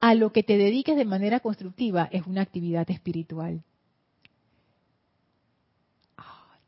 A 0.00 0.14
lo 0.14 0.32
que 0.32 0.42
te 0.42 0.58
dediques 0.58 0.96
de 0.96 1.06
manera 1.06 1.40
constructiva 1.40 2.08
es 2.12 2.26
una 2.26 2.42
actividad 2.42 2.90
espiritual. 2.90 3.62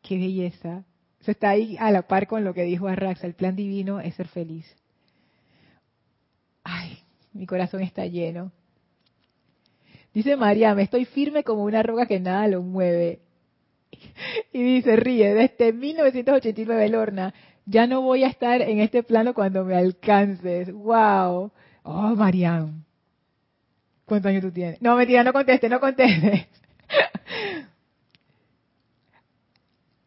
Qué 0.01 0.17
belleza. 0.17 0.85
Se 1.21 1.33
está 1.33 1.51
ahí 1.51 1.77
a 1.79 1.91
la 1.91 2.03
par 2.03 2.27
con 2.29 2.45
lo 2.45 2.55
que 2.55 2.63
dijo 2.63 2.89
Arraxa. 2.89 3.27
El 3.27 3.35
plan 3.35 3.55
divino 3.55 4.01
es 4.01 4.15
ser 4.15 4.29
feliz. 4.29 4.65
Ay, 6.65 6.99
mi 7.35 7.45
corazón 7.45 7.83
está 7.83 8.07
lleno. 8.07 8.53
Dice 10.19 10.37
María, 10.37 10.75
me 10.75 10.83
estoy 10.83 11.05
firme 11.05 11.45
como 11.45 11.63
una 11.63 11.81
roca 11.81 12.07
que 12.07 12.19
nada 12.19 12.49
lo 12.49 12.61
mueve. 12.61 13.21
Y 14.53 14.65
dice, 14.65 14.97
ríe, 14.97 15.33
desde 15.33 15.73
1989, 15.73 16.89
Lorna, 16.89 17.33
ya 17.67 17.87
no 17.87 18.03
voy 18.03 18.25
a 18.25 18.27
estar 18.27 18.61
en 18.61 18.81
este 18.81 19.05
plano 19.05 19.33
cuando 19.33 19.65
me 19.65 19.77
alcances. 19.77 20.73
¡Wow! 20.73 21.53
Oh, 21.85 22.17
Mariam. 22.17 22.83
¿Cuántos 24.07 24.31
años 24.31 24.43
tú 24.43 24.51
tienes? 24.51 24.83
No, 24.83 24.97
mentira, 24.97 25.23
no 25.23 25.33
conteste, 25.33 25.69
no 25.69 25.79
conteste. 25.79 26.49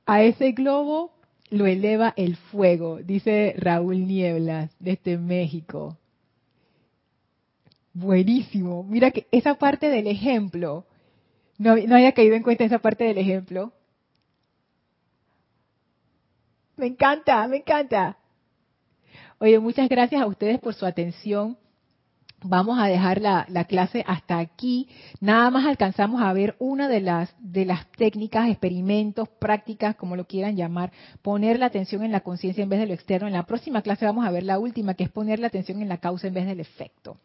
A 0.06 0.24
ese 0.24 0.52
globo 0.52 1.14
lo 1.52 1.68
eleva 1.68 2.14
el 2.18 2.36
fuego, 2.36 3.00
dice 3.02 3.56
Raúl 3.58 4.08
Nieblas, 4.08 4.76
desde 4.78 5.18
México. 5.18 6.01
Buenísimo. 7.94 8.84
Mira 8.84 9.12
que 9.12 9.28
esa 9.32 9.56
parte 9.56 9.90
del 9.90 10.08
ejemplo, 10.08 10.86
no, 11.58 11.76
no 11.76 11.96
haya 11.96 12.14
caído 12.14 12.36
en 12.36 12.44
cuenta 12.44 12.64
esa 12.64 12.80
parte 12.80 13.04
del 13.04 13.18
ejemplo. 13.18 13.72
Me 16.78 16.88
encanta, 16.88 17.48
me 17.48 17.58
encanta. 17.58 18.18
Oye, 19.40 19.60
muchas 19.60 19.90
gracias 19.90 20.22
a 20.22 20.28
ustedes 20.28 20.60
por 20.60 20.74
su 20.74 20.86
atención 20.86 21.58
vamos 22.44 22.80
a 22.80 22.88
dejar 22.88 23.22
la, 23.22 23.46
clase 23.66 24.04
hasta 24.08 24.40
aquí. 24.40 24.88
Nada 25.20 25.50
más 25.50 25.66
alcanzamos 25.66 26.22
a 26.22 26.34
ver 26.34 26.56
una 26.60 26.88
de 26.88 27.02
las, 27.02 27.34
de 27.40 27.66
las 27.66 27.90
técnicas, 27.92 28.50
experimentos, 28.50 29.30
prácticas, 29.30 29.96
como 29.96 30.16
lo 30.16 30.26
quieran 30.26 30.56
llamar, 30.56 30.92
poner 31.22 31.60
la 31.60 31.68
atención 31.68 32.04
en 32.04 32.12
la 32.12 32.22
conciencia 32.22 32.64
en 32.64 32.70
vez 32.70 32.80
de 32.80 32.88
lo 32.88 32.94
externo. 32.94 33.28
En 33.28 33.34
la 33.34 33.46
próxima 33.46 33.82
clase 33.82 34.06
vamos 34.06 34.26
a 34.26 34.32
ver 34.32 34.44
la 34.44 34.60
última, 34.60 34.94
que 34.94 35.04
es 35.04 35.10
poner 35.10 35.40
la 35.40 35.48
atención 35.48 35.82
en 35.82 35.90
la 35.90 35.98
causa 35.98 36.28
en 36.28 36.34
vez 36.34 36.46
del 36.46 36.60
efecto. 36.60 37.18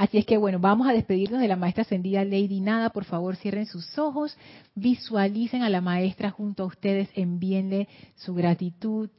Así 0.00 0.16
es 0.16 0.24
que 0.24 0.38
bueno, 0.38 0.58
vamos 0.58 0.88
a 0.88 0.94
despedirnos 0.94 1.42
de 1.42 1.46
la 1.46 1.56
maestra 1.56 1.82
ascendida 1.82 2.24
Lady 2.24 2.62
Nada. 2.62 2.88
Por 2.88 3.04
favor, 3.04 3.36
cierren 3.36 3.66
sus 3.66 3.98
ojos, 3.98 4.34
visualicen 4.74 5.60
a 5.60 5.68
la 5.68 5.82
maestra 5.82 6.30
junto 6.30 6.62
a 6.62 6.66
ustedes, 6.66 7.10
envíenle 7.14 7.86
su 8.16 8.32
gratitud, 8.32 9.10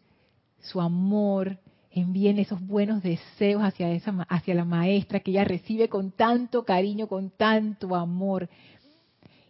su 0.60 0.82
amor, 0.82 1.60
envíen 1.92 2.40
esos 2.40 2.66
buenos 2.66 3.04
deseos 3.04 3.62
hacia, 3.62 3.92
esa, 3.92 4.26
hacia 4.28 4.56
la 4.56 4.66
maestra 4.66 5.20
que 5.20 5.30
ella 5.30 5.44
recibe 5.44 5.88
con 5.88 6.14
tanto 6.14 6.66
cariño, 6.66 7.06
con 7.06 7.30
tanto 7.30 7.96
amor. 7.96 8.50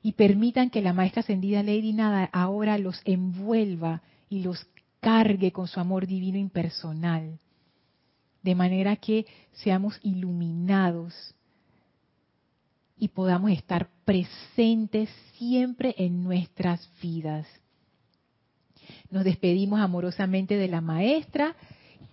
Y 0.04 0.12
permitan 0.12 0.70
que 0.70 0.82
la 0.82 0.92
maestra 0.92 1.22
ascendida 1.22 1.64
Lady 1.64 1.94
Nada 1.94 2.30
ahora 2.34 2.78
los 2.78 3.02
envuelva 3.06 4.02
y 4.28 4.44
los 4.44 4.68
cargue 5.00 5.54
con 5.54 5.70
su 5.70 5.80
amor 5.80 6.08
divino 6.08 6.38
impersonal. 6.38 7.40
De 8.42 8.56
manera 8.56 8.96
que 8.96 9.26
seamos 9.54 10.00
iluminados 10.04 11.14
y 12.98 13.08
podamos 13.10 13.52
estar 13.52 13.90
presentes 14.06 15.10
siempre 15.38 15.96
en 15.98 16.24
nuestras 16.24 16.88
vidas. 17.02 17.48
Nos 19.10 19.24
despedimos 19.24 19.80
amorosamente 19.80 20.56
de 20.56 20.68
la 20.68 20.82
maestra 20.82 21.56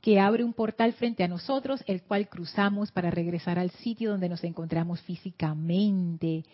que 0.00 0.20
abre 0.20 0.44
un 0.44 0.52
portal 0.52 0.92
frente 0.94 1.24
a 1.24 1.28
nosotros, 1.28 1.82
el 1.86 2.02
cual 2.02 2.28
cruzamos 2.28 2.92
para 2.92 3.10
regresar 3.10 3.58
al 3.58 3.70
sitio 3.70 4.10
donde 4.10 4.28
nos 4.28 4.44
encontramos 4.44 5.00
físicamente 5.02 6.44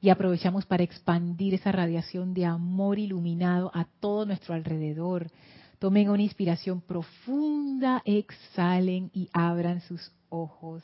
y 0.00 0.10
aprovechamos 0.10 0.66
para 0.66 0.84
expandir 0.84 1.54
esa 1.54 1.72
radiación 1.72 2.34
de 2.34 2.44
amor 2.44 2.98
iluminado 2.98 3.70
a 3.74 3.86
todo 4.00 4.26
nuestro 4.26 4.54
alrededor. 4.54 5.30
Tomen 5.78 6.10
una 6.10 6.22
inspiración 6.22 6.80
profunda, 6.80 8.02
exhalen 8.04 9.10
y 9.14 9.28
abran 9.32 9.80
sus 9.82 10.10
ojos. 10.28 10.82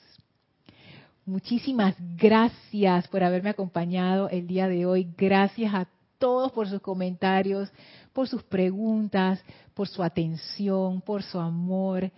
Muchísimas 1.27 1.97
gracias 2.17 3.09
por 3.09 3.25
haberme 3.25 3.51
acompañado 3.51 4.29
el 4.29 4.47
día 4.47 4.69
de 4.69 4.87
hoy. 4.87 5.09
Gracias 5.17 5.75
a 5.75 5.89
todos 6.19 6.53
por 6.53 6.69
sus 6.69 6.81
comentarios, 6.81 7.73
por 8.13 8.29
sus 8.29 8.43
preguntas, 8.45 9.43
por 9.75 9.89
su 9.89 10.03
atención, 10.03 11.01
por 11.01 11.23
su 11.23 11.41
amor. 11.41 12.13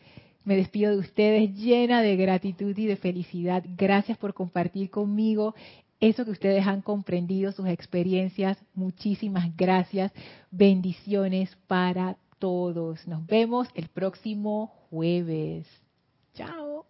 Me 0.45 0.57
despido 0.57 0.93
de 0.93 0.99
ustedes 0.99 1.55
llena 1.55 2.03
de 2.03 2.16
gratitud 2.16 2.77
y 2.77 2.87
de 2.87 2.97
felicidad. 2.97 3.64
Gracias 3.77 4.18
por 4.18 4.35
compartir 4.35 4.91
conmigo 4.91 5.55
eso 5.99 6.27
que 6.27 6.33
ustedes 6.33 6.66
han 6.66 6.83
comprendido, 6.83 7.53
sus 7.53 7.68
experiencias. 7.68 8.59
Muchísimas 8.74 9.57
gracias. 9.57 10.12
Bendiciones 10.51 11.57
para 11.66 12.16
todos. 12.39 13.07
Nos 13.07 13.26
vemos 13.26 13.68
el 13.74 13.89
próximo 13.89 14.72
jueves. 14.91 15.66
Chao. 16.34 16.87